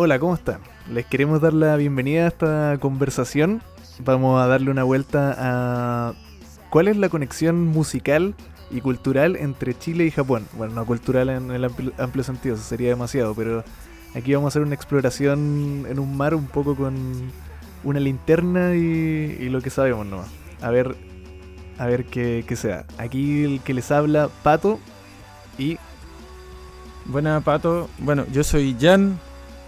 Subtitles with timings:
[0.00, 0.60] Hola, ¿cómo están?
[0.92, 3.62] Les queremos dar la bienvenida a esta conversación.
[4.04, 6.14] Vamos a darle una vuelta a
[6.70, 8.36] cuál es la conexión musical
[8.70, 10.46] y cultural entre Chile y Japón.
[10.52, 13.64] Bueno, no cultural en el amplio, sentido, eso sería demasiado, pero
[14.14, 16.94] aquí vamos a hacer una exploración en un mar un poco con
[17.82, 20.28] una linterna y, lo que sabemos nomás.
[20.62, 20.94] A ver,
[21.76, 22.84] a ver qué, qué sea.
[22.98, 24.78] Aquí el que les habla, Pato
[25.58, 25.76] y...
[27.04, 27.88] Buena, Pato.
[27.98, 29.18] Bueno, yo soy Jan,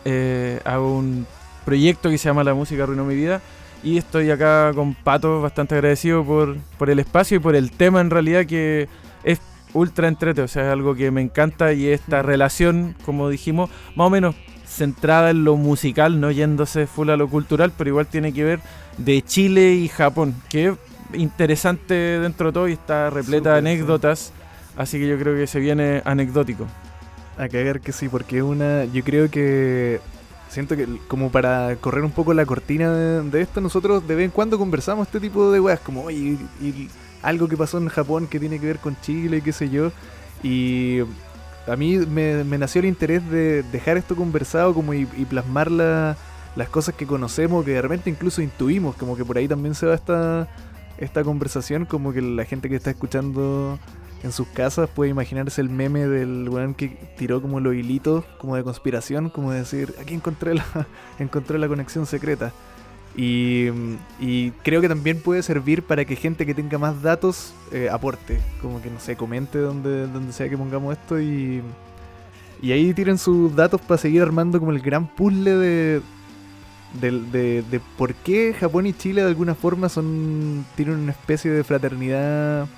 [0.04, 1.26] eh, hago un
[1.64, 3.40] proyecto que se llama La Música Arruinó Mi Vida
[3.82, 8.00] y estoy acá con Pato, bastante agradecido por, por el espacio y por el tema
[8.00, 8.88] en realidad que
[9.24, 9.40] es
[9.72, 14.06] ultra entrete, o sea, es algo que me encanta y esta relación, como dijimos, más
[14.06, 14.34] o menos
[14.66, 18.60] centrada en lo musical, no yéndose full a lo cultural, pero igual tiene que ver
[18.98, 20.74] de Chile y Japón, que es
[21.14, 24.32] interesante dentro de todo y está repleta de anécdotas,
[24.76, 26.66] así que yo creo que se viene anecdótico.
[27.40, 29.98] A cagar que sí, porque una, yo creo que
[30.50, 34.30] siento que como para correr un poco la cortina de, esto, nosotros de vez en
[34.30, 36.90] cuando conversamos este tipo de weas, como, oye, y,
[37.22, 39.90] algo que pasó en Japón que tiene que ver con Chile, qué sé yo.
[40.42, 41.00] Y
[41.66, 46.94] a mí me, nació el interés de dejar esto conversado como y, plasmar las cosas
[46.94, 50.46] que conocemos, que de repente incluso intuimos, como que por ahí también se va esta,
[50.98, 53.78] esta conversación, como que la gente que está escuchando
[54.22, 58.56] en sus casas puede imaginarse el meme del weón que tiró como los hilitos, como
[58.56, 60.64] de conspiración, como decir, aquí encontré la,
[61.18, 62.52] encontré la conexión secreta.
[63.16, 63.70] Y,
[64.62, 68.80] creo que también puede servir para que gente que tenga más datos eh, aporte, como
[68.80, 71.60] que no sé, comente donde, donde sea que pongamos esto y,
[72.62, 76.02] y ahí tiren sus datos para seguir armando como el gran puzzle de,
[77.00, 81.64] de, de, por qué Japón y Chile de alguna forma son tienen una especie de
[81.64, 82.68] fraternidad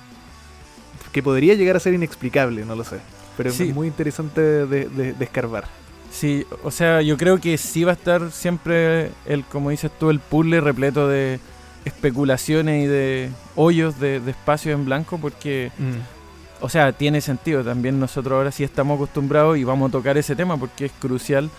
[1.13, 2.97] que podría llegar a ser inexplicable, no lo sé.
[3.37, 5.65] Pero es muy interesante de, de, escarbar.
[6.11, 10.09] Sí, o sea, yo creo que sí va a estar siempre, el, como dices tú,
[10.09, 11.39] el puzzle repleto de
[11.85, 16.63] especulaciones y de hoyos de, de espacio en blanco, porque, mm.
[16.63, 17.63] o sea, tiene sentido.
[17.63, 21.49] También nosotros ahora sí estamos acostumbrados y vamos a tocar ese tema porque es crucial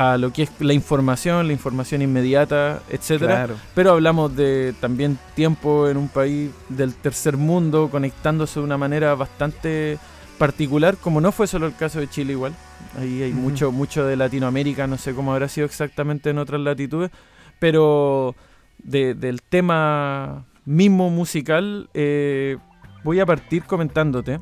[0.00, 3.48] a lo que es la información, la información inmediata, etcétera.
[3.74, 9.14] Pero hablamos de también tiempo en un país del tercer mundo, conectándose de una manera
[9.14, 9.98] bastante
[10.38, 12.54] particular, como no fue solo el caso de Chile igual.
[12.98, 17.10] Ahí hay mucho, mucho de Latinoamérica, no sé cómo habrá sido exactamente en otras latitudes,
[17.58, 18.34] pero
[18.78, 22.56] del tema mismo musical, eh,
[23.04, 24.40] voy a partir comentándote.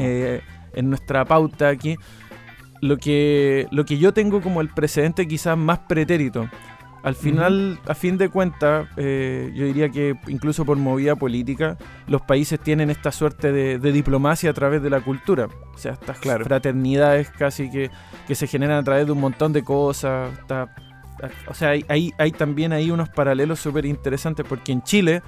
[0.00, 0.40] Eh,
[0.74, 1.96] en nuestra pauta aquí
[2.80, 6.48] lo que, lo que yo tengo como el precedente quizás más pretérito.
[7.04, 11.76] Al final, a fin de cuentas, eh, yo diría que incluso por movida política,
[12.06, 15.48] los países tienen esta suerte de, diplomacia a través de la cultura.
[15.74, 17.90] O sea, estas fraternidades casi que,
[18.26, 20.30] que, se generan a través de un montón de cosas.
[21.46, 25.22] o sea, hay, hay, también ahí unos paralelos súper interesantes porque en Chile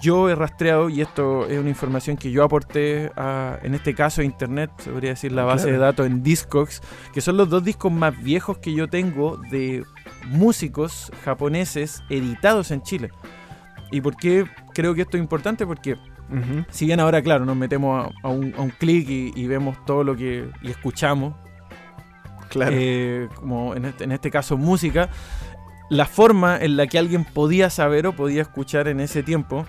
[0.00, 4.20] yo he rastreado, y esto es una información que yo aporté a, en este caso
[4.20, 6.80] a internet, se podría decir la base de datos en Discogs,
[7.12, 9.84] que son los dos discos más viejos que yo tengo de
[10.26, 13.10] músicos japoneses editados en Chile.
[13.90, 15.66] ¿Y por qué creo que esto es importante?
[15.66, 15.96] Porque
[16.70, 20.70] si bien ahora, claro, nos metemos a, un, clic y, vemos todo lo que y
[20.70, 21.34] escuchamos,
[22.48, 22.74] claro.
[22.78, 25.10] Eh, como en este, en este caso música,
[25.90, 29.66] la forma en la que alguien podía saber o podía escuchar en ese tiempo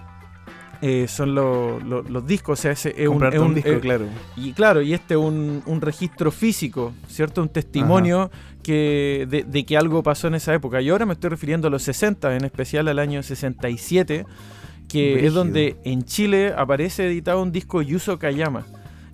[0.81, 4.05] eh, son los discos, o sea, ese es un, disco, claro.
[4.35, 7.41] Y claro, y este es un, registro físico, ¿cierto?
[7.41, 8.31] Un testimonio
[8.63, 10.81] que de, que algo pasó en esa época.
[10.81, 14.25] Y ahora me estoy refiriendo a los 60, en especial al año 67,
[14.87, 18.65] que es donde en Chile aparece editado un disco Yuso Kayama.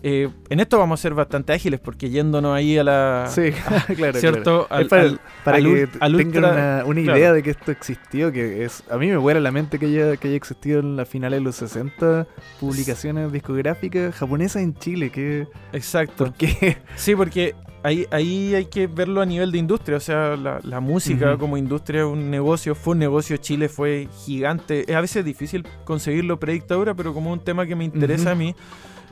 [0.03, 3.27] Eh, en esto vamos a ser bastante ágiles porque yéndonos ahí a la.
[3.29, 3.51] Sí,
[3.95, 4.19] claro.
[4.19, 4.67] ¿Cierto?
[4.67, 8.83] para, que tengan una, idea de que esto existió, que es.
[8.89, 11.43] A mí me vuela la mente que haya, que haya existido en la finales de
[11.43, 12.27] los 60
[12.59, 15.11] publicaciones discográficas japonesas en Chile.
[15.11, 16.25] Que, Exacto.
[16.25, 16.77] ¿Por qué?
[16.95, 19.97] Sí, porque ahí, ahí hay que verlo a nivel de industria.
[19.97, 23.37] O sea, la, música como industria, un negocio, fue un negocio.
[23.37, 24.89] Chile fue gigante.
[24.89, 28.55] Es a veces difícil conseguirlo predictadura, pero como un tema que me interesa a mí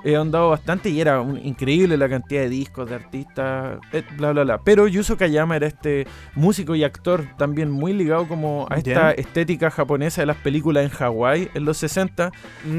[0.03, 4.43] he andado bastante y era increíble la cantidad de discos, de artistas, eh, bla, bla,
[4.43, 4.61] bla.
[4.63, 9.71] Pero Yuzo Kayama era este músico y actor también muy ligado como a esta estética
[9.71, 12.31] japonesa de las películas en Hawái en los 60.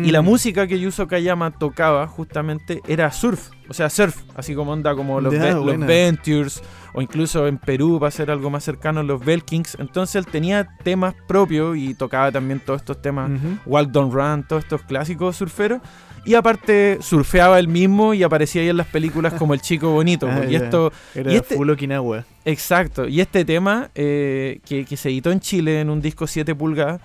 [0.05, 0.25] Y la mm.
[0.25, 3.51] música que Yuzo Kayama tocaba justamente era surf.
[3.69, 5.79] o sea, surf, así como onda como los, Ve- los.
[5.79, 6.63] Ventures,
[6.93, 9.77] o incluso en Perú para ser algo más cercano los Belkings.
[9.79, 13.59] Entonces él tenía temas propios y tocaba también todos estos temas, Ujú.
[13.67, 15.81] Walk Don't Run, todos estos clásicos surferos.
[16.25, 20.29] Y aparte surfeaba él mismo y aparecía ahí en las películas como el chico bonito.
[20.31, 22.25] Ah, y esto, Era y este- full Okinawa.
[22.45, 26.55] Exacto, y este tema eh, que, que se editó en Chile en un disco 7
[26.55, 27.01] pulgadas,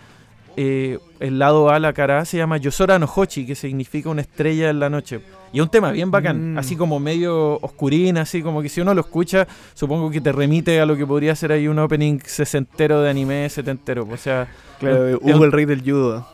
[0.58, 4.22] eh, el lado A, la cara A, se llama Yosora no Hochi, que significa una
[4.22, 5.20] estrella en la noche.
[5.52, 6.58] Y es un tema bien bacán, Mm.
[6.58, 10.80] así como medio oscurín, así como que si uno lo escucha, supongo que te remite
[10.80, 14.08] a lo que podría ser ahí un opening sesentero de anime setentero.
[14.10, 14.48] O sea,
[14.80, 16.28] Claro, Hugo el rey del judo.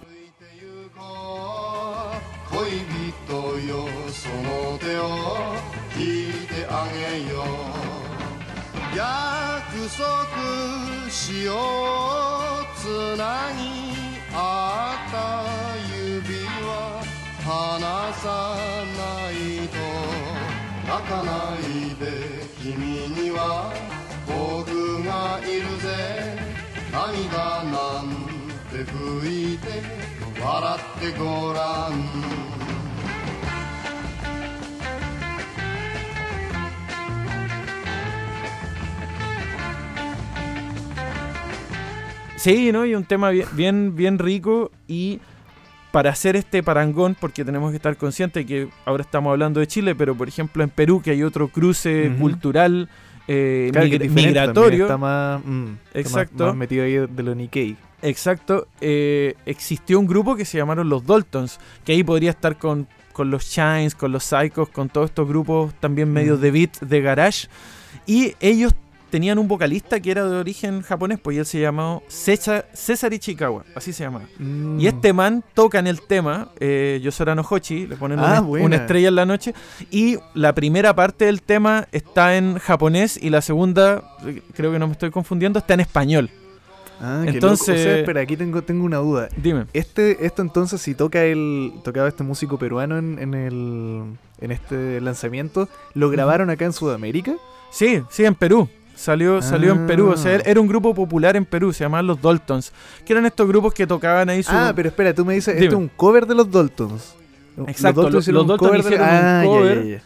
[2.61, 3.33] 恋人
[3.67, 5.55] よその手を
[5.97, 8.95] 引いてあげよう。
[8.95, 11.57] 約束しよう。
[12.77, 13.61] つなぎ
[14.31, 14.35] 合
[14.95, 15.15] った
[15.97, 17.01] 指は
[17.43, 18.55] 離さ
[18.95, 19.33] ない
[19.69, 19.75] と
[20.87, 21.59] 泣かない
[21.95, 22.05] で
[22.61, 23.73] 君には
[24.27, 25.87] 僕がいるぜ。
[26.91, 28.05] 涙なん
[28.69, 33.06] て拭いて 笑ってごらん
[42.36, 42.84] Sí, ¿no?
[42.86, 45.20] Y un tema bien, bien, bien rico y
[45.90, 49.94] para hacer este parangón, porque tenemos que estar conscientes que ahora estamos hablando de Chile,
[49.94, 52.18] pero por ejemplo en Perú que hay otro cruce Ujú.
[52.20, 52.88] cultural
[53.28, 54.84] eh, Claro, que migra- es diferente también, migratorio.
[54.84, 55.64] Está más, mm,
[55.94, 56.46] está más- Exacto.
[56.46, 57.76] más metido ahí de lo Nikkei.
[58.01, 58.67] Exacto.
[58.81, 63.29] eh, existió un grupo que se llamaron los Daltons, que ahí podría estar con, con
[63.31, 66.41] los Shines, con los Psychos, con todos estos grupos también medios Mm.
[66.41, 67.47] de beat, de garage.
[68.05, 68.73] Y ellos
[69.11, 72.63] tenían un vocalista que era de origen japonés, pues y él se llamaba César,
[73.11, 74.21] Ichikawa, así se llama.
[74.39, 74.79] Mm.
[74.79, 78.63] Y este man toca en el tema, eh, Yosora no Hochi, le ponen Ah, una,
[78.63, 79.53] una estrella en la noche,
[79.91, 84.79] y la primera parte del tema está en japonés y la segunda, eh, creo que
[84.79, 86.29] no me estoy confundiendo, está en español.
[87.03, 87.79] Ah, qué Entonces- loco.
[87.79, 89.29] O sea, espera, aquí tengo, tengo una duda.
[89.35, 89.65] Dime.
[89.73, 94.03] Este, esto entonces, si toca el, tocaba este músico peruano en, en el,
[94.39, 97.33] en este lanzamiento, ¿lo grabaron acá en Sudamérica?
[97.71, 98.69] Sí, sí, en Perú.
[98.95, 100.09] Salió, salió en Perú.
[100.11, 100.41] O sea, Ah.
[100.45, 102.71] era un grupo popular en Perú, se llamaban los Daltons.
[103.03, 104.51] Que eran estos grupos que tocaban ahí su.
[104.53, 105.65] Ah, pero espera, tú me dices, Dime.
[105.65, 107.15] esto es un cover de los Daltons.
[107.67, 110.01] Exacto, los- los de- hicieron un Ah, cover ya,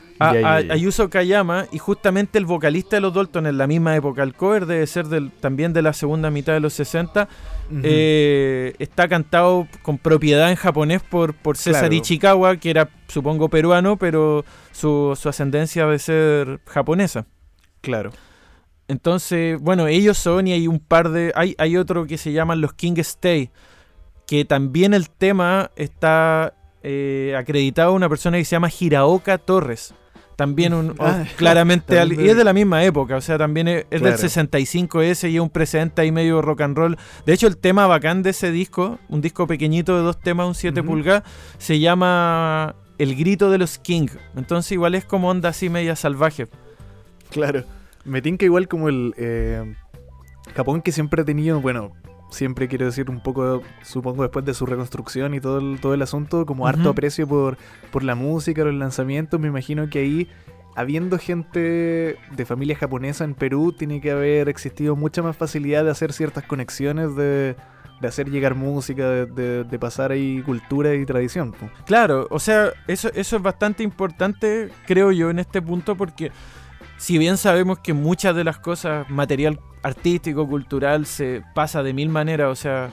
[0.61, 0.73] ya.
[0.73, 4.23] a, Yuzo Kayama y justamente el vocalista de los Daltons en la misma época.
[4.23, 7.27] El cover debe ser del, también de la segunda mitad de los 60.
[7.69, 7.79] Ujú.
[7.83, 11.95] eh, está cantado con propiedad en japonés por, por César Claro.
[11.95, 17.25] Ichikawa, que era supongo peruano, pero su, su ascendencia debe ser japonesa.
[17.81, 18.11] Claro.
[18.87, 21.31] Entonces, bueno, ellos son y hay un par de...
[21.35, 23.49] Hay, hay otro que se llaman los King Stay,
[24.27, 26.53] que también el tema está
[26.87, 29.93] eh, acreditado a una persona que se llama Hiraoka Torres.
[30.35, 33.67] También un, o- Ah, claramente, al- y es de la misma época, o sea, también
[33.67, 34.17] es, es Claro.
[34.17, 36.97] del 65S y es un presente ahí medio rock and roll.
[37.25, 40.53] De hecho, el tema bacán de ese disco, un disco pequeñito de dos temas, un
[40.55, 40.89] 7 Ujú.
[40.89, 41.23] pulgadas,
[41.57, 44.07] se llama El grito de los King.
[44.35, 46.47] Entonces igual es como onda así media salvaje.
[47.31, 47.63] Claro.
[48.03, 49.73] Me tinca igual como el eh,
[50.55, 51.93] Japón que siempre ha tenido, bueno,
[52.29, 56.01] siempre quiero decir un poco, supongo después de su reconstrucción y todo el, todo el
[56.01, 57.57] asunto, como harto aprecio por,
[57.91, 59.39] por la música, los lanzamientos.
[59.39, 60.29] Me imagino que ahí,
[60.75, 65.91] habiendo gente de familia japonesa en Perú, tiene que haber existido mucha más facilidad de
[65.91, 67.55] hacer ciertas conexiones, de,
[68.01, 71.55] de hacer llegar música, de, de- de pasar ahí cultura y tradición.
[71.85, 76.31] Claro, o sea, eso, eso es bastante importante, creo yo, en este punto, porque
[76.97, 82.09] si bien sabemos que muchas de las cosas, material artístico, cultural, se pasa de mil
[82.09, 82.89] maneras, o sea,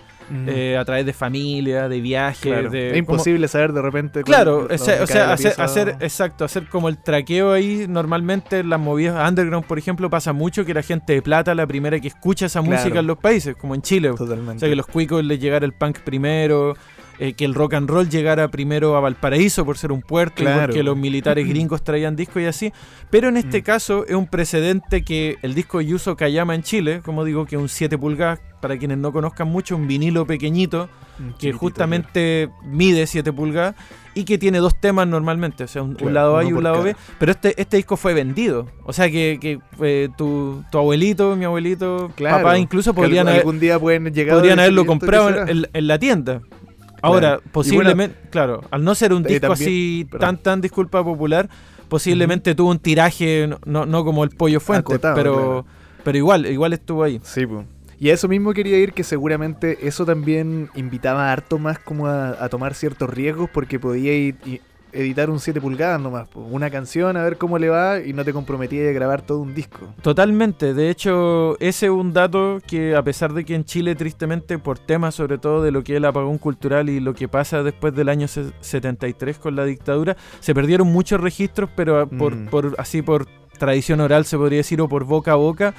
[0.46, 2.70] eh, a través de familia, de viajes, Claro.
[2.70, 2.86] de...
[2.86, 4.22] es como- imposible saber de repente.
[4.22, 8.62] Claro, cuál- o sea, o sea, hacer, hacer- exacto, hacer como el traqueo ahí, normalmente
[8.64, 12.08] las movidas underground, por ejemplo, pasa mucho que la gente de plata, la primera que
[12.08, 12.76] escucha esa Claro.
[12.78, 14.10] música en los países, como en Chile.
[14.16, 14.56] Totalmente.
[14.56, 16.76] O sea, que los cuicos les llegara el punk primero,
[17.18, 20.46] eh, que el rock and roll llegara primero a Valparaíso por ser un puerto, y
[20.46, 20.66] Claro.
[20.66, 22.72] porque los militares gringos traían discos y así.
[23.10, 23.64] Pero en este Mm.
[23.64, 27.56] caso es un precedente que el disco de Yuzo Kayama en Chile, como digo, que
[27.56, 30.88] es un 7 pulgadas, para quienes no conozcan mucho, un vinilo pequeñito,
[31.18, 33.74] Un que justamente mide 7 pulgadas
[34.14, 36.94] y que tiene dos temas normalmente, o sea, un, lado A y un lado B.
[37.18, 38.68] Pero este, este disco fue vendido.
[38.84, 43.56] O sea que, que eh, tu, tu abuelito, mi abuelito, Claro, papá incluso podrían algún,
[43.56, 45.50] haber, día pueden llegar podrían haberlo "¿Y comprado será?".
[45.50, 46.40] en, en la tienda.
[47.02, 47.42] Ahora, Claro.
[47.52, 50.20] posiblemente, claro, al no ser un disco también- así perdón.
[50.36, 51.48] tan, tan disculpa popular,
[51.88, 55.66] posiblemente tuvo un tiraje, no, no, como el pollo fuente, Acotado, pero, claro.
[56.04, 57.20] pero igual, igual estuvo ahí.
[57.22, 57.66] Sí, pues.
[57.98, 62.30] Y a eso mismo quería ir, que seguramente eso también invitaba harto más como a,
[62.42, 64.36] a tomar ciertos riesgos, porque podía ir,
[64.92, 68.32] editar un 7 pulgadas nomás, una canción, a ver cómo le va y no te
[68.32, 69.88] comprometías a grabar todo un disco.
[70.02, 74.58] Totalmente, de hecho ese es un dato que a pesar de que en Chile tristemente
[74.58, 77.62] por temas sobre todo de lo que es el apagón cultural y lo que pasa
[77.62, 82.46] después del año se- 73 con la dictadura, se perdieron muchos registros, pero por, Mm.
[82.46, 83.26] por así por
[83.58, 85.74] tradición oral se podría decir o por boca a boca.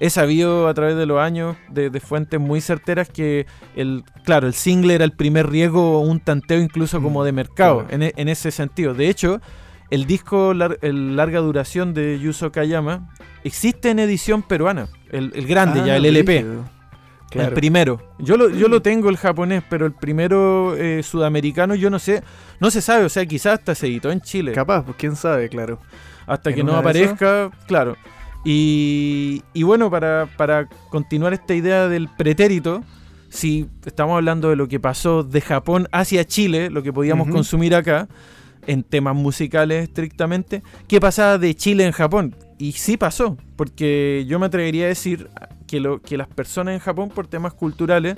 [0.00, 4.46] He sabido a través de los años de, de fuentes muy certeras que el, claro,
[4.46, 7.94] el single era el primer riesgo o un tanteo incluso como Mm, de mercado, claro.
[7.94, 8.94] en, e- en ese sentido.
[8.94, 9.40] De hecho,
[9.90, 13.08] el disco lar- el larga duración de Yuzo Kayama
[13.42, 16.44] existe en edición peruana, el, el grande ya, Ah, el LP,
[17.32, 18.00] el primero.
[18.18, 22.22] Yo lo, yo lo tengo el japonés, pero el primero eh, sudamericano yo no sé,
[22.60, 25.48] no se sabe, o sea, quizás hasta se editó en Chile Capaz, pues quién sabe,
[25.48, 25.78] claro.
[26.26, 27.96] hasta que no aparezca, claro.
[28.44, 32.82] Y, y bueno, para, para continuar esta idea del pretérito,
[33.28, 37.74] si estamos hablando de lo que pasó de Japón hacia Chile, lo que podíamos consumir
[37.74, 38.08] acá,
[38.66, 42.36] en temas musicales estrictamente, ¿qué pasaba de Chile en Japón?
[42.58, 45.28] Y sí pasó, porque yo me atrevería a decir
[45.66, 48.16] que, lo, que las personas en Japón por temas culturales,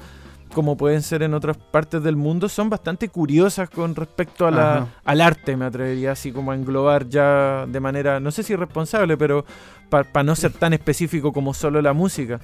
[0.53, 4.89] como pueden ser en otras partes del mundo, son bastante curiosas con respecto a la,
[5.05, 9.17] al arte, me atrevería así como a englobar ya de manera, no sé si responsable,
[9.17, 9.45] pero
[9.91, 12.41] para no ser tan específico como solo la música.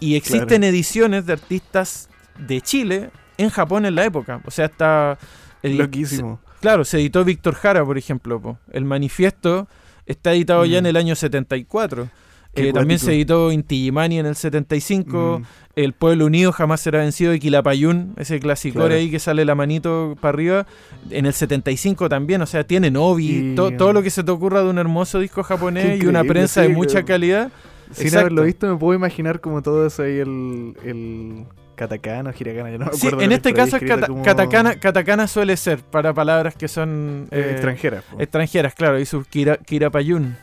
[0.00, 2.08] Y existen ediciones de artistas
[2.38, 4.40] de Chile en Japón en la época.
[4.46, 5.18] O sea, está...
[5.62, 6.40] Loquísimo.
[6.54, 8.40] se- claro, se editó Víctor Jara, por ejemplo.
[8.40, 8.58] po.
[8.72, 9.66] El manifiesto
[10.06, 10.80] está editado ya Mm.
[10.80, 12.08] en el año 74.
[12.54, 15.40] Qué Eh, también se editó Inti Illimani en el 75.
[15.40, 15.44] Mm,
[15.76, 18.94] El Pueblo Unido jamás será vencido de Quilapayún, ese clásico Claro.
[18.94, 20.66] ahí que sale la manito para arriba.
[21.10, 24.30] En el 75 también, o sea, tiene Novi, Y- to- todo lo que se te
[24.30, 27.50] ocurra de un hermoso disco japonés y una prensa sí, de mucha que- calidad.
[27.90, 28.20] Sin Exacto.
[28.20, 31.44] haberlo visto, me puedo imaginar como todo eso ahí, el, el
[31.74, 33.22] katakana, hiragana, yo no me Sí, acuerdo.
[33.24, 36.68] en la este caso, es escrita kata- como, katakana, katakana suele ser para palabras que
[36.68, 38.02] son eh, extranjera.
[38.10, 38.20] po.
[38.20, 40.36] extranjeras, claro, y sus kira, kirapayún.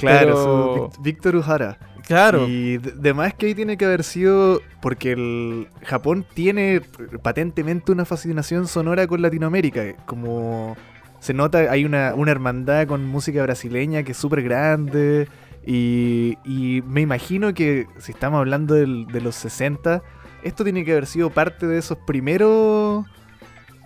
[0.00, 1.78] Claro, pero- su Vic- Víctor Uhara.
[2.06, 6.80] Claro, Y de, de más que ahí tiene que haber sido porque el Japón tiene
[7.22, 9.94] patentemente una fascinación sonora con Latinoamérica.
[10.06, 10.76] Como
[11.20, 15.28] se nota, hay una, una hermandad con música brasileña que es súper grande.
[15.64, 20.02] Y, y me imagino que si estamos hablando del- de los 60,
[20.42, 23.04] esto tiene que haber sido parte de esos primeros...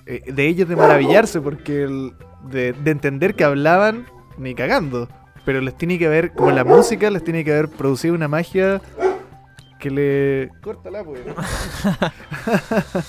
[0.07, 2.13] eh, de ellos de maravillarse, porque el-
[2.49, 4.07] de, de entender que hablaban
[4.39, 5.09] ni cagando.
[5.45, 8.81] Pero les tiene que haber, como la música, les tiene que haber producido una magia
[9.79, 10.51] que le...
[10.63, 11.21] Córtala, pues.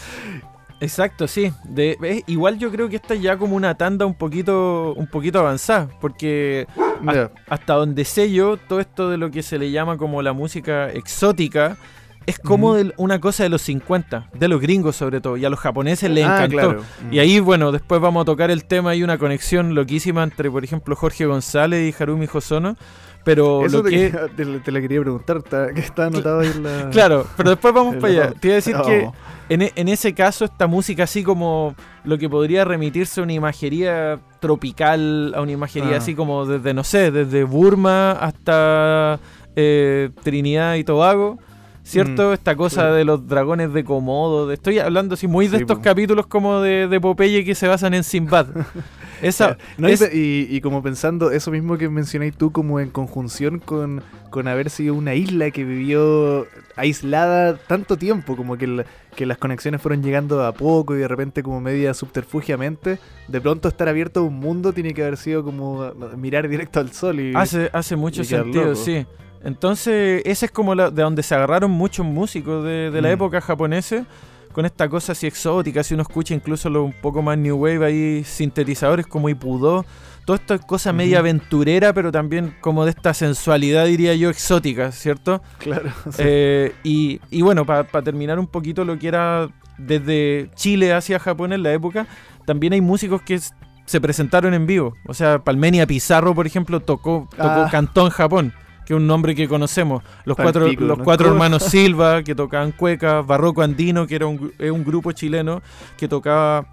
[0.81, 1.51] exacto, sí.
[1.63, 5.07] De, es- igual yo creo que esta es ya como una tanda un poquito, un
[5.07, 6.67] poquito avanzada, porque
[7.03, 7.31] Ya.
[7.47, 10.89] hasta donde sé yo, todo esto de lo que se le llama como la música
[10.91, 11.77] exótica
[12.25, 15.49] es como de una cosa de los 50, de los gringos sobre todo, y a
[15.49, 16.49] los japoneses les Ah, encantó.
[16.57, 16.81] claro.
[17.11, 20.63] Y ahí, bueno, después vamos a tocar el tema y una conexión loquísima entre, por
[20.63, 22.75] ejemplo, Jorge González y Harumi Hosono.
[23.23, 23.95] Pero Eso lo te, que.
[24.11, 25.41] quería- te, te la quería preguntar,
[25.73, 26.89] que está anotado ahí en la...
[26.91, 28.31] Claro, pero después vamos para allá.
[28.39, 29.09] Te iba a decir que
[29.49, 33.33] en, e- en ese caso, esta música, así como lo que podría remitirse a una
[33.33, 35.97] imagería tropical, a una imagería Ah.
[35.97, 39.19] así como desde, no sé, desde Burma hasta
[39.55, 41.39] eh, Trinidad y Tobago.
[41.87, 42.31] ¿Cierto?
[42.31, 42.95] Mm, Esta cosa claro.
[42.95, 44.47] de los dragones de Komodo.
[44.47, 45.83] de- estoy hablando así muy de Sí, estos po.
[45.83, 48.47] capítulos como de, de Popeye que se basan en Sinbad.
[49.21, 52.89] Esa, No, y es- y, y como pensando eso mismo que mencionáis tú, como en
[52.89, 54.01] conjunción con,
[54.31, 59.37] con haber sido una isla que vivió aislada tanto tiempo, como que, el- que las
[59.37, 64.21] conexiones fueron llegando a poco y de repente como media subterfugiamente, de pronto estar abierto
[64.21, 67.33] a un mundo tiene que haber sido como mirar directo al sol y...
[67.35, 68.75] Hace, hace mucho sentido, loco.
[68.75, 69.05] sí.
[69.45, 73.13] Entonces, ese es como la- de donde se agarraron muchos músicos de, de la Mm.
[73.13, 74.05] época japonesa,
[74.51, 77.85] con esta cosa así exótica, si uno escucha incluso lo un poco más new wave
[77.85, 79.85] ahí, sintetizadores como Ipudó,
[80.25, 81.19] toda esta cosa media Ujú.
[81.19, 85.41] aventurera, pero también como de esta sensualidad, diría yo, exótica, ¿cierto?
[85.59, 85.91] Claro.
[86.09, 86.17] sí.
[86.19, 89.47] Eh, y, y bueno, para terminar un poquito lo que era
[89.77, 92.07] desde Chile hacia Japón en la época,
[92.45, 93.39] también hay músicos que
[93.85, 94.95] se presentaron en vivo.
[95.05, 97.67] O sea, Palmenia Pizarro, por ejemplo, tocó, tocó Ah.
[97.69, 98.53] cantó en Japón,
[98.85, 100.03] que es un nombre que conocemos.
[100.25, 101.03] Los cuatro, los ¿no?
[101.03, 105.61] cuatro hermanos Silva, que tocaban cueca, Barroco Andino, que era un, es un grupo chileno
[105.97, 106.67] que tocaba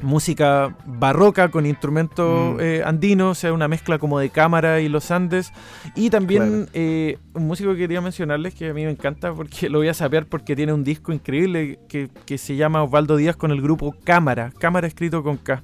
[0.00, 2.60] música barroca con instrumentos Mm.
[2.60, 5.52] eh, andinos, o sea, una mezcla como de cámara y los Andes.
[5.94, 6.66] Y también Claro.
[6.74, 9.94] eh, un músico que quería mencionarles que a mí me encanta porque lo voy a
[9.94, 13.94] sapear porque tiene un disco increíble que, que se llama Osvaldo Díaz con el grupo
[14.04, 15.62] Cámara, Cámara escrito con K.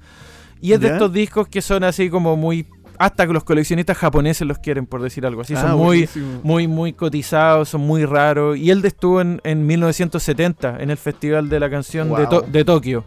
[0.63, 2.67] Y es de estos discos que son así como muy...
[3.01, 5.55] Hasta que los coleccionistas japoneses los quieren, por decir algo así.
[5.57, 6.41] Ah, son muy, buenísimo.
[6.43, 8.59] muy, muy cotizados, son muy raros.
[8.59, 12.29] Y él estuvo en, en 1970 en el Festival de la Canción de, Wow.
[12.29, 13.05] To- de Tokio.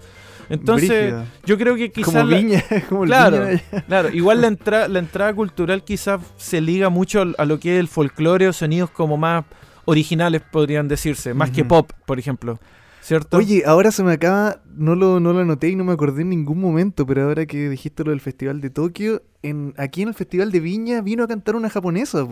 [0.50, 1.14] Entonces,
[1.46, 2.14] yo creo que quizás...
[2.14, 4.10] como viña, como el Claro, Viña claro.
[4.10, 7.88] Igual la, entra- la entrada cultural quizás se liga mucho a lo que es el
[7.88, 9.46] folclore o sonidos como más
[9.86, 12.60] originales, podrían decirse, más que pop, por ejemplo.
[13.04, 13.36] ¿Cierto?
[13.36, 16.30] Oye, ahora se me acaba, no lo, no lo anoté y no me acordé en
[16.30, 20.14] ningún momento, pero ahora que dijiste lo del Festival de Tokio, en, aquí en el
[20.14, 22.26] Festival de Viña vino a cantar una japonesa.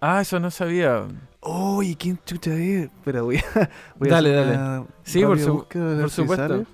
[0.00, 1.02] Ah, eso no sabía.
[1.40, 2.84] Oye, ¿quién chucha es?
[2.84, 4.86] Espera, voy a, voy a Dale, hacer dale.
[5.02, 5.66] Sí, por su-
[6.08, 6.64] supuesto.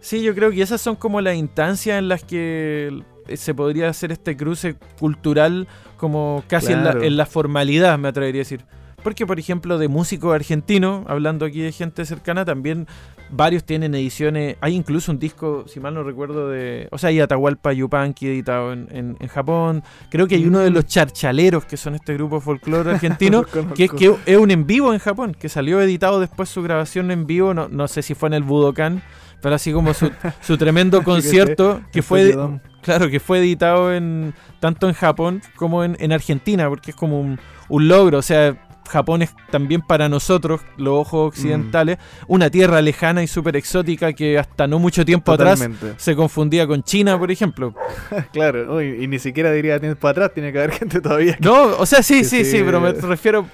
[0.00, 3.02] Sí, yo creo que esas son como las instancias en las que
[3.34, 5.66] se podría hacer este cruce cultural
[5.96, 8.64] como casi en, la, en la formalidad, me atrevería a decir.
[9.06, 12.88] Porque, por ejemplo, de músicos argentinos, hablando aquí de gente cercana, también
[13.30, 14.56] varios tienen ediciones.
[14.60, 16.88] Hay incluso un disco, si mal no recuerdo, de.
[16.90, 19.84] O sea, hay Atahualpa Yupanqui editado en, en- en Japón.
[20.10, 20.74] Creo que hay uno de Mm.
[20.74, 23.44] los charchaleros, que son este grupo folclore argentino,
[23.76, 27.12] que es que es un en vivo en Japón, que salió editado después su grabación
[27.12, 29.02] en vivo, no, no sé si fue en el Budokan,
[29.40, 30.10] pero así como su,
[30.40, 32.36] su tremendo concierto, que fue,
[32.82, 37.20] claro, que fue editado en tanto en Japón como en, en Argentina, porque es como
[37.20, 42.80] un, un logro, o sea, Japón es también para nosotros, los ojos occidentales, una tierra
[42.82, 45.66] lejana y súper exótica que hasta no mucho tiempo atrás
[45.96, 47.74] se confundía con China, por ejemplo.
[48.32, 51.36] Claro, uy, y ni siquiera diría tiempo atrás, tiene que haber gente todavía.
[51.36, 52.62] que- No, o sea, sí, sí, sí, sí.
[52.64, 53.46] pero me refiero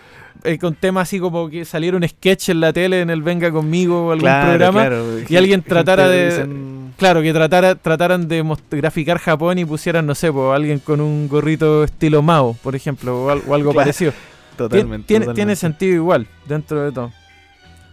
[0.44, 3.50] eh, con temas así como que saliera un sketch en la tele, en el Venga
[3.52, 4.80] Conmigo o algún Claro, programa.
[4.80, 10.06] claro, y alguien tratara de- dicen- Claro, que tratara, trataran de graficar Japón y pusieran,
[10.06, 13.70] no sé, po, alguien con un gorrito estilo Mao, por ejemplo, o, al- o algo
[13.72, 14.12] Claro, parecido.
[14.56, 15.06] Totalmente.
[15.06, 15.34] tiene, totalmente.
[15.34, 17.12] tiene sentido igual, dentro de todo.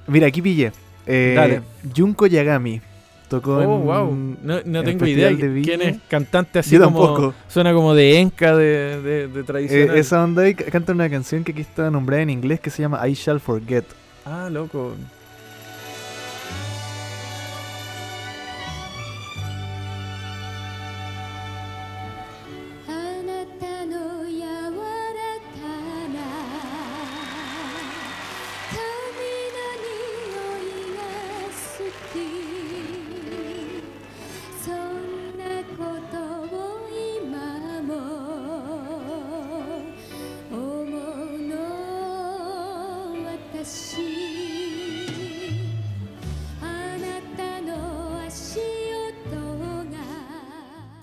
[0.07, 0.71] Mira, aquí pillé.
[1.05, 1.61] Eh, Dale.
[1.95, 2.81] Junko Yagami.
[3.29, 4.37] Tocó Oh, en- wow.
[4.41, 7.33] No, no el tengo idea de quién es cantante así Yo como.
[7.47, 9.97] Suena como de enca de, de, de Eh, tradicional.
[9.97, 13.07] esa onda ahí canta una canción que aquí está nombrada en inglés que se llama
[13.07, 13.85] I Shall Forget.
[14.25, 14.93] Ah, loco.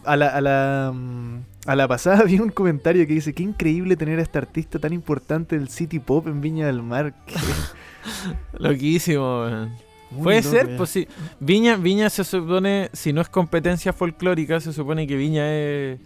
[0.07, 3.97] A la, a la, mm, a la pasada vi un comentario que dice, qué increíble
[3.97, 7.12] tener a este artista tan importante del City Pop en Viña del Mar.
[8.59, 9.69] Loquísimo,
[10.11, 11.09] muy Puede loco, ser, pues sí.
[11.40, 15.99] Viña, Viña se supone, si no es competencia folclórica, se supone que Viña es,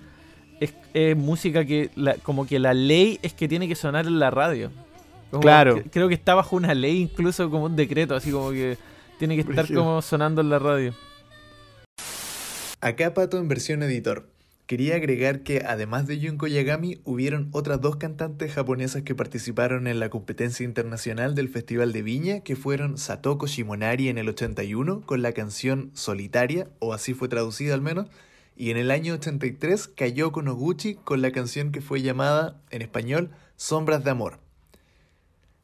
[0.60, 4.18] es, es música que, la- como que la ley es que tiene que sonar en
[4.18, 4.70] la radio.
[5.30, 5.74] Como Claro.
[5.76, 8.78] que- creo que está bajo una ley, incluso como un decreto, así como que
[9.18, 9.84] tiene que estar Brígido.
[9.84, 10.94] como sonando en la radio.
[12.82, 14.30] Acá Pato en versión editor.
[14.64, 20.00] Quería agregar que además de Junko Yagami, hubieron otras dos cantantes japonesas que participaron en
[20.00, 25.20] la competencia internacional del Festival de Viña, que fueron Satoko Shimonari en el 81 con
[25.20, 28.06] la canción Solitaria, o así fue traducida al menos,
[28.56, 33.30] y en el año 83 Kayoko Noguchi con la canción que fue llamada, en español,
[33.56, 34.38] Sombras de Amor.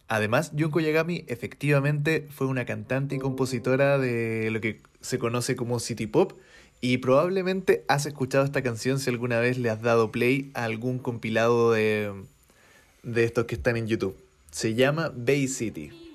[0.08, 5.80] Además, Junko Yagami efectivamente fue una cantante y compositora de lo que se conoce como
[5.80, 6.34] City Pop,
[6.80, 10.98] y probablemente has escuchado esta canción si alguna vez le has dado play a algún
[10.98, 12.12] compilado de,
[13.02, 14.16] de estos que están en YouTube.
[14.50, 16.05] Se llama Bay City.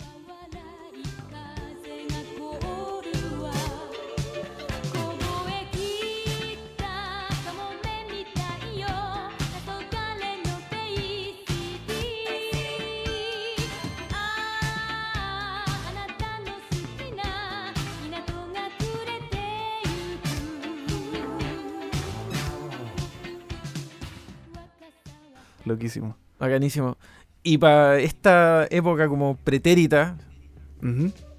[25.82, 26.15] Loquísimo.
[26.39, 26.98] Bacanísimo.
[27.44, 30.15] Y para esta época como pretérita,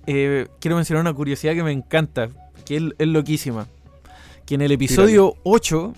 [0.06, 2.28] eh, quiero mencionar una curiosidad que me encanta,
[2.64, 3.68] que es, es loquísima.
[4.44, 5.94] Que en el episodio 8,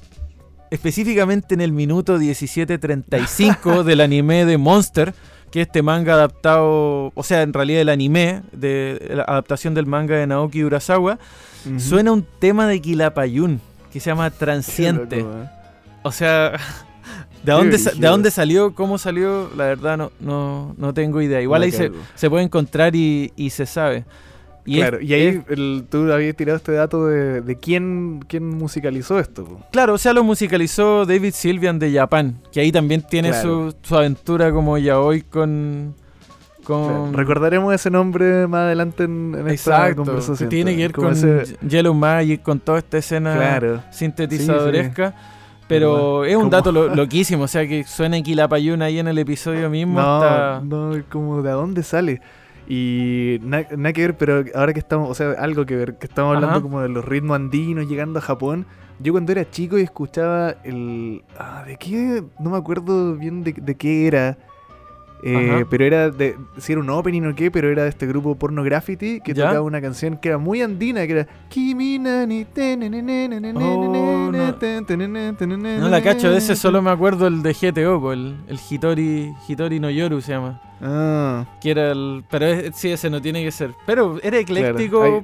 [0.71, 5.15] específicamente en el minuto 17.35 del anime de Monster,
[5.51, 9.87] que es este manga adaptado, o sea, en realidad el anime, de la adaptación del
[9.87, 11.19] manga de Naoki Urasawa,
[11.79, 15.21] suena un tema de Quilapayún que se llama Transiente.
[15.21, 15.49] loco, ¿eh?
[16.03, 16.53] O sea,
[17.45, 18.75] ¿de dónde, ¿de dónde salió?
[18.75, 19.51] ¿Cómo salió?
[19.57, 21.41] La verdad no, no, no tengo idea.
[21.41, 24.05] Igual ahí se, se puede encontrar y, y se sabe.
[24.67, 28.25] Y es- claro, y ahí es- el- tú habías tirado este dato de, de quién,
[28.27, 29.45] quién musicalizó esto.
[29.45, 29.61] po.
[29.71, 33.71] claro, o sea, lo musicalizó David Sylvian de Japan, que ahí también tiene Claro.
[33.73, 35.95] su, su aventura como yaoi con,
[36.65, 40.49] con Recordaremos ese nombre más adelante en, en esta Exacto, conversación.
[40.49, 43.83] que tiene que ver con ese- Yellow Magic, con toda esta escena Claro.
[43.91, 45.15] sintetizadoresca.
[45.69, 49.71] Pero es un dato lo- loquísimo, o sea que suena Quilapayuna ahí en el episodio
[49.71, 50.01] mismo.
[50.01, 52.21] No, está- no, como de dónde sale.
[52.69, 56.07] Y na- nada que ver, pero ahora que estamos, o sea, algo que ver, que
[56.07, 56.63] estamos hablando Ajá.
[56.63, 58.67] como de los ritmos andinos llegando a Japón.
[59.01, 61.23] Yo cuando era chico y escuchaba el...
[61.39, 62.23] Ah, ¿de qué?
[62.39, 64.39] No me acuerdo bien de, de qué era.
[65.27, 66.37] Eh, pero era de...
[66.59, 69.45] Si era un opening o qué, pero era de este grupo Porno Graffiti que ¿Ya?
[69.47, 71.29] tocaba una canción que era muy andina, que era...
[73.57, 75.89] Oh, no.
[75.89, 79.91] la cacho, de ese solo me acuerdo el de GTO, el, el Hitori, Hitori no
[79.91, 80.61] Yoru se llama.
[80.83, 82.25] Ah, Que era el.
[82.29, 83.71] Pero es- sí, ese no tiene que ser.
[83.87, 85.23] Pero era ecléctico, Claro, hay-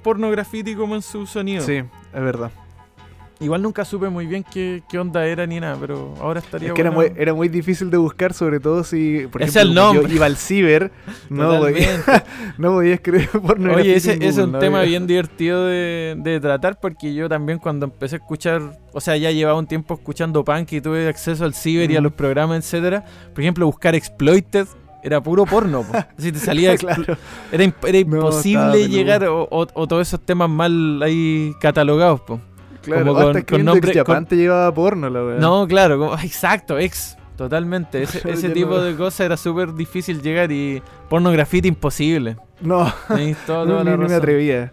[0.74, 1.62] como en su sonido.
[1.62, 1.86] sí, es
[2.22, 2.50] verdad.
[3.40, 6.74] Igual nunca supe muy bien qué, qué onda era ni nada, pero ahora estaría Es
[6.74, 9.62] que era muy, era muy difícil de buscar, sobre todo si, por Ese es el
[9.72, 10.14] ejemplo, como yo nombre.
[10.16, 10.92] iba al ciber,
[11.31, 11.88] no podía,
[12.59, 16.38] no podía escribir porno Oye, ese es un no tema había- bien divertido de, de
[16.38, 20.44] tratar porque yo también cuando empecé a escuchar, o sea, ya llevaba un tiempo escuchando
[20.44, 23.05] punk y tuve acceso al ciber y a los programas, etcétera.
[23.33, 24.66] Por ejemplo, buscar exploited
[25.03, 25.83] era puro porno.
[25.83, 25.94] po.
[26.18, 27.16] Si te salía claro.
[27.50, 32.20] era, imp- era No, imposible llegar o, o- o todos esos temas mal ahí catalogados,
[32.20, 32.38] po.
[32.83, 35.38] Claro, Como hasta con- con nombre- Ex Japan con- llevaba porno la weá.
[35.38, 37.16] No, claro, como- exacto, ex.
[37.37, 42.37] Totalmente, ese, tipo no- de cosas era súper difícil llegar y porno graffiti imposible.
[42.61, 42.93] No,
[43.47, 44.73] toda, no, ni me atrevía.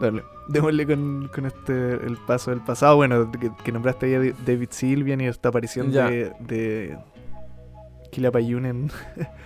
[0.00, 2.96] Dale, démosle con, con este el paso del pasado.
[2.96, 6.08] Bueno, que, que nombraste ahí a David Sylvian y esta aparición Ya.
[6.08, 6.98] de, de
[8.12, 8.90] Quilapayún en,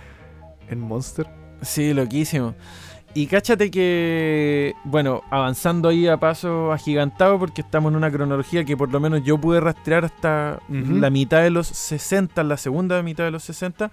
[0.69, 1.27] en Monster.
[1.61, 2.53] Sí, loquísimo.
[3.13, 8.77] Y cáchate que, bueno, avanzando ahí a paso agigantado, porque estamos en una cronología que
[8.77, 13.25] por lo menos yo pude rastrear hasta la mitad de los 60, la segunda mitad
[13.25, 13.91] de los 60.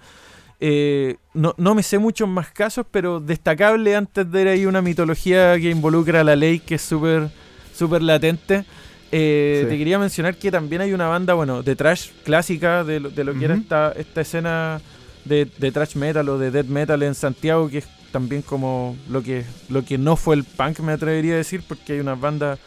[0.61, 4.81] Eh, no, no me sé muchos más casos, pero destacable antes de ir ahí una
[4.81, 7.29] mitología que involucra a la ley, que es súper
[7.73, 8.63] súper latente.
[9.11, 9.69] Eh, Sí.
[9.69, 13.23] Te quería mencionar que también hay una banda, bueno, de trash clásica de lo, de
[13.23, 14.81] lo que era esta, esta escena
[15.25, 19.21] de, de trash metal o de death metal en Santiago, que es también como lo
[19.21, 22.59] que, lo que no fue el punk, me atrevería a decir, porque hay unas bandas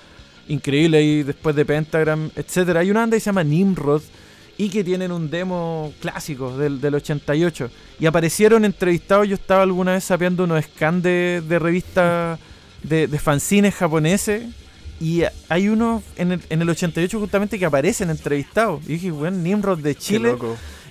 [0.49, 2.81] increíbles ahí después de Pentagram, etcétera.
[2.81, 4.03] Hay una banda que se llama Nimrod
[4.59, 7.71] y que tienen un demo clásico del, del 88.
[8.01, 12.39] Y aparecieron entrevistados, yo estaba alguna vez sapeando unos scans de, de revistas
[12.83, 14.45] de, de fanzines japoneses.
[15.01, 18.83] Y hay unos en el, en el 88 justamente que aparecen entrevistados.
[18.85, 20.37] Y dije, bueno, Nimrod de Chile.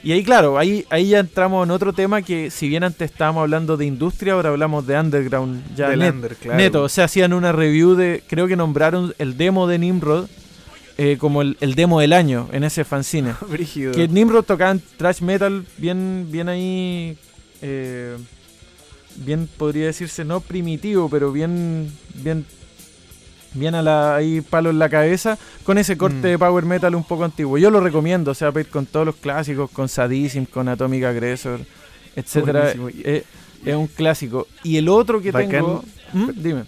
[0.04, 3.42] Y ahí, claro, ahí, ahí ya entramos en otro tema que, si bien antes estábamos
[3.42, 5.64] hablando de industria, ahora hablamos de underground.
[5.76, 6.58] Ya Del net- under, claro.
[6.58, 6.84] neto.
[6.84, 8.24] O sea, hacían una review de.
[8.28, 10.28] Creo que nombraron el demo de Nimrod
[10.98, 13.34] eh, como el, el demo del año en ese fanzine.
[13.50, 13.94] Brígido.
[13.94, 17.18] que Nimrod tocaban thrash metal bien, bien ahí.
[17.62, 18.18] eh,
[19.18, 21.92] bien podría decirse, no primitivo, pero bien.
[22.16, 22.46] bien
[23.54, 26.22] bien a la ahí palo en la cabeza con ese corte Mm.
[26.22, 27.58] de power metal un poco antiguo.
[27.58, 31.60] Yo lo recomiendo, o sea, con todos los clásicos, con Sadism, con Atomic Aggressor,
[32.16, 32.74] etcétera.
[33.04, 33.24] Eh,
[33.66, 34.48] es un clásico.
[34.64, 35.50] Y el otro que Bacán.
[35.52, 35.84] tengo,
[36.14, 36.30] ¿Mm?
[36.36, 36.64] dime.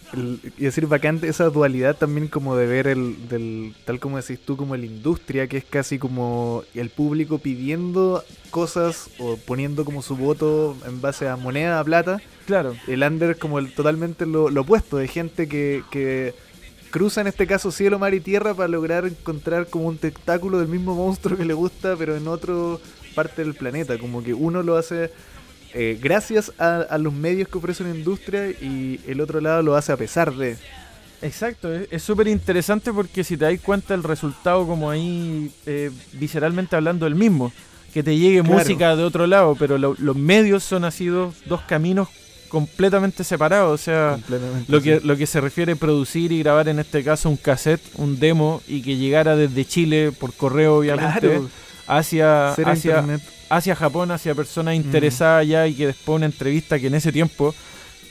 [0.58, 4.56] Y decir vacante esa dualidad también como de ver el del tal como decís tú
[4.56, 10.16] como la industria que es casi como el público pidiendo cosas o poniendo como su
[10.16, 12.76] voto en base a moneda a plata Claro.
[12.88, 16.34] el under como el totalmente lo, lo opuesto de gente que, que
[16.94, 20.68] cruza en este caso cielo mar y tierra para lograr encontrar como un tentáculo del
[20.68, 22.54] mismo monstruo que le gusta pero en otra
[23.16, 23.98] parte del planeta.
[23.98, 25.10] Como que uno lo hace
[25.74, 29.76] eh, gracias a, a los medios que ofrece una industria y el otro lado lo
[29.76, 30.56] hace a pesar de.
[31.24, 35.90] Exacto, es es súper interesante porque si te das cuenta el resultado como ahí eh,
[36.14, 37.52] visceralmente hablando el mismo,
[37.94, 38.56] que te llegue Claro.
[38.60, 42.08] música de otro lado, pero lo- los medios son así dos, dos caminos
[42.54, 44.20] completamente separados, o sea,
[44.68, 45.08] lo que, sí.
[45.08, 48.62] lo que se refiere a producir y grabar en este caso un cassette, un demo
[48.68, 51.50] y que llegara desde Chile por correo obviamente Claro,
[51.88, 53.04] hacia, hacia,
[53.50, 57.56] hacia Japón, hacia personas interesadas ya y que después una entrevista que en ese tiempo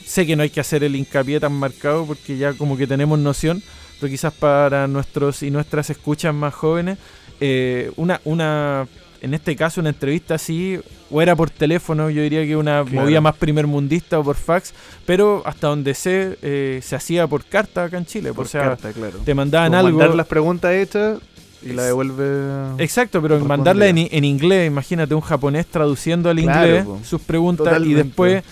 [0.04, 3.20] sé que no hay que hacer el hincapié tan marcado porque ya como que tenemos
[3.20, 3.62] noción,
[4.00, 6.98] pero quizás para nuestros y nuestras escuchas más jóvenes,
[7.38, 8.88] eh, una, una,
[9.22, 10.78] en este caso una entrevista así,
[11.10, 13.02] o era por teléfono, yo diría que una Claro.
[13.02, 14.74] movida más primermundista o por fax,
[15.06, 18.62] pero hasta donde sé, eh, se hacía por carta acá en Chile, por o sea,
[18.62, 19.18] carta, claro.
[19.24, 19.96] te mandaban algo.
[19.98, 21.18] mandar las preguntas hechas
[21.64, 26.66] y la devuelve Exacto, pero mandarla en, en inglés, imagínate un japonés traduciendo al Claro,
[26.66, 27.00] inglés po.
[27.04, 28.42] sus preguntas y después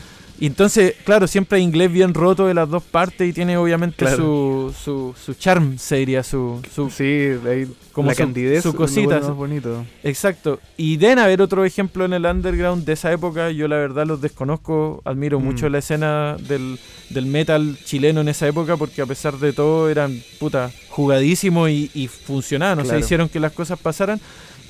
[0.41, 3.97] Y entonces, claro, siempre hay inglés bien roto de las dos partes y tiene obviamente
[4.07, 4.17] Claro.
[4.17, 7.29] su, su, su charm, se diría, su, su Sí,
[7.93, 8.63] como la su- candidez.
[8.63, 9.85] su cosita, más bonito.
[10.03, 10.59] Exacto.
[10.79, 13.51] Y deben haber otro ejemplo en el underground de esa época.
[13.51, 15.03] Yo la verdad los desconozco.
[15.05, 15.45] Admiro Mm.
[15.45, 16.79] mucho la escena del,
[17.11, 21.91] del metal chileno en esa época porque a pesar de todo eran puta jugadísimos y,
[21.93, 22.79] y funcionaban.
[22.81, 24.19] O sea, hicieron que las cosas pasaran.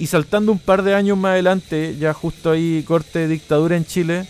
[0.00, 3.84] Y saltando un par de años más adelante, ya justo ahí corte de dictadura en
[3.84, 4.26] Chile,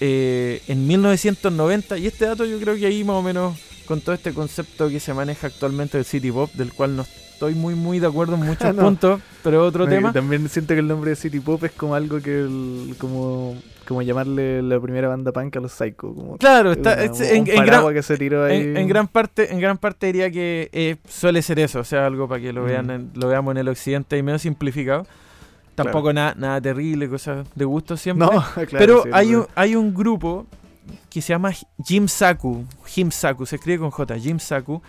[0.00, 4.14] eh, en 1990, y este dato yo creo que ahí más o menos con todo
[4.14, 8.00] este concepto que se maneja actualmente del City Pop, del cual no estoy muy muy
[8.00, 8.82] de acuerdo en muchos No.
[8.82, 10.12] puntos, pero otro Me- tema.
[10.12, 12.40] También siento que el nombre de City Pop es como algo que.
[12.40, 13.56] el- como,
[13.86, 16.12] como llamarle la primera banda punk a los Psycho.
[16.14, 18.60] Como Claro, es está, una- es- un en, en paraguas gran, que se tiró ahí.
[18.60, 22.04] en- en gran parte, en gran parte diría que eh, suele ser eso, o sea,
[22.06, 22.66] algo para que lo Mm.
[22.66, 25.06] vean, en- lo veamos en el occidente y menos simplificado.
[25.84, 28.26] Tampoco nada, nada terrible, cosas de gusto siempre.
[28.26, 28.68] No, claro.
[28.70, 30.46] Pero sí, hay un, hay un grupo
[31.10, 31.52] que se llama
[31.84, 34.82] Jim Saku, Jim Saku, se escribe con J, Jim Saku,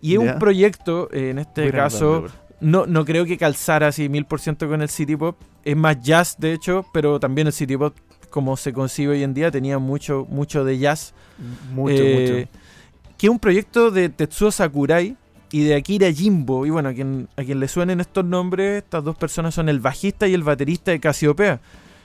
[0.00, 2.26] y es un proyecto, eh, en este caso,
[2.60, 5.36] no, no creo que calzara así mil por ciento con el City Pop.
[5.64, 7.94] Es más jazz, de hecho, pero también el City Pop,
[8.30, 11.14] como se concibe hoy en día, tenía mucho, mucho de jazz.
[11.72, 12.60] Mucho, Eh, mucho.
[13.18, 15.16] Que es un proyecto de Tetsuo Sakurai
[15.52, 16.66] y de Akira Jimbo.
[16.66, 19.80] Y bueno, a quien, a quien le suenen estos nombres, estas dos personas son el
[19.80, 21.60] bajista y el baterista de Casiopea.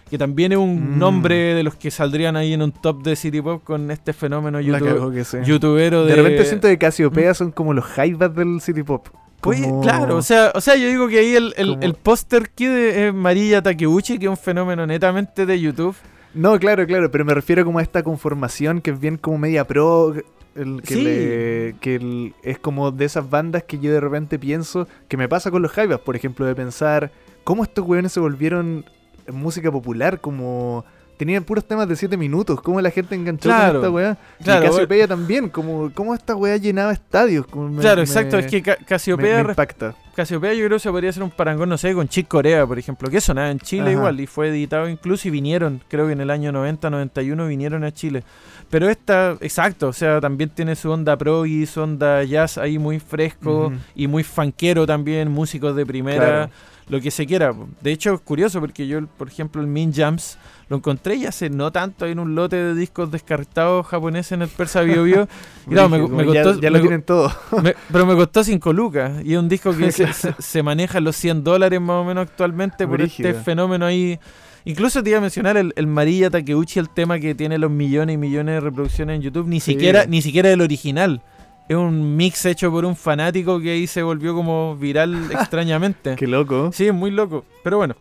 [0.10, 1.00] Que también es un Mm.
[1.00, 4.60] nombre de los que saldrían ahí en un top de City Pop con este fenómeno
[4.60, 6.10] YouTube, youtubero de...
[6.16, 9.08] De repente siento que Casiopea son como los Jaivas del City Pop.
[9.40, 11.94] Pues, Como- claro, o sea, o sea, yo digo que ahí el, el, como- el
[11.96, 15.96] póster de eh, Marilla Takeuchi, que es un fenómeno netamente de YouTube.
[16.34, 19.66] No, claro, claro, pero me refiero como a esta conformación que es bien como media
[19.66, 20.14] pro,
[20.56, 21.04] el, que, Sí.
[21.04, 25.28] le- que el- es como de esas bandas que yo de repente pienso, que me
[25.30, 27.12] pasa con los Jaivas, por ejemplo, de pensar
[27.44, 28.86] cómo estos weones se volvieron
[29.32, 30.84] música popular, como
[31.22, 34.18] tenían puros temas de 7 minutos, cómo la gente enganchó Claro, con esta weá.
[34.44, 37.46] claro, y Cassiopeia también, como cómo esta weá llenaba estadios.
[37.46, 39.94] como claro, me- exacto, es que Ca- Casiopea, me impacta.
[40.16, 42.80] Casiopea yo creo que se podría hacer un parangón, no sé, con Chick Corea, por
[42.80, 43.92] ejemplo, que sonaba en Chile Ajá.
[43.92, 47.84] igual y fue editado incluso y vinieron, creo que en el año 90, 91 vinieron
[47.84, 48.24] a Chile.
[48.72, 52.80] Pero esta, exacto, o sea, también tiene su onda pro y su onda jazz ahí
[52.80, 56.26] muy fresco y muy fanquero también, músicos de primera.
[56.26, 56.52] Claro.
[56.90, 57.54] lo que se quiera.
[57.80, 60.38] De hecho, es curioso porque yo, por ejemplo, el Min Jams
[60.72, 64.48] lo encontré y hace no tanto en un lote de discos descartados japoneses en el
[64.48, 65.28] Persa Bio Bio.
[65.68, 65.98] Y claro, me,
[66.34, 67.32] ya- costó, ya, me lo tienen todo.
[67.62, 69.22] me- pero me costó 5 lucas.
[69.24, 72.24] Y es un disco que se, se- se maneja los 100 dólares más o menos
[72.28, 73.30] actualmente por Brígido.
[73.30, 74.18] este fenómeno ahí.
[74.64, 78.14] Incluso te iba a mencionar el, el Marilla Takeuchi, el tema que tiene los millones
[78.14, 79.48] y millones de reproducciones en YouTube.
[79.48, 79.74] Ni Sí.
[79.74, 81.22] siquiera ni siquiera el original.
[81.68, 86.16] Es un mix hecho por un fanático que ahí se volvió como viral extrañamente.
[86.16, 86.72] Qué loco.
[86.74, 87.44] Sí, es muy loco.
[87.64, 87.96] Pero bueno,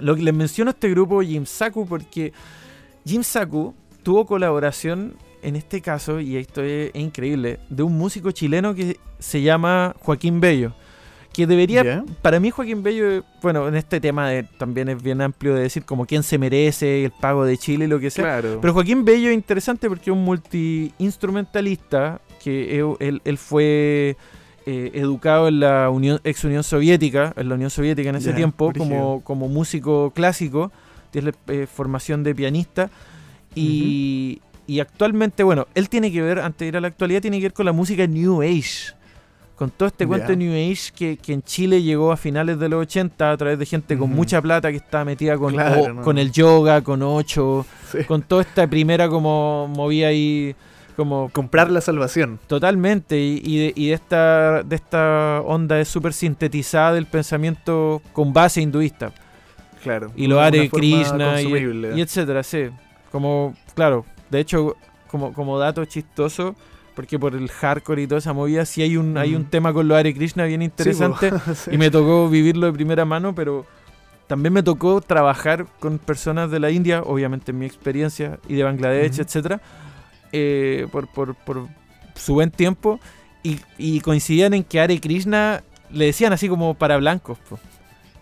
[0.00, 2.32] lo que les menciono a este grupo Jim Saku porque
[3.04, 8.32] Jim Saku tuvo colaboración en este caso, y esto es, es increíble, de un músico
[8.32, 10.72] chileno que se llama Joaquín Bello.
[11.32, 15.54] Que debería, para mí Joaquín Bello, bueno, en este tema de- también es bien amplio
[15.54, 18.24] de decir como quién se merece, el pago de Chile y lo que sea.
[18.24, 18.58] Claro.
[18.60, 24.16] Pero Joaquín Bello es interesante porque es un multi-instrumentalista que él, él- él fue
[24.70, 28.70] eh, educado en la Unión, ex Unión Soviética, en la Unión Soviética en ese tiempo,
[28.76, 30.70] como, como músico clásico,
[31.10, 32.90] tiene eh, formación de pianista.
[33.54, 37.38] Y, y actualmente, bueno, él tiene que ver, antes de ir a la actualidad, tiene
[37.38, 38.94] que ver con la música New Age.
[39.56, 42.68] Con todo este cuento de New Age que, que en Chile llegó a finales de
[42.68, 45.92] los 80 a través de gente con mucha plata que estaba metida con, Claro, o-
[45.94, 46.02] no.
[46.02, 48.04] con el yoga, con ocho, Sí.
[48.04, 50.54] con toda esta primera como movía ahí
[50.98, 52.38] como Comprar la salvación.
[52.48, 58.02] totalmente y, y de, y de esta de esta onda es súper sintetizada del pensamiento
[58.12, 59.12] con base hinduista
[59.82, 60.10] Claro.
[60.16, 61.46] y lo forma Krishna y,
[61.96, 62.64] y etcétera sí
[63.12, 64.74] como claro de hecho
[65.10, 66.54] como como dato chistoso
[66.96, 69.50] porque por el hardcore y toda esa movida sí hay un hay un Mm.
[69.50, 71.70] tema con lo Hare Krishna bien interesante Sí.
[71.74, 73.64] y me tocó vivirlo de primera mano, pero
[74.26, 78.62] también me tocó trabajar con personas de la India, obviamente en mi experiencia, y de
[78.64, 79.22] Bangladesh, Ujú.
[79.22, 79.60] etcétera,
[80.32, 81.66] eh, por, por, por
[82.14, 83.00] su buen tiempo,
[83.42, 87.38] y, y coincidían en que Hare Krishna le decían así como para blancos.
[87.48, 87.58] po.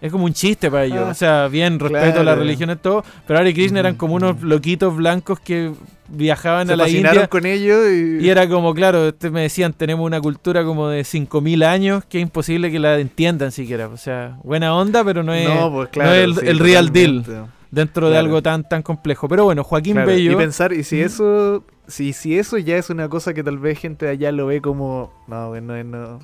[0.00, 1.04] Es como un chiste para ellos.
[1.06, 2.40] Ah, o sea, bien, respeto a las claro.
[2.42, 5.72] religiones, todo, pero Hare Krishna eran como unos loquitos blancos que
[6.08, 7.26] viajaban Se a la India.
[7.28, 11.00] con ellos y, Y era como, claro, este me decían, tenemos una cultura como de
[11.00, 13.88] 5.000 años que es imposible que la entiendan siquiera.
[13.88, 16.58] O sea, buena onda, pero no es no, pues claro, no es el- sí, el
[16.58, 17.24] real deal.
[17.70, 18.26] dentro de claro.
[18.26, 19.28] algo tan tan complejo.
[19.28, 20.32] Pero bueno, Joaquín Claro, Bello...
[20.32, 23.78] Y pensar, y si eso, si, si eso ya es una cosa que tal vez
[23.78, 26.18] gente de allá lo ve como, no, bueno, no,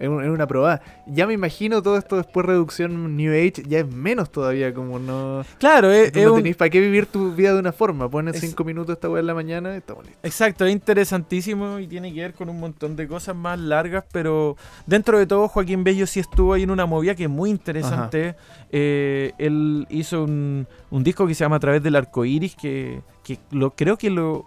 [0.00, 0.82] Es, un- es una probada.
[1.06, 5.44] Ya me imagino todo esto después reducción New Age, ya es menos todavía, como no...
[5.60, 8.08] Claro, es, no es un- tenéis para qué vivir tu vida de una forma.
[8.10, 10.24] Pones Es- cinco minutos esta weá en la mañana y estamos listos.
[10.24, 14.56] Exacto, es interesantísimo y tiene que ver con un montón de cosas más largas, pero
[14.84, 18.34] dentro de todo Joaquín Bello sí estuvo ahí en una movida que es muy interesante.
[18.72, 23.00] Eh, él hizo un, un disco que se llama A través del arco iris, que,
[23.22, 24.44] que lo, creo que lo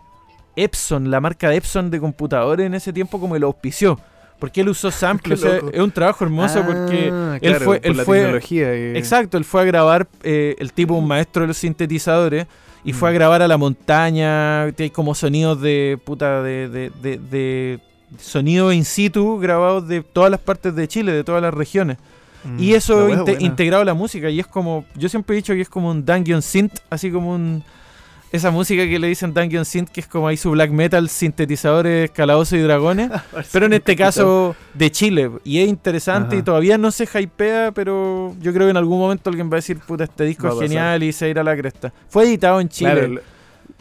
[0.58, 4.00] Epson, la marca de Epson de computadores en ese tiempo como lo auspició.
[4.40, 7.80] Porque él usó samples, o sea, es un trabajo hermoso porque Ah, él claro, fue-
[7.80, 8.76] por él la fue- tecnología.
[8.76, 12.46] y- Exacto, él fue a grabar, eh, el tipo un maestro de los sintetizadores,
[12.84, 13.16] y fue a Mm.
[13.16, 17.80] grabar a la montaña, que hay como sonidos de puta, de, de, de, de
[18.20, 21.98] sonido in situ grabados de todas las partes de Chile, de todas las regiones.
[22.44, 23.42] Mm, Y eso inte- buena.
[23.42, 26.06] integrado a la música, y es como, yo siempre he dicho que es como un
[26.06, 27.64] Dungeon Synth, así como un...
[28.32, 32.12] Esa música que le dicen Dungeon Synth, que es como ahí su black metal, sintetizadores,
[32.12, 33.10] calabozos y dragones.
[33.54, 35.32] Pero en este caso de Chile.
[35.46, 36.40] Y es interesante Ajá.
[36.40, 39.60] y todavía no se hypea, pero yo creo que en algún momento alguien va a
[39.60, 40.68] decir, puta, este disco Va es pasar.
[40.68, 41.94] genial y se irá a la cresta.
[42.10, 42.92] Fue editado en Chile.
[42.94, 43.22] Claro,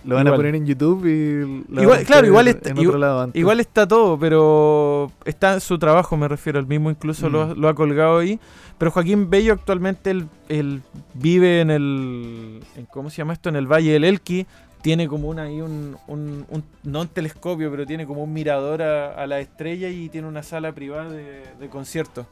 [0.07, 0.35] lo, lo van Igual.
[0.35, 3.31] a poner en YouTube y lo Igual- van a claro, igual en está- otro igual-.
[3.35, 7.59] Igual está todo, pero está su trabajo, me refiero, el mismo incluso lo, Mm.
[7.61, 8.39] lo ha colgado ahí.
[8.79, 10.83] Pero Joaquín Bello actualmente él, él
[11.15, 13.49] vive en el, en, ¿cómo se llama esto?
[13.49, 14.47] En el Valle del Elqui.
[14.83, 18.83] Tiene como una, ahí un, un- un- no un telescopio, pero tiene como un mirador
[18.83, 22.27] a, a la estrella y tiene una sala privada de, de conciertos.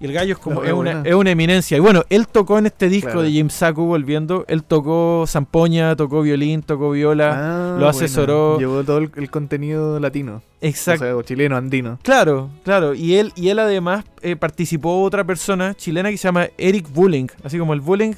[0.00, 1.76] Y el gallo es como, es una, es una eminencia.
[1.76, 3.22] Y bueno, él tocó en este disco Claro.
[3.22, 7.74] de James Saku volviendo, él tocó zampoña, tocó violín, tocó viola.
[7.74, 8.58] Ah, lo asesoró.
[8.60, 10.40] Llevó todo el, el contenido latino.
[10.60, 11.02] Exacto.
[11.02, 11.98] O sea, o chileno, andino.
[12.02, 12.94] Claro, claro.
[12.94, 17.28] Y él, y él además eh, participó otra persona chilena que se llama Eric Bulling,
[17.42, 18.14] así como el Bulling.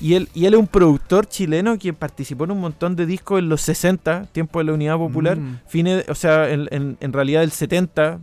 [0.00, 3.38] Y él, y él es un productor chileno que participó en un montón de discos
[3.38, 5.60] en los 60, tiempo de la Unidad Popular, Mm.
[5.68, 8.20] fines, o sea, en, en- en realidad del 70, val-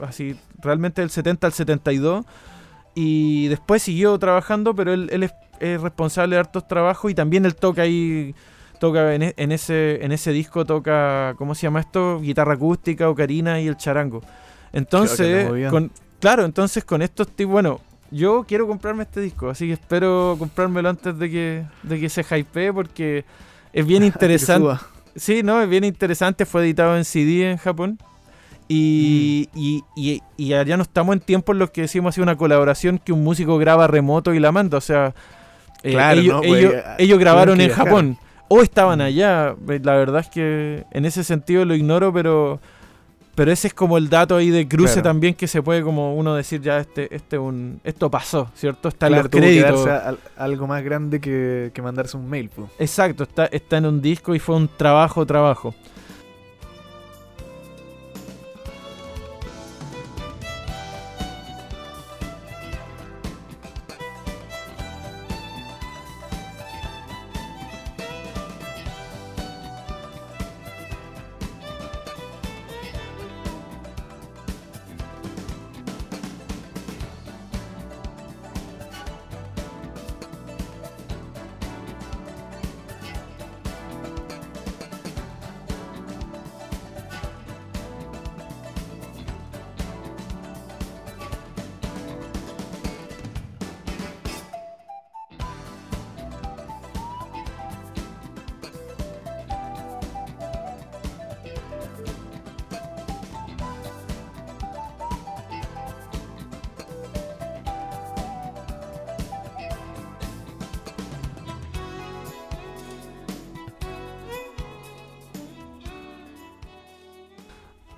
[0.00, 2.24] así, realmente del 70 al 72.
[2.94, 7.44] Y después siguió trabajando, pero él, él es, es responsable de hartos trabajos y también
[7.44, 8.34] él toca ahí,
[8.80, 12.20] toca en, e- en ese, en ese disco, toca, ¿cómo se llama esto?
[12.20, 14.22] Guitarra acústica, ocarina y el charango.
[14.72, 19.74] Entonces, con, claro, entonces con estos tipos, bueno, yo quiero comprarme este disco, así que
[19.74, 23.24] espero comprármelo antes de que, de que se hypee porque
[23.72, 24.82] es bien interesante.
[25.16, 26.44] Sí, no, es bien interesante.
[26.46, 27.98] Fue editado en CD en Japón.
[28.68, 29.58] Y, Mm.
[29.58, 32.98] y, y, y allá no estamos en tiempos en los que decimos así una colaboración
[32.98, 34.78] que un músico graba remoto y la manda.
[34.78, 35.14] O sea,
[35.82, 37.86] eh, Claro, ellos, no, pues, ellos, eh, ellos grabaron en viajar.
[37.86, 39.02] Japón o estaban Mm.
[39.02, 39.54] allá.
[39.68, 42.60] Eh, La verdad es que en ese sentido lo ignoro, pero
[43.36, 45.10] pero ese es como el dato ahí de cruce Claro.
[45.10, 48.88] también que se puede como uno decir ya este este un esto pasó, ¿cierto?
[48.88, 49.84] Está en Claro, los tuvo que créditos.
[49.84, 52.48] darse a- a- algo más grande que, que mandarse un mail.
[52.48, 52.68] po.
[52.78, 55.74] Exacto, está, está en un disco y fue un trabajo, trabajo.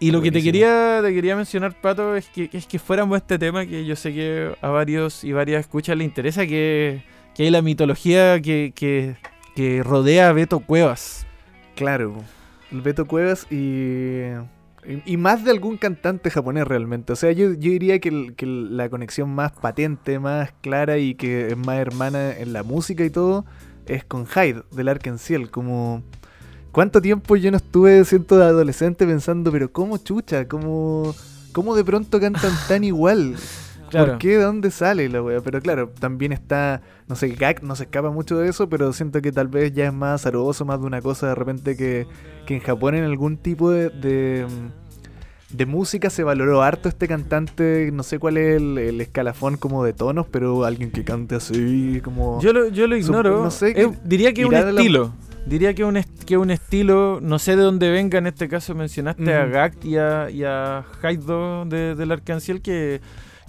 [0.09, 3.19] Y lo que te quería, te quería mencionar, Pato, es que, es que fuéramos a
[3.19, 7.03] este tema que yo sé que a varios y varias escuchas le interesa, que,
[7.35, 9.17] que hay la mitología que, que,
[9.55, 11.27] que rodea a Beto Cuevas.
[11.77, 12.17] Claro.
[12.71, 14.23] Beto Cuevas y,
[15.07, 15.17] y.
[15.17, 17.13] más de algún cantante japonés realmente.
[17.13, 21.15] O sea, yo, yo diría que, el- que la conexión más patente, más clara y
[21.15, 23.45] que es más hermana en la música y todo
[23.87, 25.49] es con Hyde del Arkansas.
[25.51, 26.03] Como.
[26.73, 30.47] ¿Cuánto tiempo yo no estuve siendo de adolescente pensando, pero cómo chucha?
[30.47, 31.15] ¿Cómo,
[31.53, 33.35] cómo de pronto cantan tan igual?
[33.91, 34.13] Claro.
[34.13, 34.37] ¿Por qué?
[34.37, 35.41] ¿De dónde sale la wea?
[35.41, 39.23] Pero claro, también está, no sé, Gag no se escapa mucho de eso, pero siento
[39.23, 42.07] que tal vez ya es más azaroso, más de una cosa de repente que,
[42.47, 44.47] que en Japón en algún tipo de, de,
[45.51, 49.83] de música se valoró harto este cantante, no sé cuál es el, el escalafón como
[49.83, 52.43] de tonos, pero alguien que cante así, como...
[52.43, 53.43] Yo lo, yo lo ignoro.
[53.43, 55.15] no sé, Eh, diría que es un la- estilo.
[55.47, 59.35] Diría que un, que un estilo, no sé de dónde venga, en este caso mencionaste
[59.35, 59.47] a.
[59.47, 63.01] Gact y a, y a Haido de, del Arcanciel, que,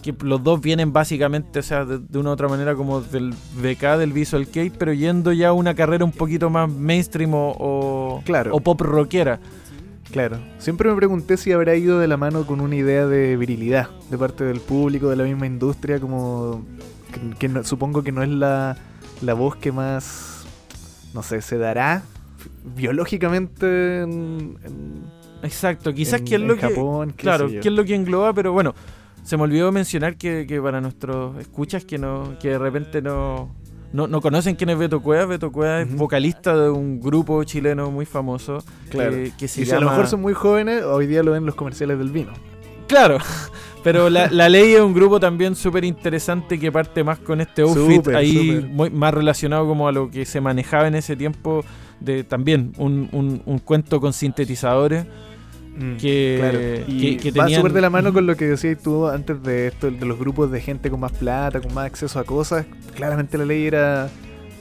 [0.02, 3.34] que los dos vienen básicamente, o sea, de, de una u otra manera como del
[3.62, 7.54] VK, del Visual Kei, pero yendo ya a una carrera un poquito más mainstream o,
[7.60, 8.56] o, Claro.
[8.56, 9.40] o pop rockera.
[10.12, 10.40] Claro.
[10.58, 14.18] Siempre me pregunté si habrá ido de la mano con una idea de virilidad de
[14.18, 16.66] parte del público, de la misma industria, como
[17.12, 18.76] que, que no- supongo que no es la,
[19.22, 20.39] la voz que más,
[21.14, 22.04] no sé, se dará
[22.76, 26.62] biológicamente en, en- Exacto, quizás en- que es lo que...
[26.68, 28.76] Japón, qué Claro, que es lo que engloba, pero bueno,
[29.24, 33.54] se me olvidó mencionar que, que para nuestros escuchas que no que de repente no,
[33.94, 37.90] no, no conocen quién es Beto Cueva, Beto Cueva es vocalista de un grupo chileno
[37.92, 39.12] muy famoso Claro.
[39.12, 41.44] que, que se y si a lo mejor son muy jóvenes, hoy día lo ven
[41.44, 42.32] en los comerciales del vino.
[42.88, 43.18] Claro,
[43.84, 47.62] pero la, la Ley es un grupo también súper interesante que parte más con este
[47.62, 51.64] outfit ahí muy- más relacionado como a lo que se manejaba en ese tiempo
[52.00, 55.06] de también un, un- un cuento con sintetizadores
[55.98, 59.42] que, Claro, que, que va súper de la mano con lo que decías tú antes
[59.44, 62.66] de esto, de los grupos de gente con más plata, con más acceso a cosas.
[62.96, 64.10] Claramente la ley era,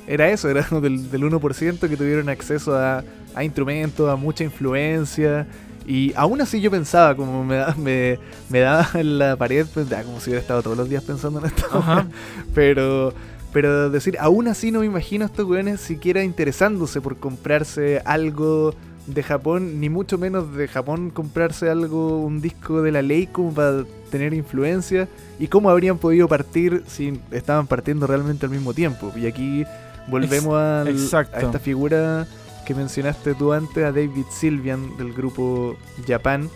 [0.06, 3.02] era eso, era del, del 1% que tuvieron acceso a,
[3.34, 5.48] a instrumentos, a mucha influencia.
[5.88, 8.18] Y aún así yo pensaba, como me, da- me,
[8.50, 11.40] me daba en la pared, pues, ya, como si hubiera estado todos los días pensando
[11.40, 11.64] en esto.
[11.72, 12.06] Ajá.
[12.54, 13.14] Pero,
[13.52, 18.74] pero decir, aún así no me imagino a estos weones siquiera interesándose por comprarse algo
[19.06, 23.54] de Japón, ni mucho menos de Japón comprarse algo, un disco de la ley como
[23.54, 25.08] para tener influencia.
[25.40, 29.10] Y cómo habrían podido partir si estaban partiendo realmente al mismo tiempo.
[29.16, 29.64] Y aquí
[30.08, 30.88] volvemos al-
[31.36, 32.26] a esta figura
[32.68, 35.74] que mencionaste tú antes, a David Sylvian del grupo
[36.06, 36.50] Japan,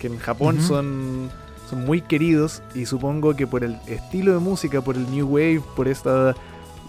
[0.00, 1.30] que en Japón son,
[1.70, 5.62] son muy queridos y supongo que por el estilo de música, por el New Wave,
[5.76, 6.34] por esta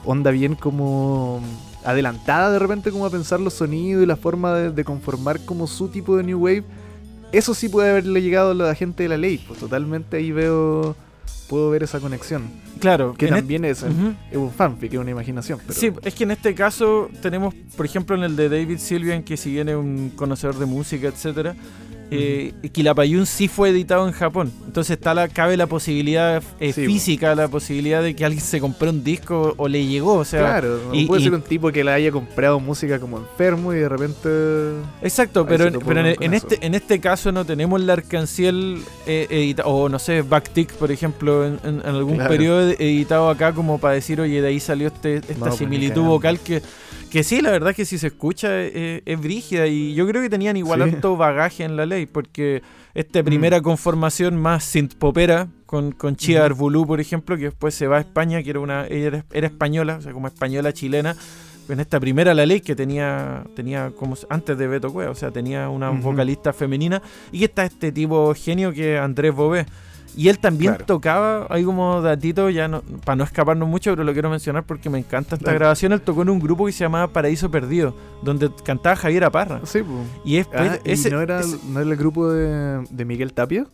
[0.06, 1.40] onda bien como
[1.86, 5.68] adelantada de repente como a pensar los sonidos y la forma de, de conformar como
[5.68, 6.64] su tipo de New Wave,
[7.32, 10.96] eso sí puede haberle llegado a la gente de la ley, pues totalmente ahí veo,
[11.48, 12.50] puedo ver esa conexión,
[12.80, 15.60] Claro, que también es, un fanfic, es una imaginación.
[15.66, 19.24] Pero, Sí, es que en este caso tenemos, por ejemplo, en el de David Sylvian,
[19.24, 21.56] que si bien es un conocedor de música, etcétera,
[22.14, 24.52] eh, Quilapayún sí fue editado en Japón.
[24.66, 28.60] Entonces está la, cabe la posibilidad eh, Sí, física, la posibilidad de que alguien se
[28.60, 30.14] compró un disco o le llegó.
[30.16, 33.00] O sea, claro, no y- puede y- ser un tipo que la haya comprado música
[33.00, 34.30] como enfermo y de repente...
[35.02, 39.64] Exacto, pero, en, pero en, este, en este caso no tenemos la Arcanciel eh, edita-
[39.66, 42.30] o no sé, Backtick, por ejemplo, en, algún Claro.
[42.30, 46.04] periodo ed- editado acá como para decir, oye, de ahí salió este, esta No, similitud
[46.04, 46.62] vocal que,
[47.14, 50.32] que sí, la verdad que si se escucha eh, es brígida y yo creo que
[50.32, 50.90] tenían igual Sí.
[50.90, 50.96] Mm.
[50.96, 52.64] harto bagaje en la ley, porque
[52.96, 56.44] esta primera conformación más synth-popera con, con Chia.
[56.44, 59.46] Arbulú, por ejemplo, que después se va a España, que era una ella era, era
[59.46, 61.16] española, o sea, como española chilena,
[61.70, 65.30] en esta primera la ley que tenía tenía como antes de Beto Cueva, o sea,
[65.30, 67.00] tenía una vocalista femenina
[67.32, 69.68] y que está este tipo genio que es Andrés Bobé.
[70.16, 70.86] Y él también Claro.
[70.86, 74.90] tocaba, hay como datito, ya no, para no escaparnos mucho, pero lo quiero mencionar porque
[74.90, 75.92] me encanta esta grabación.
[75.92, 79.62] Él tocó en un grupo que se llamaba Paraíso Perdido, donde cantaba Javier Aparra.
[79.64, 79.98] Sí, pues.
[80.26, 83.34] Y después, Ah, ¿y ese, no, era, ese- ¿no era el grupo de, de Miguel
[83.34, 83.66] Tapia?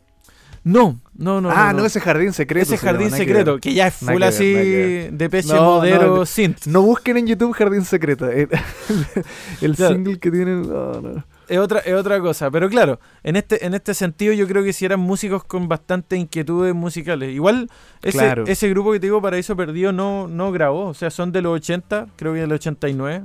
[0.63, 1.49] no, no, no.
[1.51, 2.63] ah, no, ese jardín secreto.
[2.73, 6.25] ese jardín que secreto, que, ya es full ver, así de peche No, modero no,
[6.25, 6.67] synth.
[6.67, 8.29] No busquen en YouTube Jardín Secreto.
[8.29, 8.49] El,
[9.75, 10.61] single que tienen.
[10.69, 11.23] no.
[11.49, 12.49] Es otra, es otra cosa.
[12.51, 16.15] Pero claro, en este, en este sentido yo creo que si eran músicos con bastante
[16.15, 17.33] inquietudes musicales.
[17.33, 17.69] Igual
[18.03, 18.43] ese, Claro.
[18.47, 20.87] ese grupo que te digo, Paraíso Perdido, no, no grabó.
[20.87, 23.23] O sea, son de los 80, creo que del 89.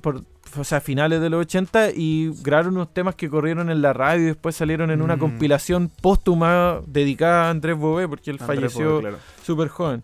[0.00, 0.22] Por,
[0.56, 4.22] o sea, finales de los 80 y grabaron unos temas que corrieron en la radio
[4.22, 5.20] y después salieron en una Mm.
[5.20, 9.18] compilación póstuma dedicada a Andrés Bobé porque él Andrés falleció claro.
[9.42, 10.02] súper joven.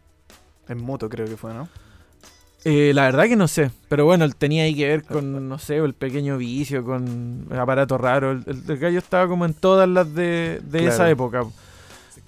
[0.69, 1.69] En moto creo que fue, ¿no?
[2.65, 5.59] Eh, la verdad que no sé, pero bueno, él tenía ahí que ver con, no
[5.59, 8.33] sé, el pequeño vicio, con aparato raro.
[8.33, 10.95] El, el- el gallo estaba como en todas las de, de Claro.
[10.95, 11.45] esa época.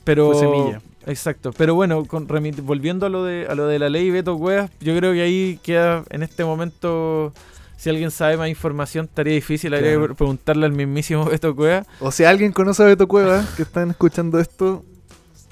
[0.04, 0.80] Pero, Fue semilla.
[1.06, 2.26] Exacto, pero bueno, con,
[2.62, 5.58] volviendo a lo, de, a lo de la ley Beto Cuevas, yo creo que ahí
[5.62, 7.32] queda en este momento,
[7.76, 10.08] si alguien sabe más información, estaría difícil, habría Claro.
[10.08, 11.86] que preguntarle al mismísimo Beto Cuevas.
[12.00, 14.84] O si alguien conoce a Beto Cueva, que están escuchando esto,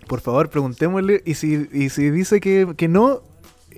[0.06, 1.20] por favor preguntémosle.
[1.26, 3.20] Y si, y si dice que, que no,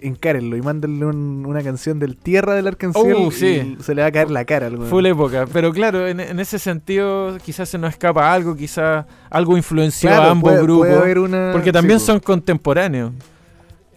[0.00, 3.14] encárenlo y mándenle un- una canción del Tierra del Arcanciel.
[3.18, 3.76] Oh, sí.
[3.78, 4.70] y se le va a caer la cara.
[4.88, 9.06] Fue la época, pero claro, en, en ese sentido quizás se nos escapa algo, quizás
[9.30, 10.86] algo influenció Claro, a ambos puede- grupos.
[10.88, 13.12] puede haber una- Porque también son contemporáneos.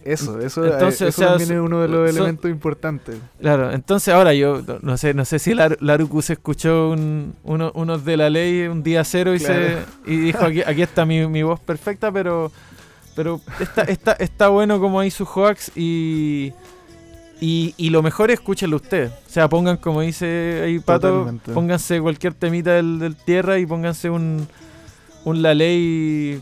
[0.04, 3.16] Eso, eso, Entonces, eh, o eso sea, también es uno de los son- elementos importantes.
[3.40, 7.34] Claro, entonces ahora yo no- no sé, no sé si Lar- Laruku se escuchó un,
[7.42, 9.54] uno, unos de la ley un día cero y, Claro.
[10.06, 12.52] se, y dijo aquí, aquí está mi, mi voz perfecta, pero
[13.16, 16.52] pero está, está, está bueno como hay sus hoax y,
[17.40, 19.10] Y, y lo mejor es escúchenlo ustedes.
[19.10, 21.52] O sea, pongan, como dice ahí Pato, Totalmente.
[21.52, 24.46] pónganse cualquier temita del, del tierra y pónganse un,
[25.24, 26.40] un La Ley.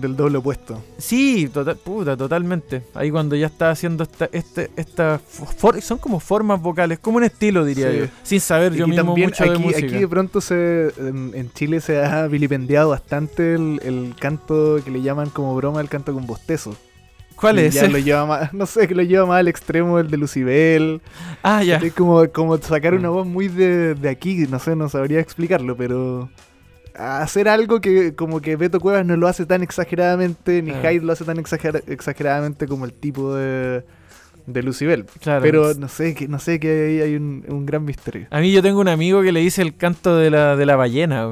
[0.00, 0.82] Del doble opuesto.
[0.98, 2.82] Sí, tota- puta, totalmente.
[2.94, 7.24] Ahí cuando ya está haciendo esta, este, esta for- son como formas vocales, como un
[7.24, 7.98] estilo, diría Sí.
[7.98, 8.04] yo.
[8.22, 9.86] Sin saber yo y mismo también mucho aquí, de música.
[9.86, 15.02] aquí de pronto se en, Chile se ha vilipendiado bastante el, el canto que le
[15.02, 16.76] llaman como broma el canto con bostezo.
[17.36, 17.74] ¿Cuál es?
[17.74, 17.90] ya ese?
[17.92, 21.00] lo lleva más, no sé, que lo lleva más al extremo el de Lucibel.
[21.42, 21.76] Ah, ya.
[21.78, 23.12] Es como, como sacar una Mm.
[23.12, 26.28] voz muy de, de aquí, no sé, no sabría explicarlo, pero
[26.94, 30.70] hacer algo que como que Beto Cuevas no lo hace tan exageradamente, ni.
[30.72, 33.82] Hyde lo hace tan exagera- exageradamente como el tipo de,
[34.46, 35.04] de Lucibel.
[35.20, 35.42] Claro.
[35.42, 38.26] Pero no sé, que no sé que ahí hay un, un gran misterio.
[38.30, 40.76] A mí yo tengo un amigo que le dice el canto de la, de la
[40.76, 41.22] ballena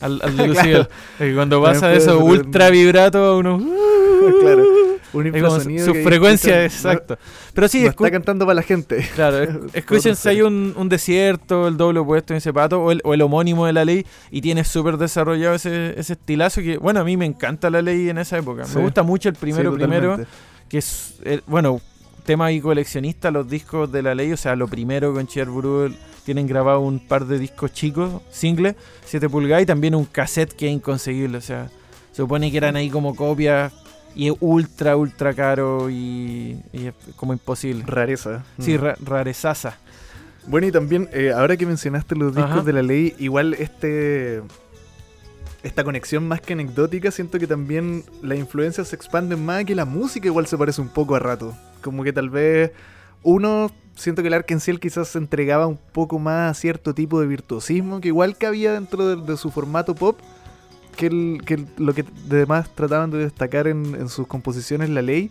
[0.00, 0.88] al, al de Claro.
[1.18, 1.34] Lucibel.
[1.34, 3.58] Cuando pasa de puede eso ser un- ultra vibrato a uno.
[4.40, 4.64] claro,
[5.12, 7.18] un infrasonido su frecuencia, escuchan, exacto.
[7.54, 9.06] Pero sí, No, está cantando para la gente.
[9.14, 13.14] claro, escúchense hay un, un desierto, el doble opuesto en ese pato, o el, o
[13.14, 17.04] el homónimo de la ley, y tiene súper desarrollado ese, ese estilazo que, bueno, a
[17.04, 18.64] mí me encanta la ley en esa época.
[18.64, 18.76] Sí.
[18.76, 20.20] Me gusta mucho el primero Sí, primero,
[20.68, 21.80] que es, el- bueno,
[22.24, 25.92] tema y coleccionista, los discos de la ley, o sea, lo primero con Cherburu
[26.24, 30.66] tienen grabado un par de discos chicos, singles, 7 pulgadas, y también un cassette que
[30.68, 31.68] es inconseguible, o sea,
[32.12, 33.72] se supone que eran ahí como copias,
[34.14, 37.84] y es ultra, ultra caro, y, y es como imposible.
[37.86, 38.44] Rareza.
[38.58, 38.80] Sí, Mm.
[38.80, 39.78] ra- rarezaza.
[40.46, 42.62] Bueno, y también, eh, ahora que mencionaste los discos Ajá.
[42.62, 44.42] de la ley, igual este
[45.62, 49.84] esta conexión más que anecdótica, siento que también las influencias se expanden más que la
[49.84, 51.54] música igual se parece un poco a rato.
[51.82, 52.72] Como que tal vez
[53.22, 57.26] uno, siento que el Arkansas quizás se entregaba un poco más a cierto tipo de
[57.26, 60.18] virtuosismo que igual cabía dentro de, de su formato pop,
[61.00, 65.02] que, el- que el- lo que además trataban de destacar en, en sus composiciones la
[65.02, 65.30] ley.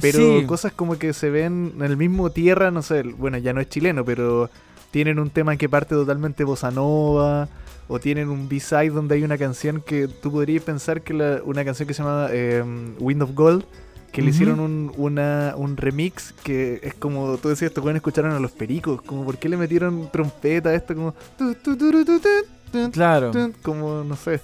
[0.00, 0.44] Pero Sí.
[0.46, 3.68] cosas como que se ven en el mismo tierra, no sé, bueno, ya no es
[3.70, 4.50] chileno, pero
[4.90, 7.48] tienen un tema que parte totalmente bossa nova,
[7.88, 11.64] o tienen un B-side donde hay una canción que tú podrías pensar que la- una
[11.64, 12.62] canción que se llama eh,
[13.00, 13.64] Wind of Gold,
[14.12, 18.26] que le hicieron un, una- un remix que es como, tú decías, te pueden escuchar
[18.26, 21.14] a los pericos, como por qué le metieron trompeta a esto, como...
[22.92, 23.30] Claro.
[23.30, 24.40] tu, como, no sé.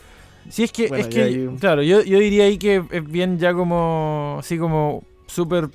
[0.49, 3.39] Sí, es que, Bueno, es que hay claro, yo, yo diría ahí que es bien
[3.39, 5.69] ya como, así como súper,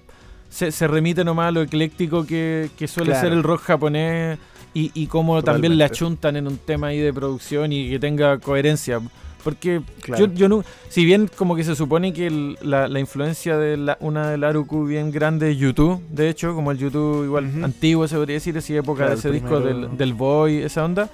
[0.50, 3.28] se, se remite nomás a lo ecléctico que, que suele Claro.
[3.28, 4.38] ser el rock japonés
[4.74, 8.38] y, y cómo también le achuntan en un tema ahí de producción y que tenga
[8.40, 9.00] coherencia.
[9.44, 10.26] Porque Claro.
[10.28, 13.78] yo, yo no, si bien como que se supone que el- la, la influencia de
[13.78, 18.08] la, una del Aruku bien grande es YouTube, de hecho, como el YouTube igual antiguo
[18.10, 21.10] se podría decir, así época Claro, de ese disco del, del Boy, esa onda,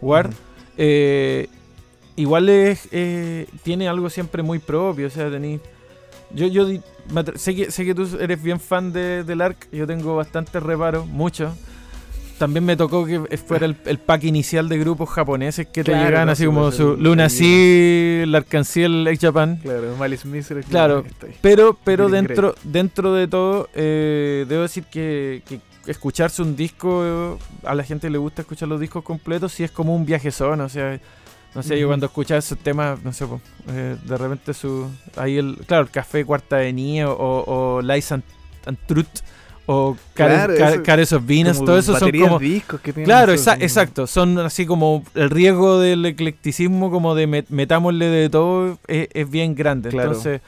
[0.00, 0.30] War.
[0.78, 1.48] Eh,
[2.16, 5.60] igual es, eh, tiene algo siempre muy propio, o sea, tenéis...
[6.34, 6.66] Yo, yo
[7.36, 11.06] sé, que, sé que tú eres bien fan de, del ARC, yo tengo bastantes reparos,
[11.06, 11.52] muchos.
[12.38, 16.26] También me tocó que fuera el, el pack inicial de grupos japoneses que te llegaban
[16.26, 19.58] no, así sí, como pues, su el- Lunacy, el Arcanciel, Ex Japan.
[19.62, 20.62] Claro, Malice Misery.
[20.62, 21.04] Claro.
[21.40, 27.38] Pero, pero Green dentro, dentro de todo, eh, debo decir que, que escucharse un disco,
[27.64, 30.68] a la gente le gusta escuchar los discos completos, sí es como un viaje o
[30.68, 30.98] sea,
[31.54, 33.26] no sé, yo cuando escuchaba esos temas, no sé,
[33.68, 37.44] eh, de repente su, ahí el, claro, el Café Cuarta Avenida o,
[37.76, 38.22] o Lies and,
[38.66, 39.06] and Truth
[39.66, 42.38] o Cares, Claro, Ca- eso- Cares of Venus, todo eso son como...
[42.38, 44.06] discos que tienen Claro, esos, exa- exacto.
[44.06, 49.30] Son así como el riesgo del eclecticismo, como de met- metámosle de todo, es, es
[49.30, 49.90] bien grande.
[49.90, 50.08] Claro.
[50.08, 50.40] Entonces,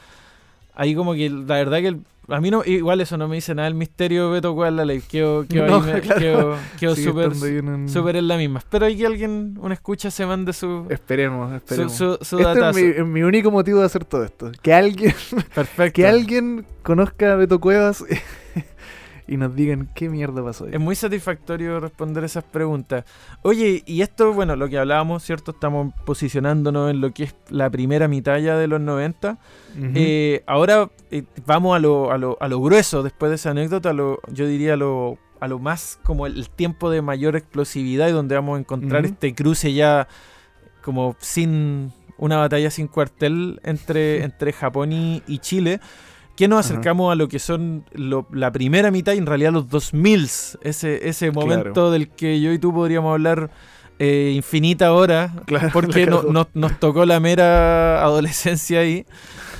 [0.74, 3.54] ahí como que la verdad que el- a mí no, igual eso no me dice
[3.54, 4.54] nada el misterio de Beto
[4.84, 5.00] ley.
[5.00, 6.20] Quedo, quedo No, me- claro.
[6.20, 8.58] quedo- quedo ahí en la misma.
[8.60, 11.92] Espero ahí que alguien, una escucha, se mande su, Esperemos, esperemos.
[11.92, 14.50] su, su este es mi, es mi único motivo de hacer todo esto.
[14.62, 15.14] Que alguien,
[15.54, 15.92] Perfecto.
[15.94, 18.04] que alguien conozca a Beto Cuevas
[19.26, 20.70] y nos digan qué mierda pasó ahí.
[20.74, 23.04] Es muy satisfactorio responder esas preguntas.
[23.42, 25.52] Oye, y esto, bueno, lo que hablábamos, ¿cierto?
[25.52, 29.30] Estamos posicionándonos en lo que es la primera mitad ya de los 90.
[29.30, 29.38] Ujú.
[29.94, 33.90] Eh, ahora eh, vamos a lo, a, lo, a lo grueso después de esa anécdota,
[33.90, 38.08] a lo, yo diría a lo, a lo más como el tiempo de mayor explosividad
[38.08, 40.06] y donde vamos a encontrar este cruce ya
[40.82, 45.80] como sin una batalla sin cuartel entre, entre Japón y, y Chile.
[46.36, 46.72] Que nos Ajá.
[46.74, 50.24] acercamos a lo que son lo- la primera mitad y en realidad los 2000
[50.62, 51.90] ese, ese momento Claro.
[51.92, 53.50] del que yo y tú podríamos hablar
[54.00, 59.06] eh, infinita hora, Claro, porque no- nos- nos tocó la mera adolescencia ahí.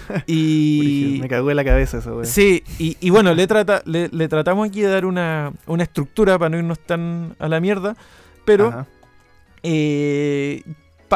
[0.27, 2.27] Y Me cagó en la cabeza eso, güey.
[2.27, 6.39] sí, y, y bueno, le, trata, le, le tratamos aquí de dar una, una estructura
[6.39, 7.97] para no irnos tan a la mierda,
[8.45, 8.85] pero
[9.62, 10.62] eh,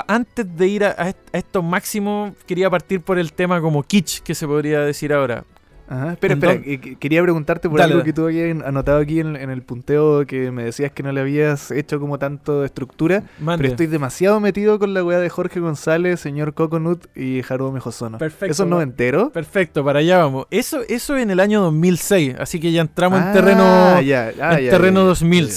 [0.07, 3.83] antes de ir a, a est- a esto máximo, quería partir por el tema como
[3.83, 5.45] kitsch, que se podría decir ahora.
[5.91, 9.21] Ajá, espera, ¿En espera, eh, quería preguntarte por Dale, algo que tú habías anotado aquí
[9.21, 12.67] en, en el punteo que me decías que no le habías hecho como tanto de
[12.67, 13.63] estructura, Mande.
[13.63, 18.19] pero estoy demasiado metido con la weá de Jorge González, señor Coconut y Haruo Mejosono.
[18.19, 18.53] Perfecto.
[18.53, 19.31] ¿Eso no entero?
[19.33, 20.45] Perfecto, para allá vamos.
[20.51, 24.59] Eso, eso en el año 2006, así que ya entramos en Ah, terreno, ya, ah,
[24.59, 25.49] en ya, terreno ya, 2000.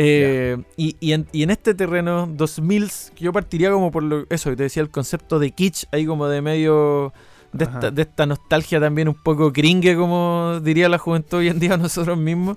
[0.00, 4.26] Eh, y, y en, y en este terreno 2000, que yo partiría como por lo,
[4.30, 7.12] eso que te decía, el concepto de kitsch, ahí como de medio
[7.52, 11.58] de esta, de esta nostalgia también un poco gringue, como diría la juventud hoy en
[11.58, 12.56] día nosotros mismos.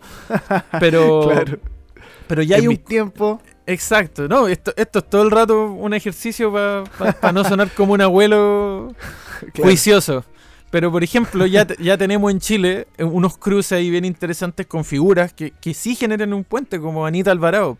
[0.79, 1.57] Pero, Claro.
[2.27, 3.39] pero ya en hay un mis tiempos.
[3.65, 8.01] Exacto, no, esto, esto es todo el rato un ejercicio para no sonar como un
[8.01, 8.93] abuelo
[9.53, 9.63] claro.
[9.63, 10.25] juicioso.
[10.71, 14.83] Pero, por ejemplo, ya, ya tenemos en Chile eh, unos cruces ahí bien interesantes con
[14.85, 17.77] figuras que, que sí generan un puente, como Anita Alvarado.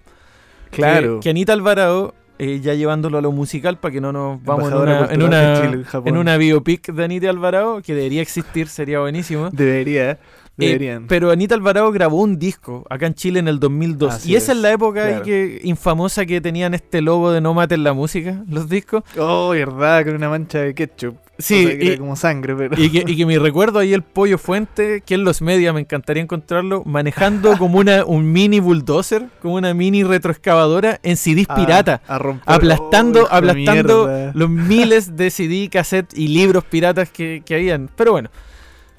[0.72, 1.20] Claro.
[1.22, 4.78] Que, Anita Alvarado, eh, ya llevándolo a lo musical para que no nos vamos en
[4.78, 6.08] una, en, una, Chile en Japón.
[6.10, 9.50] en una biopic de Anita Alvarado, que debería existir, sería buenísimo.
[9.52, 10.18] Debería, Eh,
[10.58, 11.08] deberían.
[11.08, 14.14] pero Anita Alvarado grabó un disco acá en Chile en el 2002.
[14.14, 15.24] Así y esa es, es, la época claro.
[15.24, 19.04] que, infamosa que tenían este logo de no maten la música, los discos.
[19.18, 21.16] Oh, verdad, con una mancha de ketchup.
[21.42, 22.82] Sí, O sea, que y- era como sangre, pero.
[22.82, 25.82] Y que, y que mi recuerdo ahí el pollo fuente, que en los medios me
[25.82, 31.56] encantaría encontrarlo, manejando como una, un mini bulldozer, como una mini retroexcavadora en CDs Ah,
[31.56, 32.02] pirata.
[32.08, 37.56] a romper- Aplastando, Oh, aplastando los miles de CD, cassette y libros piratas que, que
[37.56, 37.90] habían.
[37.96, 38.30] Pero bueno,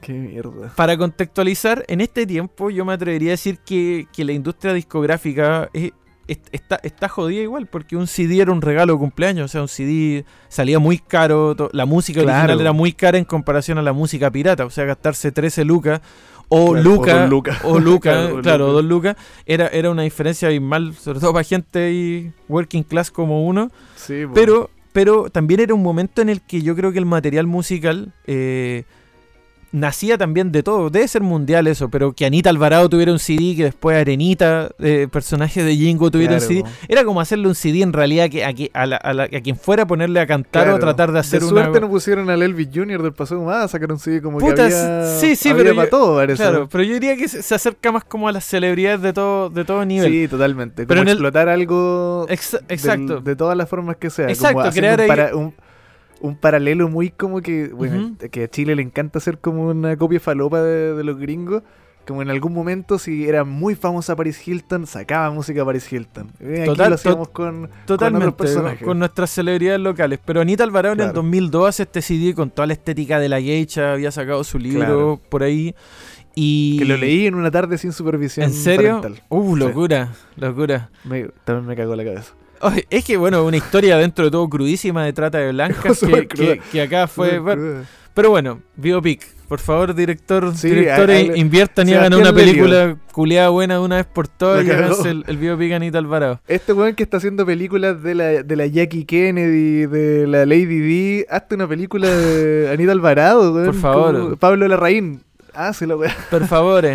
[0.01, 0.73] Qué mierda.
[0.75, 5.69] para contextualizar, en este tiempo yo me atrevería a decir que, que la industria discográfica
[5.73, 5.93] es-
[6.29, 9.69] está, está jodida igual, porque un CD era un regalo de cumpleaños, o sea, un
[9.69, 12.39] CD salía muy caro, la música Claro.
[12.39, 16.01] original era muy cara en comparación a la música pirata, o sea, gastarse 13 lucas
[16.49, 17.59] o Claro, lucas, o dos lucas.
[17.65, 19.17] o lucas, Claro, claro, dos dos lucas,
[19.47, 23.71] era, era una diferencia abismal, sobre todo para gente ahí working class como uno.
[23.97, 24.25] Sí.
[24.35, 28.13] Pero, pero también era un momento en el que yo creo que el material musical
[28.27, 28.85] eh,
[29.73, 30.91] nacía también de todo.
[30.91, 35.09] Debe ser mundial eso, pero que Anita Alvarado tuviera un CD, que después Arenita, eh,
[35.11, 36.71] personaje de Jingo, tuviera Claro, un CD.
[36.89, 39.41] Era como hacerle un CD en realidad que, a, que- a, la- a la- a
[39.41, 40.77] quien fuera a ponerle a cantar Claro.
[40.77, 41.51] o tratar de hacer una.
[41.51, 43.03] suerte no pusieron al Elvis Jr.
[43.03, 45.91] del pasado más, sacaron CD como Puta, que había, sí, sí, había pero para yo-
[45.91, 46.43] todo, parece.
[46.43, 49.49] Claro, pero yo diría que se, se acerca más como a las celebridades de todo,
[49.51, 50.11] de todo nivel.
[50.13, 50.87] Sí, totalmente.
[50.87, 53.21] Pero Pero en el- explotar algo Ex- del- exacto.
[53.21, 54.29] de todas las formas que sea.
[54.29, 55.55] Exacto, como crear un, para- un,
[56.23, 60.21] un paralelo muy como que, bueno, que a Chile le encanta hacer como una copia
[60.21, 61.63] falopa de, de los gringos.
[62.07, 66.33] Como en algún momento, si era muy famosa Paris Hilton, sacaba música Paris Hilton.
[66.41, 70.19] Eh, Aquí Total- lo hacíamos con, Totalmente, con con, nuestras celebridades locales.
[70.25, 71.23] Pero Anita Alvarado en el Claro.
[71.23, 74.81] 2002 hace este CD con toda la estética de la geisha, había sacado su libro
[74.85, 75.21] Claro.
[75.29, 75.77] por ahí.
[76.35, 79.01] Y Que lo leí en una tarde sin supervisión ¿En serio?
[79.01, 79.23] parental.
[79.29, 79.61] Uh, Sí.
[79.61, 80.91] locura, locura.
[81.05, 82.33] Me- también me cagó la cabeza.
[82.91, 86.55] Es que, bueno, una historia dentro de todo crudísima de trata de blancas que, cruda.
[86.55, 87.39] que- que acá fue...
[87.39, 87.83] Bueno,
[88.15, 89.23] pero bueno, Biopic.
[89.49, 93.97] Por favor, director, Sí, directores, ahí- inviertan y hagan una película culeada buena de una
[93.97, 96.41] vez por todas y háganse el, el Biopic Anita Alvarado.
[96.49, 100.79] Este weón que está haciendo películas de la, de la Jackie Kennedy, de la Lady
[100.79, 103.67] D, hazte una película de Anita Alvarado, weón.
[103.67, 104.39] Por favor.
[104.39, 105.21] Pablo Larraín,
[105.53, 106.13] hácelo, weón.
[106.31, 106.87] Por favor.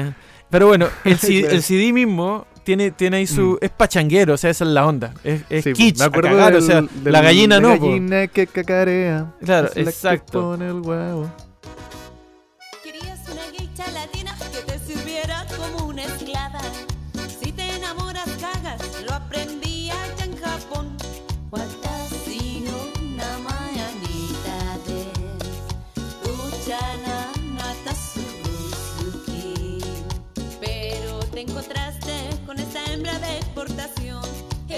[0.50, 3.58] Pero bueno, el CD, el CD mismo tiene, tiene ahí su.
[3.62, 5.14] Es pachanguero, o sea, esa es la onda.
[5.24, 7.80] Es, es Sí, kitsch, me acuerdo cagar, del- o sea, del- la gallina la no.
[7.80, 7.88] po.
[7.88, 9.34] gallina que cacarea.
[9.44, 10.42] Claro, es la que exacto.
[10.42, 11.32] pone el huevo.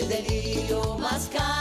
[0.10, 1.59] El delirio más caro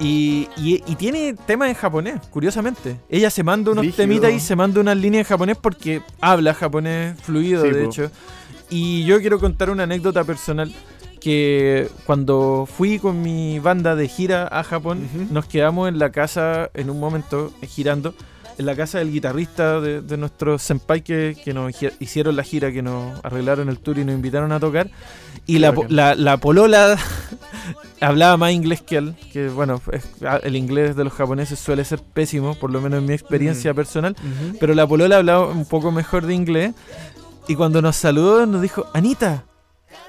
[0.00, 2.96] Y, y, y tiene temas en japonés, curiosamente.
[3.08, 4.02] Ella se manda unos Brígido.
[4.02, 7.88] temitas y se manda unas líneas en japonés porque habla japonés fluido, Sí, de po.
[7.90, 8.10] hecho.
[8.70, 10.74] Y yo quiero contar una anécdota personal
[11.20, 15.32] que cuando fui con mi banda de gira a Japón, Ujú.
[15.32, 18.14] nos quedamos en la casa en un momento eh, girando,
[18.58, 22.42] en la casa del guitarrista de, de nuestros senpai que, que nos hi- hicieron la
[22.42, 24.90] gira, que nos arreglaron el tour y nos invitaron a tocar.
[25.46, 26.96] Y la, la, la polola
[28.00, 30.08] hablaba más inglés que él, que bueno, es-
[30.42, 34.16] el inglés de los japoneses suele ser pésimo, por lo menos en mi experiencia personal.
[34.60, 36.74] Pero la polola hablaba un poco mejor de inglés.
[37.48, 39.44] Y cuando nos saludó, nos dijo: Anita,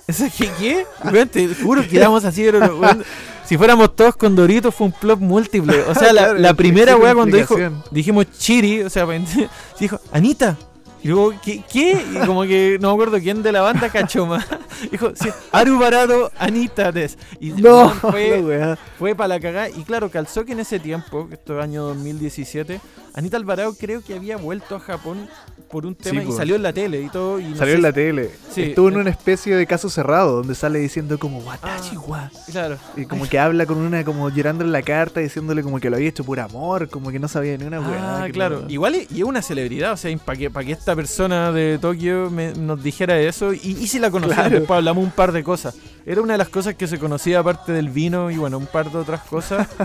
[0.07, 0.49] ¿Esa qué?
[0.59, 0.85] ¿Qué?
[1.11, 3.03] Weón, te juro que quedamos así, pero, weón,
[3.45, 5.81] si fuéramos todos con Doritos fue un plop múltiple.
[5.83, 7.55] O sea, la, Claro, la primera weá cuando dijo,
[7.91, 9.05] dijimos Chiri, o sea,
[9.79, 10.57] dijo, Anita.
[11.05, 11.63] Y luego, ¿qué?
[11.71, 12.03] ¿qué?
[12.13, 14.43] Y como que no me acuerdo quién de la banda cachó más.
[14.91, 17.15] Dijo, sí, Aru Barado, Anita Des.
[17.39, 19.69] Y No, fue, fue para la cagada.
[19.69, 22.81] Y claro, calzó que en ese tiempo, que esto es año 2017,
[23.13, 25.29] Anita Alvarado creo que había vuelto a Japón
[25.69, 26.37] por un tema y pues.
[26.37, 27.39] salió en la tele y todo.
[27.39, 28.29] Y no Salió sé en la tele.
[28.51, 28.61] Sí.
[28.63, 31.99] Estuvo en una especie de caso cerrado donde sale diciendo como Watashi Ah.
[32.07, 32.31] wa.
[32.51, 32.77] Claro.
[32.95, 35.95] Y como que habla con una, como llorando en la carta, diciéndole como que lo
[35.97, 38.23] había hecho por amor, como que no sabía ni una weá.
[38.23, 38.61] Ah, claro.
[38.61, 41.77] no- Igual y es una celebridad, o sea, para que, pa' que esta persona de
[41.79, 44.59] Tokio me- nos dijera eso, y, y si la Claro.
[44.59, 45.75] después hablamos un par de cosas.
[46.05, 48.91] Era una de las cosas que se conocía aparte del vino y bueno, un par
[48.91, 49.67] de otras cosas.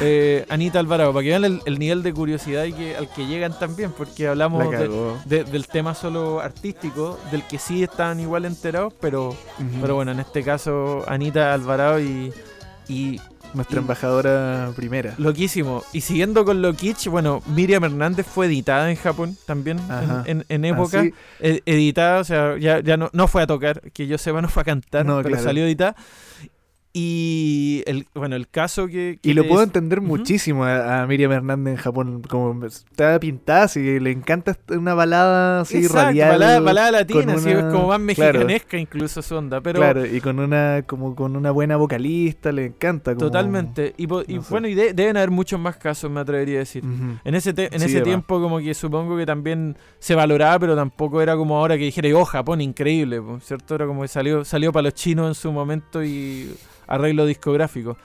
[0.00, 3.26] Eh, Anita Alvarado, para que vean el, el nivel de curiosidad y que, al que
[3.26, 4.88] llegan también, porque hablamos de-
[5.24, 9.36] de- del tema solo artístico, del que sí están igual enterados, pero,
[9.80, 12.32] pero bueno, en este caso Anita Alvarado y...
[12.88, 13.20] y
[13.54, 15.14] Nuestra y- embajadora primera.
[15.18, 15.82] Loquísimo.
[15.92, 20.22] Y siguiendo con lo kitsch, bueno, Miriam Hernández fue editada en Japón también, en- Ajá.
[20.26, 21.00] en, en época.
[21.00, 24.42] Así, E- editada, o sea, ya, ya no, no fue a tocar, que yo sepa,
[24.42, 25.44] no fue a cantar, No, pero claro.
[25.44, 25.94] salió editada.
[26.96, 29.18] Y el, bueno, el caso que...
[29.20, 32.22] que Y lo puedo entender muchísimo a, a Miriam Hernández en Japón.
[32.28, 36.30] Como está pintada, así le encanta una balada así Exacto, radial.
[36.30, 38.38] balada, balada latina, con así es una- como más claro.
[38.38, 42.66] mexicanesca incluso su onda, pero claro, y con una como con una buena vocalista, le
[42.66, 43.14] encanta.
[43.16, 43.92] como- totalmente.
[43.96, 44.50] Y, po- y no sé.
[44.50, 46.84] bueno, y de- deben haber muchos más casos, me atrevería a decir.
[47.24, 51.20] En ese, en Sí, ese tiempo como que supongo que también se valoraba, pero tampoco
[51.20, 53.74] era como ahora que dijera, oh, Japón, increíble, po", ¿cierto?
[53.74, 56.54] Era como que salió, salió para los chinos en su momento y
[56.86, 57.96] arreglo discográfico.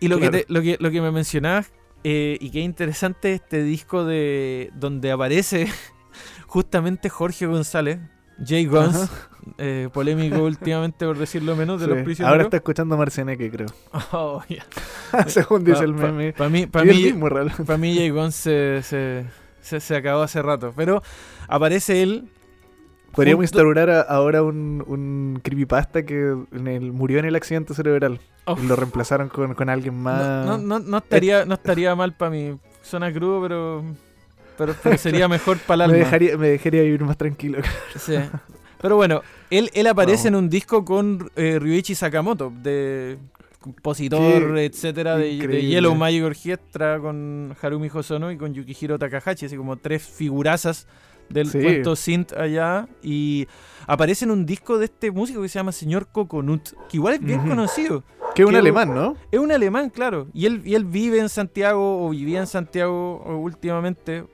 [0.00, 0.32] Y lo, Claro.
[0.32, 1.72] que, te- lo, que, lo que me mencionabas,
[2.04, 5.66] eh, y qué interesante este disco de donde aparece
[6.46, 7.98] justamente Jorge González,
[8.44, 9.10] Jay Guns,
[9.58, 11.92] eh, polémico últimamente por decirlo menos, de Sí.
[11.94, 12.32] los prisioneros.
[12.32, 13.68] Ahora está escuchando Marcianeque, creo.
[14.12, 14.64] Oh, ya.
[15.28, 16.32] Según dice Pa- el meme.
[16.34, 17.12] pa mí, pa mí-
[17.66, 19.24] para Jay Gon se, se,
[19.62, 20.72] se- se acabó hace rato.
[20.76, 21.02] Pero
[21.48, 22.28] aparece él.
[23.16, 27.74] Podríamos junto- instaurar a- ahora un, un creepypasta que en el, murió en el accidente
[27.74, 28.20] cerebral.
[28.62, 30.46] Y lo reemplazaron con, con alguien más.
[30.46, 32.56] No, no, no, estaría, no estaría mal para mí.
[32.82, 33.82] Suena crudo, pero,
[34.56, 36.04] pero, pero sería mejor para el me, alma.
[36.04, 37.58] dejaría, me dejaría vivir más tranquilo.
[37.98, 38.14] Sí.
[38.80, 40.38] Pero bueno, él, él aparece Vamos.
[40.38, 43.18] en un disco con eh, Ryuichi Sakamoto, de
[43.60, 45.62] compositor, Qué etcétera, de, de.
[45.66, 50.86] Yellow Magic Orchestra con Harumi Hosono y con Yukihiro Takahashi, así como tres figurazas
[51.28, 51.60] del Sí.
[51.60, 53.46] cuento synth allá y
[53.86, 57.20] aparece en un disco de este músico que se llama Señor Coconut, que igual es
[57.20, 58.02] bien conocido.
[58.34, 59.16] Que es un Que- alemán, ¿no?
[59.30, 60.28] Es un alemán, claro.
[60.34, 64.24] Y él, y él vive en Santiago o vivía en Santiago últimamente,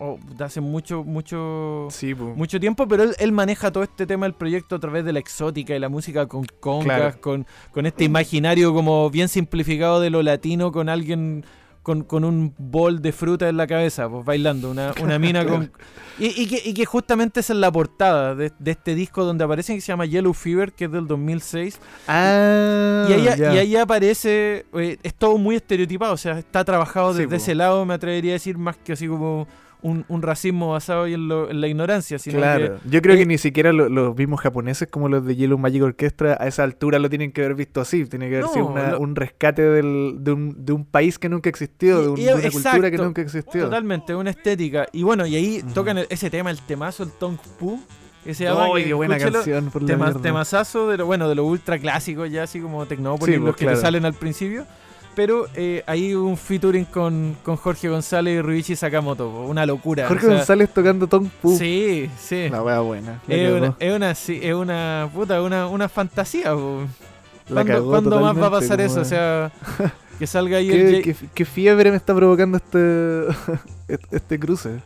[0.00, 4.26] o de hace mucho, mucho, Sí, mucho tiempo, pero él, él maneja todo este tema
[4.26, 7.20] del proyecto a través de la exótica y la música con congas, Claro.
[7.20, 11.44] con, con este imaginario como bien simplificado de lo latino con alguien
[11.88, 15.72] con, con un bol de fruta en la cabeza, pues bailando, una, una mina con...
[16.20, 19.44] Y, y que, y que justamente esa es la portada de, de este disco donde
[19.44, 21.78] aparece que se llama Yellow Fever, que es del 2006.
[22.08, 27.14] Ah, Y ahí, y ahí aparece, eh, es todo muy estereotipado, o sea, está trabajado
[27.14, 29.46] desde ese lado, me atrevería a decir, más que así como
[29.80, 33.26] un, un racismo basado en, lo- en la ignorancia, sino Claro, yo creo eh, que
[33.26, 36.98] ni siquiera lo- los mismos japoneses como los de Yellow Magic Orchestra a esa altura
[36.98, 38.04] lo tienen que haber visto así.
[38.06, 41.18] Tiene que haber No, sido una- lo- un rescate del- de, un, de un país
[41.18, 43.64] que nunca existió, de, un- y- de una cultura que nunca existió.
[43.64, 44.86] totalmente, una estética.
[44.92, 47.80] Y bueno, y ahí tocan el- ese tema, el temazo, el Tong Pu,
[48.24, 48.64] que se llama...
[48.74, 49.70] ¡Ay, que- qué buena canción!
[49.70, 50.20] Por la tema- mierda.
[50.22, 53.56] temazazo de lo, bueno, de lo ultra clásico ya, así como Tecnópolis, Sí, los pues,
[53.56, 53.78] que claro.
[53.78, 54.66] te salen al principio.
[55.18, 60.06] Pero eh, ahí hubo un featuring con, con Jorge González y Ruichi Sakamoto, una locura.
[60.06, 61.58] Jorge o sea, González tocando Tom Pu.
[61.58, 62.48] Sí, sí.
[62.48, 63.20] La wea buena.
[63.26, 66.54] Es una, es una, sí, es una puta, una, una fantasía.
[66.54, 66.82] po.
[67.48, 69.00] La ¿Cuándo, más va a pasar eso?
[69.00, 69.50] O sea,
[70.20, 73.24] que salga ahí ¿Qué, el qué- qué fiebre me está provocando este,
[74.12, 74.78] este cruce?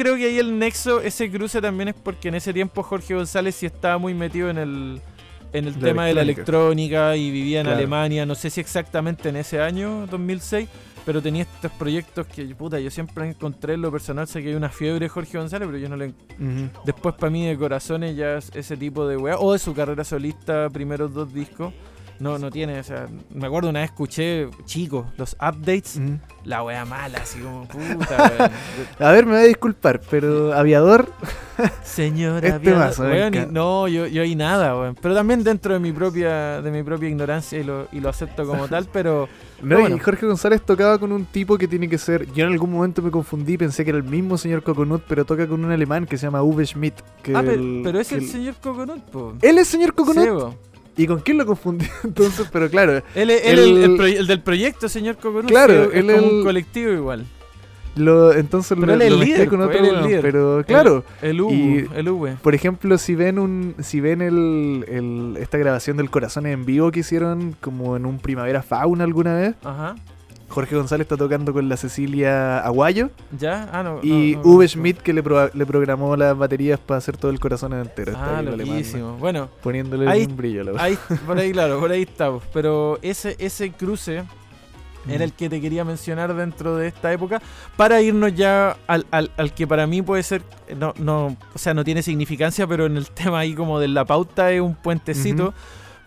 [0.00, 3.54] Creo que ahí el nexo, ese cruce también es porque en ese tiempo Jorge González
[3.54, 5.00] sí estaba muy metido en el,
[5.52, 7.16] en el tema de la electrónica.
[7.16, 7.78] y vivía en Claro.
[7.78, 10.68] Alemania, no sé si exactamente en ese año, 2006,
[11.06, 14.54] pero tenía estos proyectos que, puta, yo siempre encontré en lo personal, sé que hay
[14.54, 16.12] una fiebre de Jorge González, pero yo no le...
[16.84, 20.04] Después para mí de corazones ya es ese tipo de weá, o de su carrera
[20.04, 21.72] solista, primeros dos discos.
[22.20, 25.98] No, no tiene, o sea, me acuerdo una vez escuché, chicos, los updates,
[26.44, 28.50] la weá mala, así como, puta, weón.
[28.98, 31.08] A ver, me voy a disculpar, pero Aviador,
[31.82, 32.78] Señora, Este aviador.
[32.78, 33.04] mazo,
[33.50, 34.94] no, yo, yo ahí nada, weón.
[35.00, 38.46] Pero también dentro de mi propia, de mi propia ignorancia y lo, y lo acepto
[38.46, 39.28] como tal, pero
[39.62, 39.96] No, bueno.
[39.96, 42.30] y Jorge González tocaba con un tipo que tiene que ser.
[42.32, 45.46] Yo en algún momento me confundí, pensé que era el mismo señor Coconut, pero toca
[45.46, 46.94] con un alemán que se llama Uwe Schmidt.
[47.22, 49.34] Que ah, pero, el- pero es que el señor Coconut, po.
[49.42, 50.52] Él es señor Coconut.
[50.52, 50.56] Sí.
[51.02, 52.48] ¿Y con quién lo confundí entonces?
[52.52, 55.48] Pero claro, Él es él El- del proyecto, señor Coconut.
[55.50, 57.24] Claro, es él el- un colectivo igual.
[57.96, 60.08] lo, entonces Pero lo, él es lo líder, con po, otro él es el weón,
[60.08, 60.22] líder.
[60.22, 62.36] Pero claro, El Y- el Uwe.
[62.42, 66.90] por ejemplo, si ven un si ven el, el- esta grabación del Corazón en vivo
[66.92, 69.96] que hicieron como en un Primavera Fauna alguna vez, Ajá.
[70.50, 73.68] Jorge González está tocando con la Cecilia Aguayo ¿Ya?
[73.72, 74.00] Ah, no.
[74.02, 74.68] y no, no Uwe.
[74.68, 78.12] Schmidt que le, pro- le programó las baterías para hacer todo el Corazón entero.
[78.16, 79.16] Ah, loquísimo.
[79.16, 82.42] Bueno, Poniéndole Ahí- un brillo la ahí, por ahí, claro, por ahí estamos.
[82.52, 84.24] Pero ese, ese cruce
[85.08, 87.40] era el que te quería mencionar dentro de esta época
[87.76, 90.42] para irnos ya al, al, al que para mí puede ser
[90.76, 94.04] no no o sea no tiene significancia pero en el tema ahí como de la
[94.04, 95.54] pauta es un puentecito.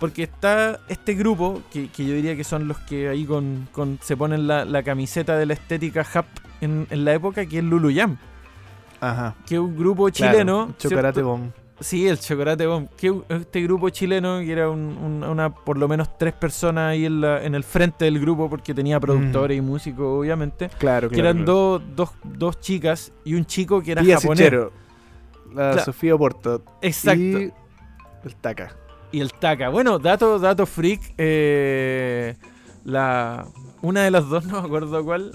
[0.04, 4.00] Porque está este grupo que, que yo diría que son los que ahí con, con
[4.02, 6.26] se ponen la, la camiseta de la estética hap
[6.60, 8.18] en, en la época que es Lulu Jam
[9.00, 9.34] Ajá.
[9.46, 11.30] que es un grupo claro, chileno Chocolate ¿cierto?
[11.30, 11.52] Bomb.
[11.80, 12.90] Sí, el Chocolate Bomb.
[12.98, 17.06] Que este grupo chileno, que era un- un- una, por lo menos tres personas ahí
[17.06, 20.70] en, la- en el frente del grupo, porque tenía productores y músicos, obviamente.
[20.80, 21.30] Claro, que claro.
[21.32, 24.38] eran dos, dos, dos chicas y un chico que era Pia japonés.
[24.40, 24.72] Sichero,
[25.54, 25.80] La Claro.
[25.86, 26.62] Sofía Porto.
[26.82, 27.22] Exacto.
[27.22, 27.52] Y,
[28.26, 28.76] el Taka.
[29.22, 29.70] El Taka.
[29.70, 31.14] Bueno, dato, dato freak.
[31.18, 32.36] eh,
[32.86, 33.48] la,
[33.82, 35.32] una de las dos, no me acuerdo cuál,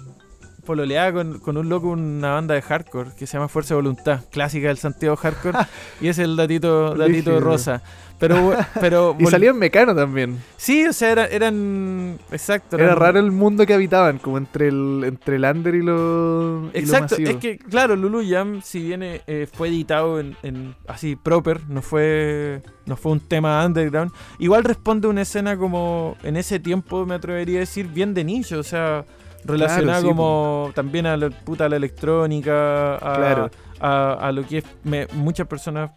[0.64, 4.20] pololeaba con, con un loco, una banda de hardcore que se llama Fuerza de Voluntad,
[4.30, 5.58] clásica del Santiago Hardcore.
[6.00, 7.82] y es el datito, datito rosa.
[8.18, 10.38] Pero, pero Y vol- salía en Mecano también.
[10.56, 12.18] Sí, o sea, era- eran.
[12.32, 12.76] Exacto.
[12.76, 16.64] Era raro el mundo que habitaban, como entre el, entre el under y lo, y
[16.64, 20.74] lo Exacto, es que, claro, Lulu Jam, si bien eh, eh, fue editado en, en-
[20.88, 24.10] así proper, no fue, no fue un tema underground,
[24.40, 28.24] igual responde a una escena como en ese tiempo, me atrevería a decir, bien de
[28.24, 29.04] nicho, o sea,
[29.44, 33.50] relacionada sí, como también a la puta a la electrónica, a, Claro.
[33.80, 35.90] a, a lo que es me- muchas personas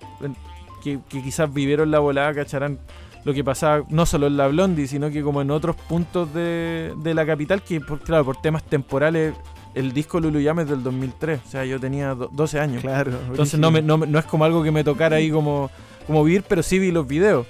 [0.82, 2.80] que, que quizás vivieron la volada cacharán
[3.24, 6.92] lo que pasaba no solo en la Blondie, sino que como en otros puntos de,
[6.98, 9.34] de la capital, que por, claro, por temas temporales,
[9.76, 12.82] el disco Lulu Jam es del 2003, o sea, yo tenía do- 12 años.
[12.82, 13.12] Claro.
[13.30, 15.70] Entonces no, me- no, no es como algo que me tocara ahí como,
[16.08, 17.46] como vivir, pero sí vi los videos.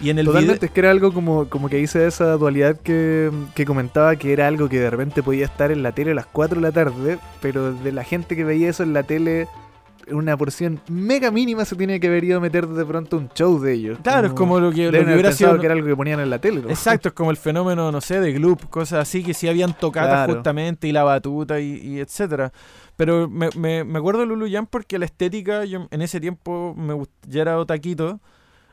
[0.00, 3.30] Y en el Totalmente, es que era algo como, como que hice esa dualidad que,
[3.54, 6.24] que comentaba que era algo que de repente podía estar en la tele a las
[6.24, 9.46] 4 de la tarde, pero de la gente que veía eso en la tele,
[10.12, 13.58] una porción mega mínima se tiene que haber ido a meter de pronto un show
[13.60, 13.98] de ellos.
[14.02, 15.60] Claro, es como lo que, lo que hubiera pensado sido...
[15.60, 16.68] que era algo que ponían en la tele, ¿no?
[16.70, 20.08] Exacto, es como el fenómeno, no sé, de Gloop, cosas así que sí habían tocado
[20.08, 20.34] Claro.
[20.34, 22.52] justamente y la batuta y, y etcétera.
[22.96, 26.74] Pero me, me, me acuerdo de Lulu Jam porque la estética, yo en ese tiempo
[26.76, 28.20] me gust- ya era otaquito,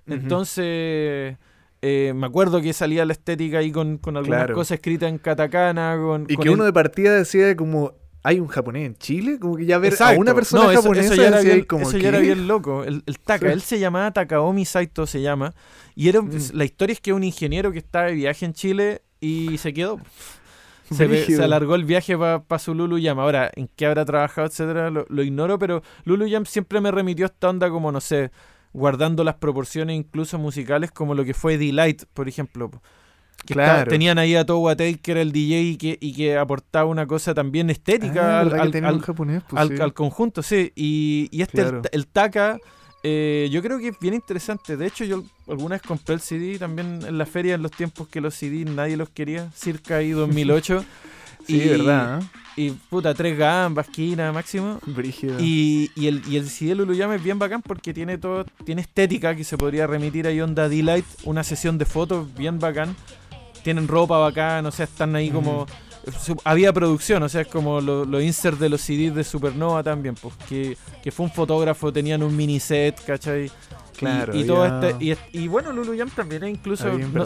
[0.06, 1.38] entonces
[1.82, 4.56] eh, me acuerdo que salía la estética ahí con, con algunas Claro.
[4.56, 8.40] cosas escritas en katakana, con, Y con que el- uno de partida decía como, hay
[8.40, 11.22] un japonés en Chile, como que ya ver a una persona No, eso- japonesa eso,
[11.22, 12.84] ya era bien, como eso ya era bien loco.
[12.84, 13.54] El, el Taka, Sí.
[13.54, 15.54] él se llamaba Takaomi Saito, se llama.
[15.96, 16.32] Y era, Mm.
[16.54, 20.00] la historia es que un ingeniero que estaba de viaje en Chile y se quedó.
[20.90, 23.20] Se, se alargó el viaje para su Lulu Jam.
[23.20, 27.26] Ahora, en qué habrá trabajado, etcétera, lo, lo ignoro, pero Lulu Jam siempre me remitió
[27.26, 28.32] a esta onda como, no sé,
[28.72, 32.72] guardando las proporciones incluso musicales, como lo que fue Delight, por ejemplo.
[33.46, 33.80] Que Claro.
[33.80, 36.86] está- tenían ahí a Towa Tate, que era el DJ y que, y que aportaba
[36.90, 39.44] una cosa también estética Ah, al, ¿verdad que al- al- japonés?
[39.48, 39.82] Pues al, sí.
[39.82, 40.72] al conjunto, sí.
[40.76, 41.82] Y, y este, el- Claro.
[41.92, 42.58] el, Taka,
[43.04, 44.76] eh, yo creo que es bien interesante.
[44.76, 48.08] De hecho, yo alguna vez compré el CD también en la feria, en los tiempos
[48.10, 50.84] que los CD nadie los quería, circa ahí 2008.
[51.46, 52.26] Sí, y, verdad, ¿eh?
[52.58, 54.80] Y puta, tres gambas, esquina máximo.
[54.88, 55.38] Brígido.
[55.40, 58.44] Y, y el, y el CD de Lulu Jam es bien bacán porque tiene todo,
[58.66, 62.94] tiene estética que se podría remitir a Onda D-Light, una sesión de fotos bien bacán.
[63.68, 65.66] Tienen ropa bacán, o sea, están ahí como.
[66.24, 69.84] su- había producción, o sea, es como los lo inserts de los CDs de Supernova
[69.84, 73.52] también, pues, que, que fue un fotógrafo, tenían un mini set, ¿cachai?
[73.98, 75.04] Claro, y, todo este.
[75.04, 76.88] Y, y bueno, Lulu Jam también, eh, incluso.
[76.98, 77.26] No-.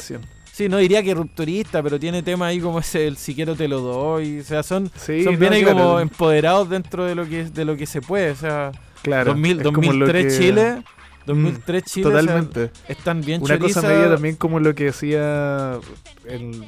[0.52, 3.68] Sí, no diría que rupturista, pero tiene temas ahí como ese el si quiero te
[3.68, 4.40] lo doy.
[4.40, 5.78] O sea, son, Sí, son no, bien ahí claro.
[5.78, 8.32] como empoderados dentro de lo que de lo que se puede.
[8.32, 8.72] O sea,
[9.04, 9.34] Claro.
[9.34, 10.84] 2000, es como lo 2003 que- Chile,
[11.26, 12.72] 2003 Chile, o sea, Totalmente.
[12.88, 15.80] están bien Una cosa media también como lo que decía
[16.26, 16.66] el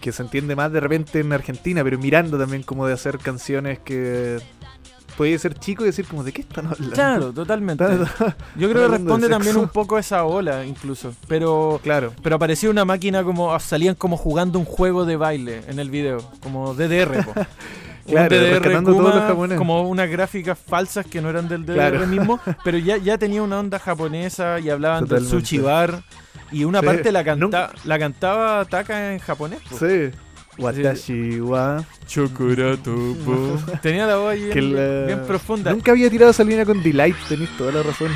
[0.00, 3.78] que se entiende más de repente en Argentina, pero mirando también como de hacer canciones
[3.80, 4.38] que
[5.16, 6.94] podía ser chico y decir como de qué están hablando.
[6.94, 7.84] Claro, totalmente.
[8.56, 11.14] Yo creo que responde también un poco a esa ola, incluso.
[11.26, 12.12] Pero claro.
[12.22, 16.18] pero aparecía una máquina como salían como jugando un juego de baile en el video,
[16.40, 17.24] como DDR,
[18.06, 22.06] Un Claro, DDR Kuma, como unas gráficas falsas que no eran del DDR Claro.
[22.06, 25.34] mismo, pero ya, ya tenía una onda japonesa y hablaban Totalmente.
[25.34, 26.02] del sushi bar
[26.52, 26.86] y una Sí.
[26.86, 29.58] parte la, canta, la cantaba Taka en japonés.
[29.68, 29.76] po.
[29.78, 30.10] Sí.
[30.58, 31.84] Watashi wa.
[33.82, 35.70] Tenía la voz la- bien profunda.
[35.72, 38.10] Nunca había tirado esa línea con Delight, tenéis toda la razón.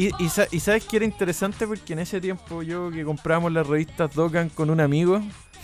[0.00, 3.52] Y, y, sa- y sabes que era interesante porque en ese tiempo yo que comprábamos
[3.52, 5.20] las revistas Dokan con un amigo,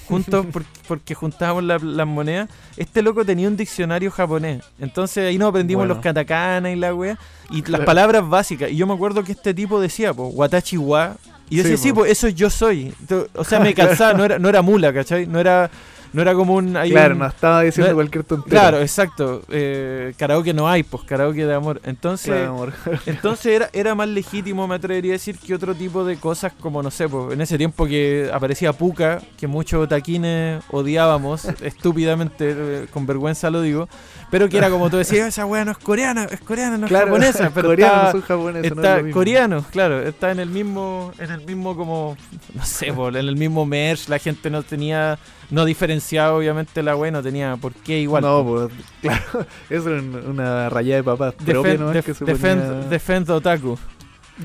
[0.09, 4.63] juntos por- porque juntábamos la- las monedas, este loco tenía un diccionario japonés.
[4.79, 5.95] Entonces ahí nos aprendimos Bueno.
[5.95, 7.19] los katakana y la wea,
[7.51, 8.71] y las palabras básicas.
[8.71, 11.17] Y yo me acuerdo que este tipo decía, po, watachi wa.
[11.49, 12.93] Y yo Sí, decía, sí, pues eso yo soy.
[13.35, 15.27] O sea, me calzaba, no era, no era mula, ¿cachai?
[15.27, 15.71] No era,
[16.13, 16.73] no era como un...
[16.73, 18.61] claro, un- no estaba diciendo no- cualquier tontería.
[18.61, 19.43] Claro, exacto.
[19.51, 21.81] Eh, karaoke no hay, pues karaoke de amor.
[21.85, 22.35] Entonces...
[22.35, 22.73] Claro, amor.
[23.07, 26.83] Entonces era, era más legítimo, me atrevería a decir, que otro tipo de cosas como,
[26.83, 32.87] no sé, pues, en ese tiempo que aparecía Puka, que muchos taquines odiábamos, estúpidamente, eh,
[32.93, 33.89] con vergüenza lo digo,
[34.31, 36.91] pero que era como tú decías, esa wea no es coreana, es coreana, no es
[36.91, 41.31] Claro, japonesa, pero está, japoneses, no es está coreano, claro, está en el mismo, en
[41.31, 42.17] el mismo como,
[42.55, 45.19] no sé, po, en el mismo merch, la gente no tenía,
[45.51, 48.23] no diferenciaba obviamente la wea, no tenía por qué igual.
[48.23, 48.71] No, pues,
[49.03, 53.79] claro, eso era un- una rayada de papas propia def- se defend, ponía- defend Otaku.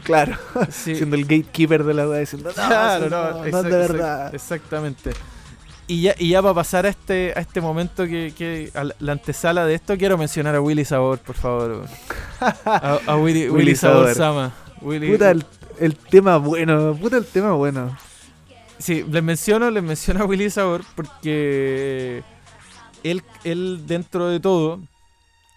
[0.04, 0.38] Claro,
[0.70, 0.96] Sí.
[0.98, 4.34] siendo el gatekeeper de la weá diciendo, no, Claro, no, no, no de verdad.
[4.34, 5.12] Exactamente.
[5.88, 8.96] Y ya, y ya para pasar a este, a este momento que, que a la-
[9.00, 11.86] la antesala de esto, quiero mencionar a Willy Sabor, por favor.
[12.40, 14.16] A, a Willy, Willy Willy Sabor Sabor.
[14.16, 14.52] Sama.
[14.82, 15.44] Willy- Puta, el,
[15.80, 17.98] el tema bueno, puta el tema bueno.
[18.82, 22.24] Sí, les menciono, les menciono a Willy Sabor porque
[23.04, 24.80] él, él dentro de todo,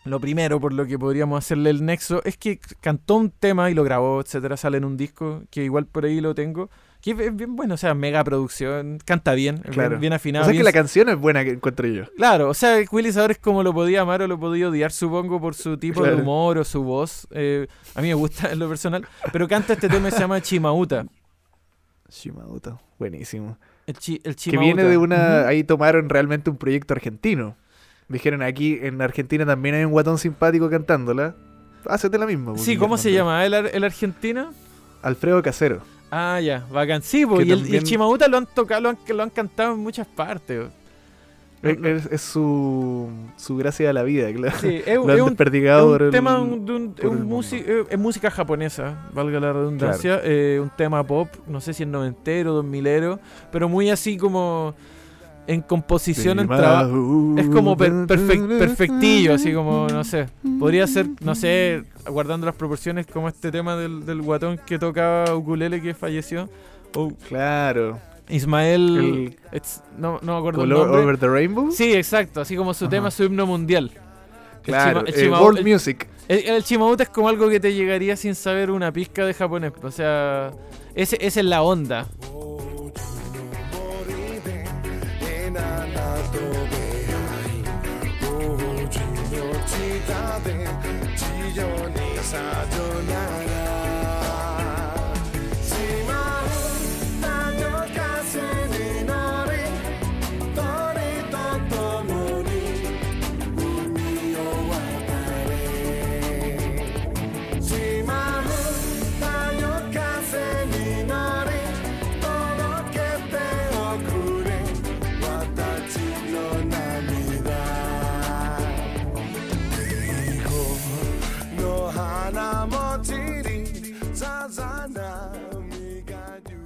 [0.04, 3.74] lo primero por lo que podríamos hacerle el nexo es que cantó un tema y
[3.74, 6.68] lo grabó, etcétera, sale en un disco que igual por ahí lo tengo,
[7.00, 9.90] que es bien bueno, o sea, mega producción, canta bien, Claro.
[9.90, 10.44] bien, bien O afinado.
[10.44, 12.04] sea que la canción es buena que encuentro yo.
[12.16, 15.40] Claro, o sea, Willy Sabor es como lo podía amar o lo podía odiar, supongo,
[15.40, 17.26] por su tipo de humor o su voz.
[17.30, 19.06] Eh, a mí me gusta en lo personal.
[19.32, 21.06] Pero canta este tema que se llama Chimauta.
[22.14, 23.58] Shimauto, buenísimo.
[23.86, 25.46] El, chi- el Que viene de una.
[25.46, 27.56] Ahí tomaron realmente un proyecto argentino.
[28.08, 31.34] Dijeron aquí en Argentina también hay un guatón simpático cantándola.
[31.86, 32.52] Hácete la misma.
[32.52, 33.44] pues, Sí, ¿cómo se llama?
[33.44, 34.52] ¿El, el argentino?
[35.02, 35.80] Alfredo Casero.
[36.10, 37.02] Ah, ya, bacán.
[37.02, 39.22] Sí, po, Que y, el, y también- el Chimauta lo han tocado, lo han, lo
[39.22, 40.60] han cantado en muchas partes.
[40.66, 40.70] Es,
[41.70, 44.56] es- es su, su gracia de la vida, claro.
[44.60, 46.52] Sí, es, un- Lo han es un, desperdigado es un el- tema de un-
[47.32, 50.20] un- es eh, es música japonesa, valga la redundancia.
[50.24, 53.18] eh, un tema pop, no sé si es noventero, dos milero,
[53.50, 54.74] pero muy así como
[55.46, 57.34] en composición, en trabajo.
[57.36, 60.26] Es como per- perfec- perfectillo, así como, no sé.
[60.58, 65.34] Podría ser, no sé, guardando las proporciones, como este tema del, del guatón que tocaba
[65.36, 66.48] ukulele que falleció.
[66.96, 67.98] O Claro.
[68.28, 68.96] Ismael.
[68.96, 71.02] El- it's- no, no me acuerdo el Color nombre.
[71.04, 71.70] Over the Rainbow.
[71.70, 72.90] Sí, exacto, así como su Ajá.
[72.90, 73.90] tema, su himno mundial.
[73.94, 75.04] El claro.
[75.04, 76.08] chima- el eh, World el- Music.
[76.26, 79.72] El, el Chimauta es como algo que te llegaría sin saber una pizca de japonés.
[79.82, 80.52] O sea,
[80.94, 82.08] ese, esa es la onda.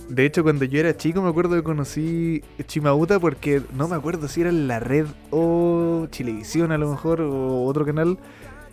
[0.09, 4.27] De hecho, cuando yo era chico me acuerdo que conocí Chimauta porque no me acuerdo
[4.29, 8.19] si era en la red o Chilevisión a lo mejor o otro canal.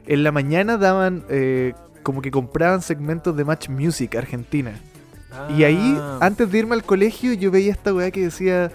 [0.07, 4.73] En la mañana daban eh, como que compraban segmentos de Match Music Argentina.
[5.57, 6.19] Y ahí, Ah.
[6.21, 8.71] antes de irme al colegio, yo veía esta weá que decía...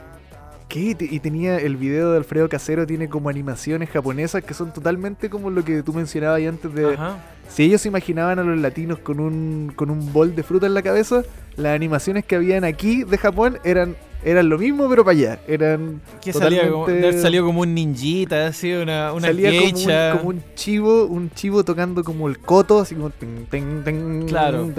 [0.70, 0.80] ¿Qué?
[0.80, 4.72] Y te- Y tenía el video de Alfredo Casero, tiene como animaciones japonesas que son
[4.72, 6.94] totalmente como lo que tú mencionabas ahí antes de...
[6.94, 7.18] Ajá.
[7.48, 10.74] Si ellos se imaginaban a los latinos con un, con un bol de fruta en
[10.74, 11.22] la cabeza,
[11.56, 15.40] las animaciones que habían aquí de Japón eran, eran lo mismo, pero para allá.
[15.48, 20.16] Eran Que salía como, de salido como un ninjita, así, una, una salía como un,
[20.18, 24.70] como un chivo, un chivo tocando como el coto, así como tin, tin, tin, Claro.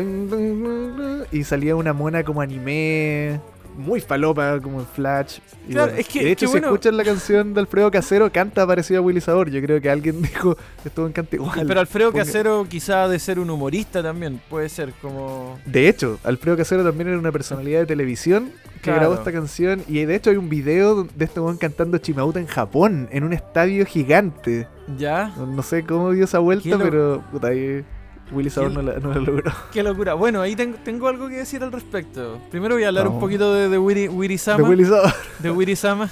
[1.34, 3.42] y salía una mona como anime,
[3.78, 5.40] muy falopa, como en Flash.
[5.68, 7.60] Y Claro, bueno, es que- y de hecho, que si bueno- escuchan la canción de
[7.62, 9.50] Alfredo Casero, canta parecido a Willy Sabor.
[9.50, 11.66] Yo creo que alguien dijo, esto canta igual.
[11.68, 15.60] Pero Alfredo Ponga- Casero quizá de ser un humorista también, puede ser como...
[15.66, 19.00] De hecho, Alfredo Casero también era una personalidad de televisión que Claro.
[19.00, 22.48] grabó esta canción y de hecho hay un video de este weón cantando Chimauta en
[22.48, 24.68] Japón, en un estadio gigante.
[24.98, 25.34] ¿Ya?
[25.38, 27.84] No, sé cómo dio esa vuelta, lo- pero puta, ahí
[28.32, 29.52] Willy Sabor no la logró.
[29.74, 30.14] Qué locura.
[30.14, 32.40] Bueno, ahí tengo, tengo algo que decir al respecto.
[32.52, 34.68] Primero voy a hablar un poquito de, de Wiri De Sama.
[34.70, 35.14] Willy Sabor.
[35.40, 36.10] de Wiri Sama.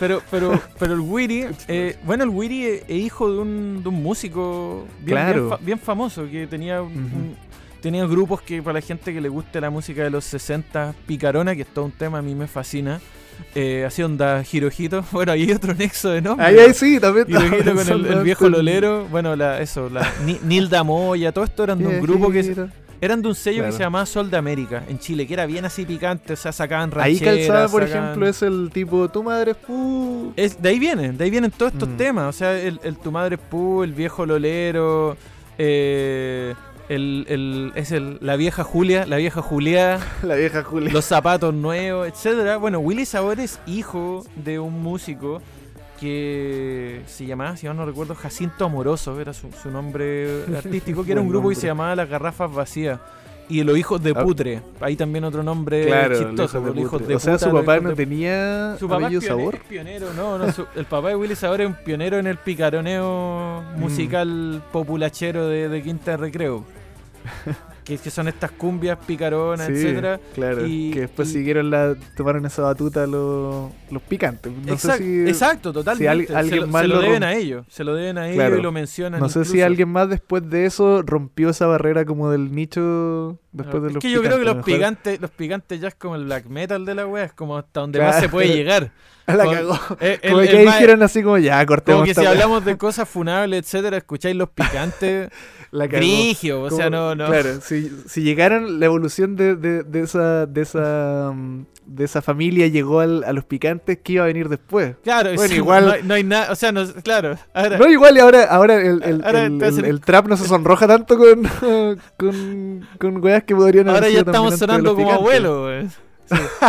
[0.00, 3.88] Pero, pero, pero el Wiri, eh, bueno, el Wiri es, es hijo de un, de
[3.88, 5.34] un músico bien, Claro.
[5.42, 7.36] bien, fa- bien famoso que tenía, un-
[7.80, 11.54] tenía grupos que para la gente que le guste la música de los 60, Picarona,
[11.54, 13.00] que es todo un tema, a mí me fascina.
[13.54, 15.04] Eh, así onda Hirohito.
[15.12, 16.46] Bueno, ahí hay otro nexo de nombre.
[16.46, 17.26] Ahí, ahí sí, también.
[17.28, 19.06] estaba Hirohito con el, viejo lolero.
[19.10, 22.54] Bueno, la, eso, la Ni- Nilda Moya, todo esto eran de un grupo que
[23.00, 23.72] eran de un sello Claro.
[23.72, 26.52] que se llamaba Sol de América en Chile, que era bien así picante, o sea,
[26.52, 27.34] sacaban Ahí rancheras.
[27.36, 30.32] calzaba, por sacaban- ejemplo, es el tipo, tu madre es pu.
[30.36, 31.96] es, de ahí vienen, de ahí vienen todos estos Mm.
[31.96, 32.28] temas.
[32.34, 35.16] O sea, el, el Tu Madre es Pu, el viejo Lolero,
[35.58, 36.54] eh,
[36.88, 40.92] el, el- es el, la vieja Julia, la vieja Julia, La vieja Julia.
[40.92, 42.56] los zapatos nuevos, etcétera.
[42.56, 45.40] Bueno, Willy Sabor es hijo de un músico
[46.00, 51.12] que se llamaba, si mal no recuerdo, Jacinto Amoroso, era su, su nombre artístico, que
[51.12, 52.98] era un grupo que se llamaba Las Garrafas Vacías.
[53.48, 54.22] Y los hijos de Ah.
[54.22, 57.06] Putre, ahí también otro nombre Claro, chistoso, los los hijos putre.
[57.08, 59.58] de O sea, puta, su papá no de tenía su papá es sabor.
[59.68, 63.62] pionero, no, no, su- el papá de Willy Sabor es un pionero en el picaroneo
[63.76, 63.80] Mm.
[63.80, 66.64] musical populachero de, de Quinta Recreo.
[67.84, 70.20] que, que son estas cumbias picaronas, Sí, etcétera.
[70.34, 74.52] Claro, y- que después y- siguieron la, tomaron esa batuta los, los picantes.
[74.64, 76.08] No exacto, sé si, exacto, totalmente.
[76.08, 78.26] al- se alguien lo, más se lo lo deben a ellos, se lo deben a
[78.26, 78.58] ellos Claro.
[78.58, 79.20] y lo mencionan.
[79.20, 83.82] no sé si alguien más después de eso rompió esa barrera como del nicho después
[83.82, 84.64] de es los que yo creo que los picantes, a lo mejor.
[84.64, 87.80] picantes, los picantes ya es como el black metal de la wea, es como hasta
[87.80, 88.12] donde Claro.
[88.12, 88.90] más se puede llegar.
[89.26, 89.78] La Con- cagó.
[90.00, 92.76] Eh, el- Como el que dijeron así como ya, cortemos como que si hablamos de
[92.78, 95.30] cosas funables, etcétera, escucháis los picantes,
[95.72, 95.96] La cagó.
[96.00, 97.26] grigio, o sea, no, no.
[97.26, 102.20] Claro, si, si llegaron, la evolución de, de, de esa, de, esa, mm, de esa
[102.20, 104.96] familia llegó al- a los picantes, ¿qué iba a venir después?
[105.02, 107.90] Claro, Bueno, sí, igual- no, hay- no hay nada, o sea, no, claro, ahora, No,
[107.90, 111.16] igual y ahora, ahora, el, el, Ahora el- hacen- el- trap no se sonroja tanto
[111.16, 111.42] con,
[112.18, 115.86] con, con weas que podrían haber ahora ya estamos sonando como abuelos,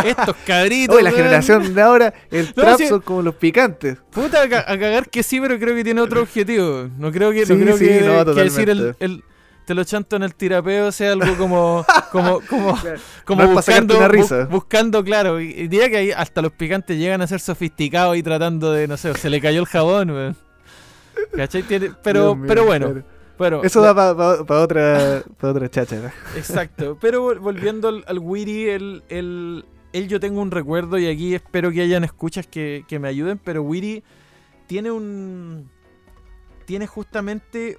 [0.04, 0.94] Estos cabritos.
[0.96, 1.22] Oye, la weón.
[1.22, 2.86] generación de ahora, el No, trap sí.
[2.86, 3.98] son como los picantes.
[4.10, 6.88] Puta, a, ca- a cagar que sí, pero creo que tiene otro objetivo.
[6.98, 9.24] No creo que, Sí, no creo sí, que, no, que decir el, el-
[9.66, 13.00] te lo chanto en el tirapeo sea algo como como como, Claro.
[13.24, 14.44] como No buscando una bu- risa.
[14.44, 18.22] buscando claro y, y diría que ahí hasta los picantes llegan a ser sofisticados y
[18.22, 20.36] tratando de no sé se le cayó el jabón weón.
[21.34, 21.62] ¿Cachai?
[21.62, 23.06] Tiene- pero mío, pero bueno claro.
[23.38, 26.12] Bueno Eso la- da para otra, pa otra cháchara.
[26.36, 31.06] Exacto, pero vol- volviendo al, al Wiri, el, el, él yo tengo un recuerdo y
[31.06, 34.02] aquí espero que hayan escuchas que, que me ayuden, pero Wiri
[34.66, 35.68] tiene un...
[36.64, 37.78] Tiene justamente...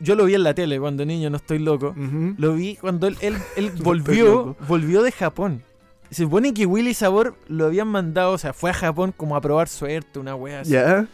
[0.00, 1.94] Yo lo vi en la tele cuando niño, no estoy loco.
[2.36, 5.62] Lo vi cuando él, él, él volvió, volvió de Japón.
[6.10, 9.40] Se supone que Willy Sabor lo habían mandado, o sea, fue a Japón como a
[9.40, 10.72] probar suerte, una wea así.
[10.72, 11.06] Ya.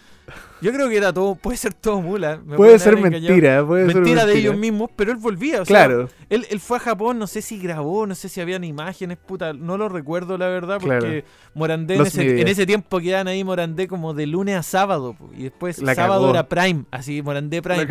[0.61, 2.41] Yo creo que era todo, puede ser todo mula.
[2.45, 4.39] me Puede ser mentira, puede ser Mentira de mentira.
[4.51, 5.63] ellos mismos, pero él volvía.
[5.63, 8.41] O sea, Claro, él, él fue a Japón, no sé si grabó, no sé si
[8.41, 11.23] habían imágenes, puta, no lo recuerdo la verdad, porque Claro.
[11.55, 15.45] Morandé en ese, en ese tiempo quedaban ahí Morandé como de lunes a sábado, y
[15.45, 16.31] después La sábado cagó.
[16.35, 17.87] era Prime, así Morandé Prime.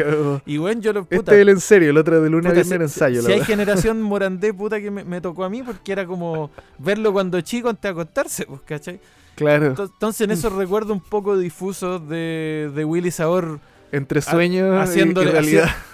[0.45, 2.53] Y bueno, yo lo puta, Este es el en serio, el otro de lunes a
[2.53, 3.21] viernes ensayo.
[3.21, 3.47] si la hay verdad.
[3.47, 7.67] generación Morandé, puta, que me, me tocó a mí, porque era como verlo cuando chico
[7.69, 8.99] antes de acostarse, pues, ¿cachai?
[9.39, 13.59] Claro, Ento- Entonces en esos recuerdos un poco difusos de, de Willy Sabor
[13.91, 15.65] entre sueños y- y, haciéndole, realidad.
[15.65, 15.73] haci-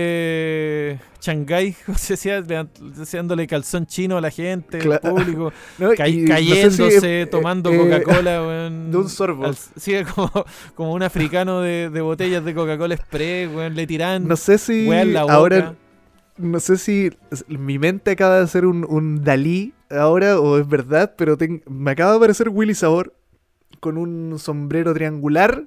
[0.00, 2.16] haciéndole Shanghai, o sea,
[3.02, 5.00] haciéndole calzón chino a la gente, Claro.
[5.02, 9.44] al público, No, ca- y no sé si, cayéndose, tomando eh, Coca-Cola, de un sorbo.
[9.46, 10.30] Al- sí, como,
[10.74, 14.88] como un africano de, de botellas de Coca-Cola Express, weón, le tiran No sé si
[15.16, 15.74] ahora,
[16.38, 17.10] no sé si
[17.48, 21.90] mi mente acaba de hacer un, un Dalí ahora o es verdad, pero ten- me
[21.92, 23.14] acaba de aparecer Willy Sabor
[23.80, 25.64] con un sombrero triangular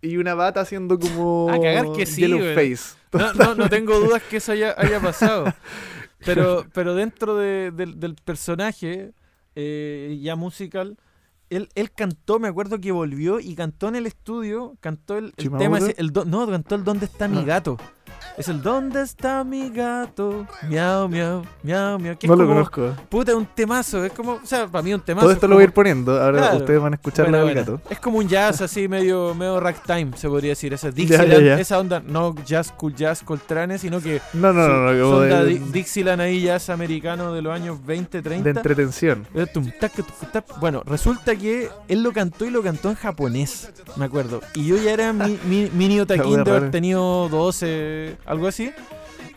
[0.00, 2.96] y una bata haciendo como A cagar que sí, yellow face.
[3.12, 5.52] No, no, no tengo dudas que eso haya, haya pasado.
[6.24, 9.10] Pero, pero dentro de- del, del personaje,
[9.56, 10.96] eh, ya musical,
[11.50, 15.78] él, él cantó, me acuerdo que volvió y cantó en el estudio, cantó el, tema,
[15.78, 17.44] ese, el do- no, cantó el ¿Dónde está mi Ah.
[18.36, 20.46] Es el ¿Dónde está mi gato?
[20.68, 22.16] Miau, miau, miau, miau.
[22.18, 22.94] Que No lo como, conozco.
[23.08, 24.04] Puta, un temazo.
[24.04, 25.24] Es como, o sea, para mí un temazo.
[25.24, 26.20] Todo es esto lo voy a ir poniendo.
[26.20, 26.56] Ahora Claro.
[26.58, 27.80] ustedes van a escuchar Buena, la del gato.
[27.90, 30.72] Es como un jazz así medio, medio ragtime, se podría decir.
[30.72, 31.60] Ese Ya, Dixieland, ya, ya.
[31.60, 34.92] esa onda, no jazz, cool jazz, Coltrane, sino que No, no, no, no.
[34.92, 38.50] su- como onda de, Di- Dixieland ahí jazz americano de los años 20, de 30.
[38.50, 39.26] entretención.
[39.34, 39.46] Eh.
[40.60, 44.40] Bueno, resulta que él lo cantó y lo cantó en japonés, me acuerdo.
[44.54, 45.38] Y yo ya era mi,
[45.72, 48.70] mi, otaquín wea de haber tenido 12, algo así.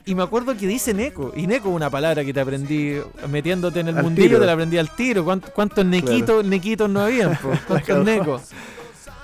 [0.08, 1.34] Y me acuerdo que dice Neko.
[1.36, 2.96] Y Neko es una palabra que te aprendí
[3.30, 4.40] metiéndote en el Al mundillo, tiro.
[4.40, 5.24] te la aprendí al tiro.
[5.26, 7.36] ¿Cuántos, cuántos nequitos, nequitos no habían?
[7.68, 8.42] ¿Cuántos necos?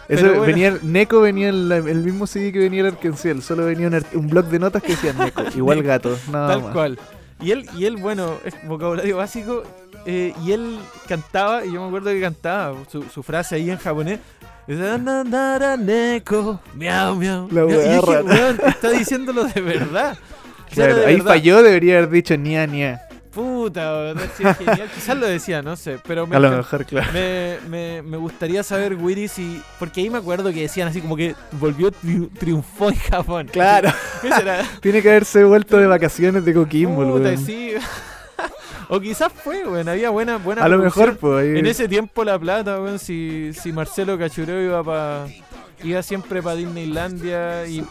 [0.07, 0.41] Eso bueno.
[0.41, 4.03] venía, Neko venía en la- el mismo CD que venía el Arkenciel, solo venía un,
[4.13, 6.73] un blog de notas que decía Neko, igual gato, nada Tal más.
[6.73, 6.99] cual.
[7.39, 9.63] Y él, y él, bueno, es vocabulario básico.
[10.05, 13.77] eh, y él cantaba, y yo me acuerdo que cantaba su, su frase ahí en
[13.77, 14.19] japonés.
[14.67, 17.47] Decía, "Na, na, ra, neko, miau, miau.
[17.51, 17.69] La miau".
[17.69, 18.23] Y wea yo dije, rara.
[18.23, 20.17] "Weón, está diciéndolo de verdad.
[20.73, 21.31] Claro, de ahí verdad.
[21.33, 23.01] falló, debería haber dicho ña ña.
[23.33, 24.89] Puta, weón, sí, es genial.
[24.95, 25.99] Quizás lo decía, no sé.
[26.07, 27.11] Pero me, A lo mejor, claro.
[27.13, 29.61] me, me, me gustaría saber, Willy, si.
[29.79, 33.49] Porque ahí me acuerdo que decían así como que volvió, tri- triunfó en Japón.
[33.51, 33.89] Claro,
[34.23, 37.37] Ese era- tiene que haberse vuelto de vacaciones de Coquimbo, Puta, weón.
[37.45, 37.71] sí.
[38.93, 39.87] O quizás fue, weón.
[39.87, 41.45] Había buena, buena A lo mejor, pues.
[41.45, 45.27] ahí- En ese tiempo La Plata, weón, si, si Marcelo Cachureo iba pa,
[45.83, 47.83] iba siempre para Disneylandia y,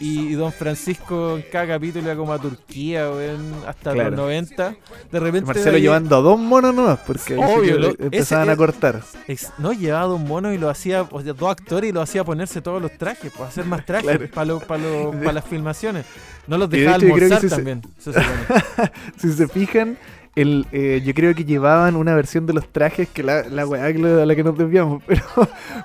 [0.00, 4.10] y, Don Francisco en cada capítulo iba como a Turquía, weón, hasta Claro.
[4.10, 4.74] los 90.
[5.10, 9.02] De repente Marcelo llevando a dos monos nomás, porque Obvio, lo- empezaban ese- a cortar.
[9.26, 12.22] ex- no, llevaba dos monos y lo hacía, o sea, dos actores y lo hacía
[12.24, 14.28] ponerse todos los trajes, para hacer más trajes Claro.
[14.32, 16.04] para lo- para lo- De- para las filmaciones.
[16.46, 17.82] No los de dejaba que almorzar también.
[17.98, 18.12] se.
[19.18, 19.98] Si se fijan,
[20.40, 23.84] el, eh, yo creo que llevaban una versión de los trajes que la, la weá
[23.86, 25.02] a la que nos desviamos.
[25.06, 25.22] Pero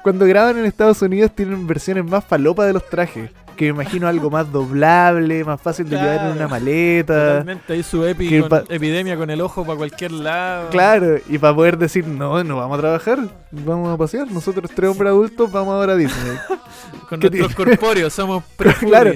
[0.03, 3.29] cuando graban en Estados Unidos tienen versiones más falopa de los trajes.
[3.55, 7.13] Que me imagino algo más doblable, más fácil de llevar en una maleta.
[7.33, 10.69] Totalmente, ahí su epi que con- pa- epidemia con el ojo para cualquier lado.
[10.71, 13.19] Claro, y para poder decir, no, no vamos a trabajar,
[13.51, 14.31] vamos a pasear.
[14.31, 16.35] Nosotros tres hombres adultos vamos ahora a Disney.
[17.09, 18.43] Con ¿Qué nuestros corpóreos, somos
[18.79, 19.11] Claro.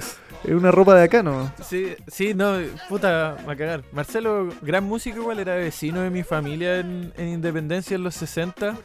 [0.48, 1.52] Es una ropa de acá, ¿no?
[1.62, 2.54] Sí, sí, no,
[2.88, 3.84] puta, va a cagar.
[3.92, 8.76] Marcelo, gran músico igual, era vecino de mi familia en, en Independencia en los 60.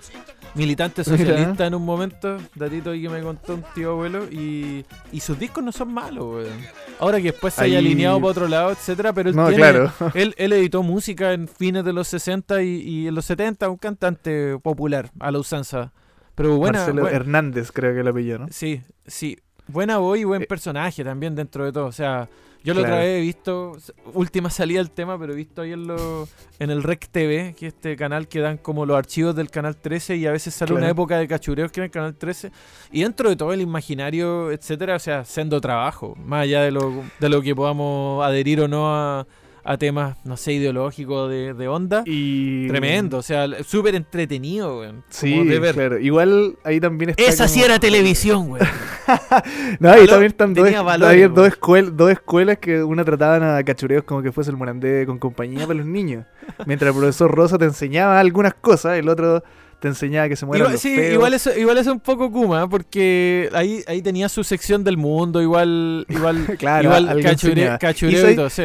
[0.54, 1.16] Militante Mira.
[1.16, 5.38] socialista en un momento, datito ahí que me contó un tío abuelo, y, y sus
[5.38, 6.60] discos no son malos, weón.
[7.00, 9.62] Ahora que después se haya Ahí- alineado para otro lado, etcétera, pero él No, tiene,
[9.62, 9.92] claro.
[10.14, 13.78] Él, él editó música en fines de los 60 y, y en los 70, un
[13.78, 15.92] cantante popular, a la usanza.
[16.34, 18.46] Pero buena, Marcelo buen- Hernández, creo que lo pilló, ¿no?
[18.50, 19.38] Sí, sí.
[19.72, 21.86] Buena voz y buen Eh, personaje también dentro de todo.
[21.86, 22.28] O sea,
[22.64, 23.04] yo la otra Claro.
[23.06, 23.76] vez he visto,
[24.14, 26.28] última salida del tema, pero he visto ahí en, lo,
[26.60, 29.76] en el Rec TV, que es este canal que dan como los archivos del canal
[29.76, 30.92] 13 y a veces sale una Claro.
[30.92, 32.52] época de cachureos que en el canal 13.
[32.92, 36.92] Y dentro de todo el imaginario, etcétera, o sea, siendo trabajo, más allá de lo,
[37.18, 39.26] de lo que podamos adherir o no a,
[39.64, 42.02] a temas, no sé, ideológicos de, de onda.
[42.06, 42.66] Y...
[42.68, 45.04] Tremendo, o sea, súper entretenido, weón.
[45.08, 45.74] Sí, de ver.
[45.74, 45.98] claro.
[45.98, 47.22] Igual ahí también está.
[47.22, 48.66] Esa sí como- era televisión, weón.
[49.80, 54.04] No, ahí Valor- también están dos, dos, escuel- dos escuelas que una trataban a cachureos
[54.04, 56.24] como que fuese el morandé con compañía para los niños.
[56.66, 59.42] Mientras el profesor Rosa te enseñaba algunas cosas, el otro
[59.80, 61.14] te enseñaba que se mueran Igual, los sí, feos.
[61.14, 65.42] igual eso, igual es un poco Kuma, porque ahí, ahí tenía su sección del mundo,
[65.42, 67.78] igual, igual, Claro, igual algo cachure- enseñaba.
[67.78, 68.64] cachureo Y y, todo, sí.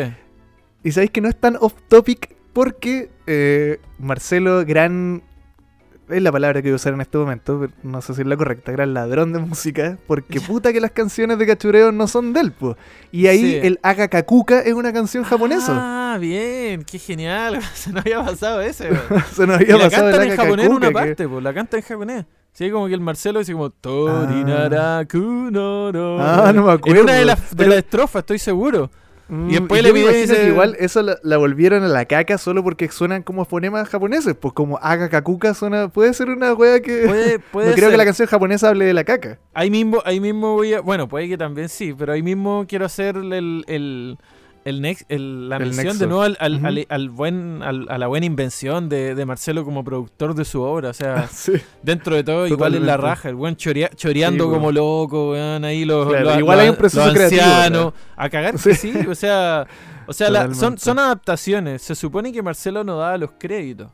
[0.87, 5.21] Y sabéis que no es tan off topic porque eh, Marcelo, gran.
[6.09, 8.27] Es la palabra que voy a usar en este momento, pero no sé si es
[8.27, 12.31] la correcta, gran ladrón de música, porque puta que las canciones de cachureo no son
[12.31, 12.77] del, po.
[13.11, 13.55] Y ahí Sí.
[13.61, 15.73] el Agakakuka es una canción japonesa.
[16.13, 17.59] Ah, bien, qué genial.
[17.73, 18.89] Se nos había pasado ese.
[19.33, 21.27] Se nos y había la pasado el cantan en japonés en una Agakakuka, que- parte,
[21.27, 22.25] pues, la canta en japonés.
[22.53, 25.17] Sí, como que el Marcelo dice como Torinaraku
[25.51, 26.17] no no.
[26.21, 28.89] Ah, no me En una de acuerdo, las de pero- las estrofas, estoy seguro.
[29.29, 32.37] Mm, Y después y le pide que igual eso la, la volvieron a la caca
[32.37, 34.35] solo porque suenan como fonemas japoneses.
[34.35, 35.89] Pues como Agakakuka suena.
[35.89, 37.03] Puede ser una wea que.
[37.05, 39.39] Puede, puede no creo que la canción japonesa hable de la caca.
[39.53, 40.81] Ahí mismo, ahí mismo voy a.
[40.81, 44.17] Bueno, puede que también sí, pero ahí mismo quiero hacer el, el,
[44.67, 45.99] el next, el- la El mención nexo.
[45.99, 49.63] de nuevo al, al- al- al buen, al- a la buena invención de, de Marcelo
[49.65, 50.89] como productor de su obra.
[50.89, 51.53] O sea, Sí.
[51.83, 53.29] dentro de todo, igual es la raja.
[53.29, 56.69] El buen chorea- choreando Sí, como loco, weón, ahí los, Claro, los- igual los- hay
[56.69, 58.73] un proceso los creativo, ancianos, A cagar Sí.
[58.75, 59.65] sí, o sea,
[60.07, 61.81] o sea la- son, son adaptaciones.
[61.81, 63.89] Se supone que Marcelo no daba los créditos.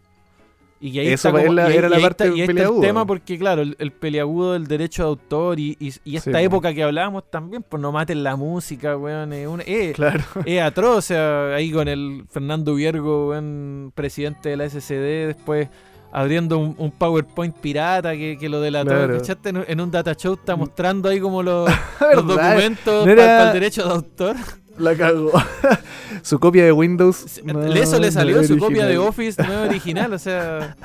[0.85, 2.41] Y que ahí Eso está como- es la- y era la ahí parte está- y
[2.41, 6.38] está el tema porque, claro, el, el peleagudo del derecho de autor y, esta po.
[6.39, 9.31] época que hablábamos también, pues no maten la música, weón.
[9.31, 10.23] Es, una- es- Claro.
[10.45, 15.69] es atroz, o sea, ahí con el Fernando Viergo, weón, presidente de la SCD, después
[16.11, 18.89] abriendo un, un PowerPoint pirata que, que lo delató.
[18.89, 19.18] Claro.
[19.45, 21.69] En, un- en un data show está mostrando ahí como los,
[22.14, 24.35] los documentos No para el derecho de autor.
[24.77, 25.31] La cagó.
[26.23, 27.41] su copia de Windows.
[27.43, 28.97] No, Eso le salió su copia de.
[28.97, 30.75] Office, no original, o sea.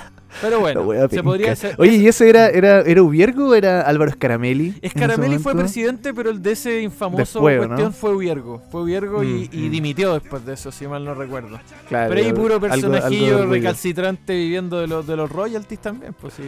[0.43, 1.74] Pero bueno, se podría hacer.
[1.78, 4.74] Oye, ¿y ese era, era, era Ubiergo o era Álvaro Scaramelli?
[4.86, 7.93] Scaramelli fue presidente, pero el de ese infamoso Después, ¿o cuestión no?
[7.93, 8.62] fue Ubiergo.
[8.70, 9.70] Fue Ubiergo y, Mm, y mm.
[9.70, 11.59] dimitió después de eso, si mal no recuerdo.
[11.89, 16.35] Claro, pero ahí puro personajillo algo recalcitrante viviendo de los, de los royalties también, pues
[16.35, 16.43] sí.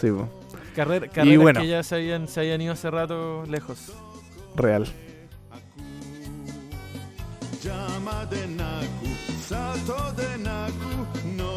[0.00, 0.28] Sí, po,
[0.76, 1.60] Carrera, carreras bueno.
[1.60, 3.92] que ya se habían, se habían ido hace rato lejos.
[4.56, 4.86] real.
[7.64, 9.08] džama denaku,
[9.48, 10.92] sa to denaku,
[11.36, 11.53] no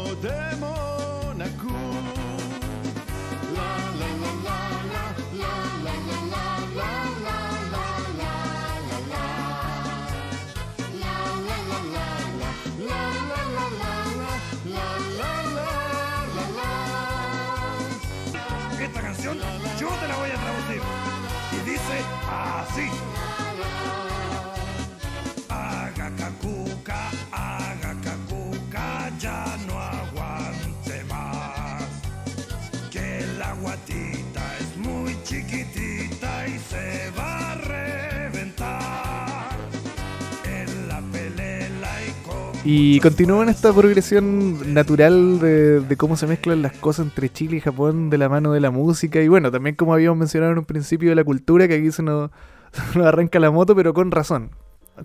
[42.70, 47.28] y con Y continúan esta progresión natural de, de cómo se mezclan las cosas entre
[47.30, 49.20] Chile y Japón de la mano de la música.
[49.22, 52.02] Y bueno, también como habíamos mencionado en un principio de la cultura, que aquí se
[52.02, 52.30] nos,
[52.92, 54.50] se nos arranca la moto, pero con razón.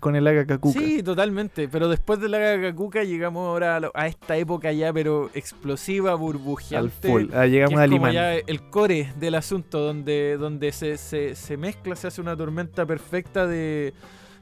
[0.00, 0.78] Con el Agakakuka.
[0.80, 1.68] Sí, totalmente.
[1.68, 6.10] Pero después de la Gagakuka llegamos ahora a, lo- a esta época ya, pero explosiva,
[6.12, 7.08] Al burbujeante.
[7.08, 7.26] full.
[7.32, 8.12] Ah, llegamos al imán.
[8.12, 12.84] ya el core del asunto, donde, donde se, se, se mezcla, se hace una tormenta
[12.84, 13.94] perfecta de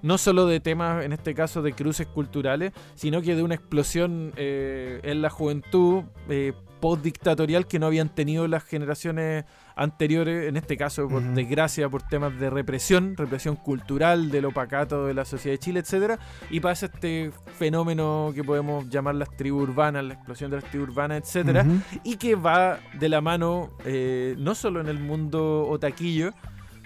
[0.02, 4.32] no solo de temas, en este caso de cruces culturales, sino que de una explosión
[4.36, 6.52] eh, en la juventud eh,
[6.82, 9.44] post-dictatorial que no habían tenido las generaciones
[9.76, 15.14] anteriores, en este caso, por desgracia, por temas de represión, represión cultural, del opacato de
[15.14, 16.18] la sociedad de Chile, etcétera,
[16.50, 20.88] y pasa este fenómeno que podemos llamar las tribus urbanas, la explosión de las tribus
[20.88, 21.64] urbanas, etcétera,
[22.02, 26.32] y que va de la mano eh, no solo en el mundo otaquillo,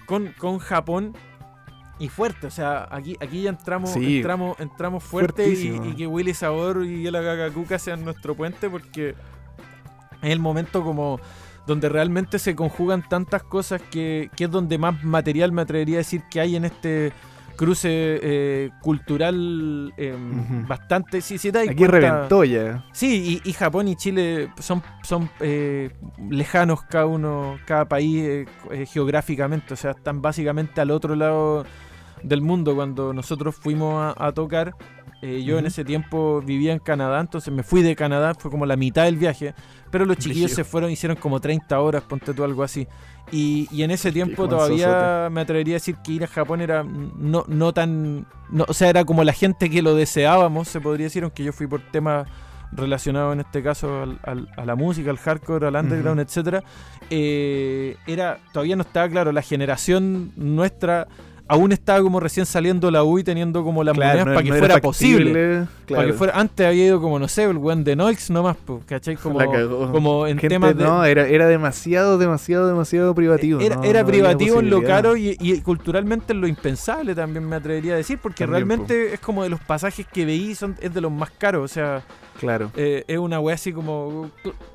[0.05, 1.15] con, con Japón
[1.99, 2.47] y fuerte.
[2.47, 4.17] O sea, aquí, aquí ya entramos, Sí.
[4.19, 9.11] entramos, entramos fuerte y, que Willy Sabor y el Agagakuka sean nuestro puente porque
[10.23, 11.21] es el momento como
[11.67, 15.99] donde realmente se conjugan tantas cosas que, que es donde más material me atrevería a
[15.99, 17.13] decir que hay en este
[17.57, 20.67] cruce eh, cultural eh, Ujú.
[20.69, 22.85] bastante sí, Aquí cuenta- reventó ya.
[22.93, 25.91] Sí, y, y Japón y Chile son, son eh,
[26.31, 31.65] lejanos cada uno, cada país eh, geográficamente, o sea, están básicamente al otro lado
[32.27, 32.75] del mundo.
[32.75, 34.75] Cuando nosotros fuimos a, a tocar,
[35.23, 35.69] eh, yo en Ujú.
[35.69, 39.17] ese tiempo vivía en Canadá, entonces me fui de Canadá, fue como la mitad del
[39.17, 39.55] viaje,
[39.91, 42.87] pero los chiquillos se fueron, hicieron como 30 horas, ponte tú algo así.
[43.33, 46.85] Y, y en ese tiempo todavía me atrevería a decir que ir a Japón era
[46.85, 48.27] no, no tan...
[48.51, 51.53] no- o sea, era como la gente que lo deseábamos, se podría decir, aunque yo
[51.53, 52.29] fui por temas
[52.73, 56.63] relacionados en este caso al- al- a la música, al hardcore, al underground, etcétera,
[57.11, 61.07] eh, era todavía no estaba claro, la generación nuestra
[61.49, 64.43] aún estaba como recién saliendo la U y teniendo como las Claro, monedas no- para
[64.45, 65.67] que no fuera factible, posible.
[65.89, 68.57] Para que fuera, antes había ido como, no sé, el weón de Noix nomás,
[68.87, 69.17] ¿cachai?
[69.23, 70.83] Como, en Gente, temas de...
[70.85, 73.61] No, era, era demasiado, demasiado, demasiado privativo.
[73.61, 77.57] Era, no- era privativo en lo caro y, y culturalmente en lo impensable también me
[77.57, 80.93] atrevería a decir, porque También, realmente es como de los pasajes que veí, son, es
[80.93, 82.03] de los más caros, o sea,
[82.41, 82.71] Claro.
[82.77, 84.31] eh, es una wea así como,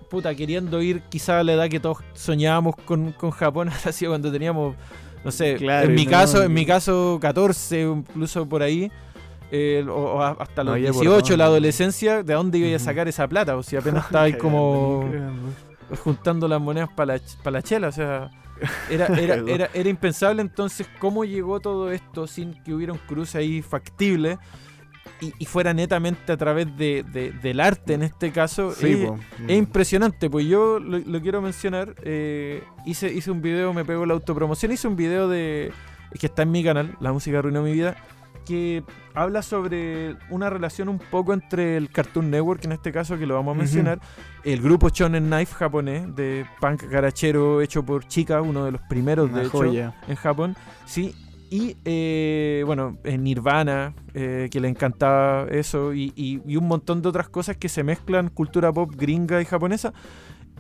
[0.10, 4.32] puta, queriendo ir quizá a la edad que todos soñábamos con, con Japón, sido cuando
[4.32, 4.76] teníamos,
[5.24, 8.92] no sé, Claro, en mi no- caso, en mi caso 14, incluso por ahí.
[9.52, 11.38] eh, o, hasta No los por 18, dónde.
[11.38, 13.58] la adolescencia, ¿de dónde iba a sacar esa plata?
[13.58, 15.06] O si apenas estaba ahí como
[16.04, 18.32] juntando las monedas para la, pa' la chela, o sea,
[18.90, 23.38] era, era, era, era impensable entonces cómo llegó todo esto sin que hubiera un cruce
[23.38, 24.38] ahí factible
[25.22, 28.72] y, y fuera netamente a través de, de- del arte en este caso.
[28.74, 29.18] Sí, es, po.
[29.48, 34.06] es impresionante, pues yo lo, lo quiero mencionar, eh, hice, hice un video, me pegó
[34.06, 35.72] la autopromoción, hice un video de
[36.20, 37.96] que está en mi canal, La Música Arruinó Mi Vida,
[38.46, 38.84] que
[39.14, 43.36] habla sobre una relación un poco entre el Cartoon Network, en este caso que lo
[43.36, 44.00] vamos a mencionar,
[44.44, 49.28] el grupo Shonen Knife japonés de punk garachero hecho por Chika, uno de los primeros
[49.28, 49.94] de Una hecho joya.
[50.08, 51.16] en Japón, sí.
[51.52, 57.02] Y eh, bueno, en Nirvana, eh, que le encantaba eso, y, y- y un montón
[57.02, 59.92] de otras cosas que se mezclan cultura pop gringa y japonesa.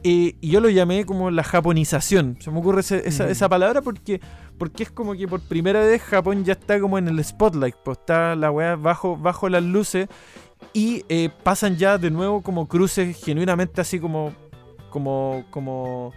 [0.04, 2.36] Eh, y yo lo llamé como la japonización.
[2.42, 3.30] Se me ocurre ese- esa, Mm.
[3.30, 4.20] esa palabra porque,
[4.58, 8.00] porque es como que por primera vez Japón ya está como en el spotlight, pues
[8.00, 10.10] está la weá bajo, bajo las luces
[10.74, 14.34] y eh, pasan ya de nuevo como cruces genuinamente así como,
[14.90, 16.12] como, como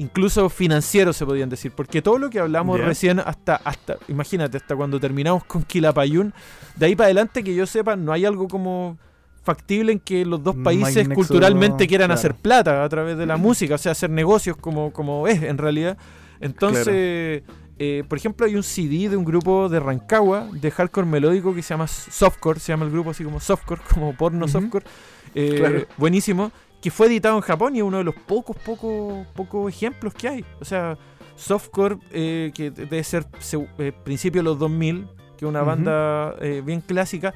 [0.00, 4.74] incluso financieros se podían decir, porque todo lo que hablamos recién hasta, hasta, imagínate, hasta
[4.74, 6.32] cuando terminamos con Quilapayún,
[6.76, 8.98] de ahí para adelante que yo sepa, no hay algo como
[9.42, 12.18] factible en que los dos países nexo, culturalmente quieran claro.
[12.18, 15.58] hacer plata a través de la música, o sea, hacer negocios como, como es en
[15.58, 15.98] realidad.
[16.40, 17.42] Entonces,
[17.78, 21.62] eh, por ejemplo, hay un CD de un grupo de Rancagua, de hardcore melódico que
[21.62, 24.86] se llama Softcore, se llama el grupo así como Softcore, como porno softcore,
[25.34, 25.86] eh, Claro.
[25.98, 30.14] buenísimo, que fue editado en Japón y es uno de los pocos, pocos, pocos ejemplos
[30.14, 30.44] que hay.
[30.60, 30.96] O sea,
[31.36, 36.34] Softcore, eh, que debe ser se- eh, principio de los 2000, que es una banda
[36.40, 37.34] eh, bien clásica.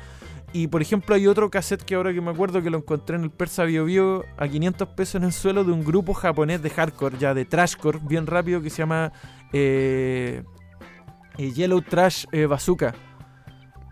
[0.52, 3.24] Y por ejemplo, hay otro cassette que ahora que me acuerdo que lo encontré en
[3.24, 6.70] el Persa Bio Bio a 500 pesos en el suelo de un grupo japonés de
[6.70, 9.12] hardcore, ya de trashcore, bien rápido, que se llama
[9.52, 10.42] eh,
[11.38, 12.94] Yellow Trash Bazooka.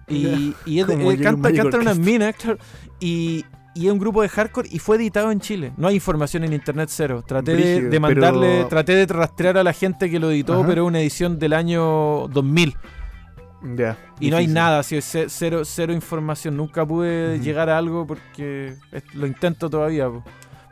[0.08, 0.86] Y, y es
[1.24, 2.58] canta, cantan unas minas, claro,
[3.00, 3.44] y,
[3.74, 5.72] y es un grupo de hardcore y fue editado en Chile.
[5.76, 7.22] No hay información en internet cero.
[7.26, 10.54] Traté de, Brígido, de mandarle, pero- traté de rastrear a la gente que lo editó,
[10.60, 10.66] Ajá.
[10.66, 12.74] pero es una edición del año 2000.
[13.76, 13.96] Ya.
[14.18, 16.56] Y no hay nada, así, ce- cero, cero información.
[16.56, 18.74] Nunca pude llegar a algo porque
[19.14, 20.08] lo intento todavía.
[20.08, 20.24] po.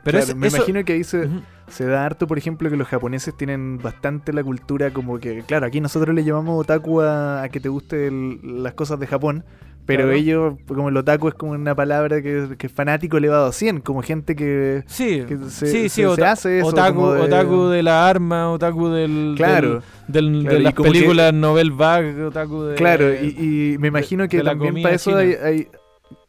[0.03, 1.41] Pero Claro, es- me eso- imagino que ahí se, Ujú.
[1.69, 5.67] se da harto, por ejemplo, que los japoneses tienen bastante la cultura como que, claro,
[5.67, 9.45] aquí nosotros le llamamos otaku a, a que te guste el- las cosas de Japón,
[9.85, 10.17] pero Claro.
[10.17, 13.81] ellos, como el otaku es como una palabra que, que es fanático elevado a 100,
[13.81, 16.67] como gente que, Sí, que se, sí, sí, se- hace eso.
[16.67, 20.83] otaku, de- otaku de la arma, otaku del, Claro, del, del- claro, de las que-
[20.83, 22.75] películas novel bag, otaku de...
[22.75, 25.67] claro, y, y me imagino que también para eso hay, hay-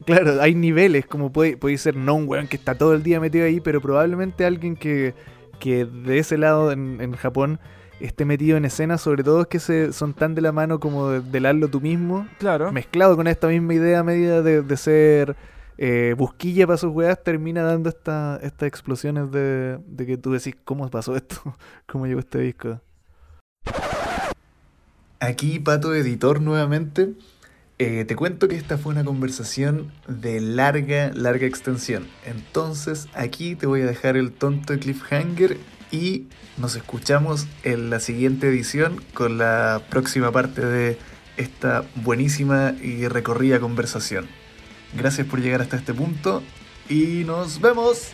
[0.06, 3.20] claro, hay niveles, como puede, puede ser no un weón que está todo el día
[3.20, 5.14] metido ahí, pero probablemente alguien que,
[5.60, 7.60] que de ese lado en, en Japón
[8.06, 11.08] esté metido en escena, sobre todo es que se, son tan de la mano como
[11.08, 12.72] de, del hazlo tú mismo, Claro.
[12.72, 15.36] mezclado con esta misma idea media de, de ser
[15.78, 20.54] eh, busquilla para sus weas, termina dando esta- estas explosiones de, de que tú decís,
[20.64, 21.36] ¿cómo pasó esto?
[21.86, 22.80] ¿Cómo llegó este disco?
[25.20, 27.12] Aquí Pato Editor nuevamente.
[27.78, 32.06] Eh, te cuento que esta fue una conversación de larga, larga extensión.
[32.26, 35.56] Entonces aquí te voy a dejar el tonto cliffhanger
[35.93, 36.24] y
[36.56, 40.98] nos escuchamos en la siguiente edición con la próxima parte de
[41.36, 44.28] esta buenísima y recorrida conversación.
[44.97, 46.43] Gracias por llegar hasta este punto
[46.89, 48.10] y nos vemos.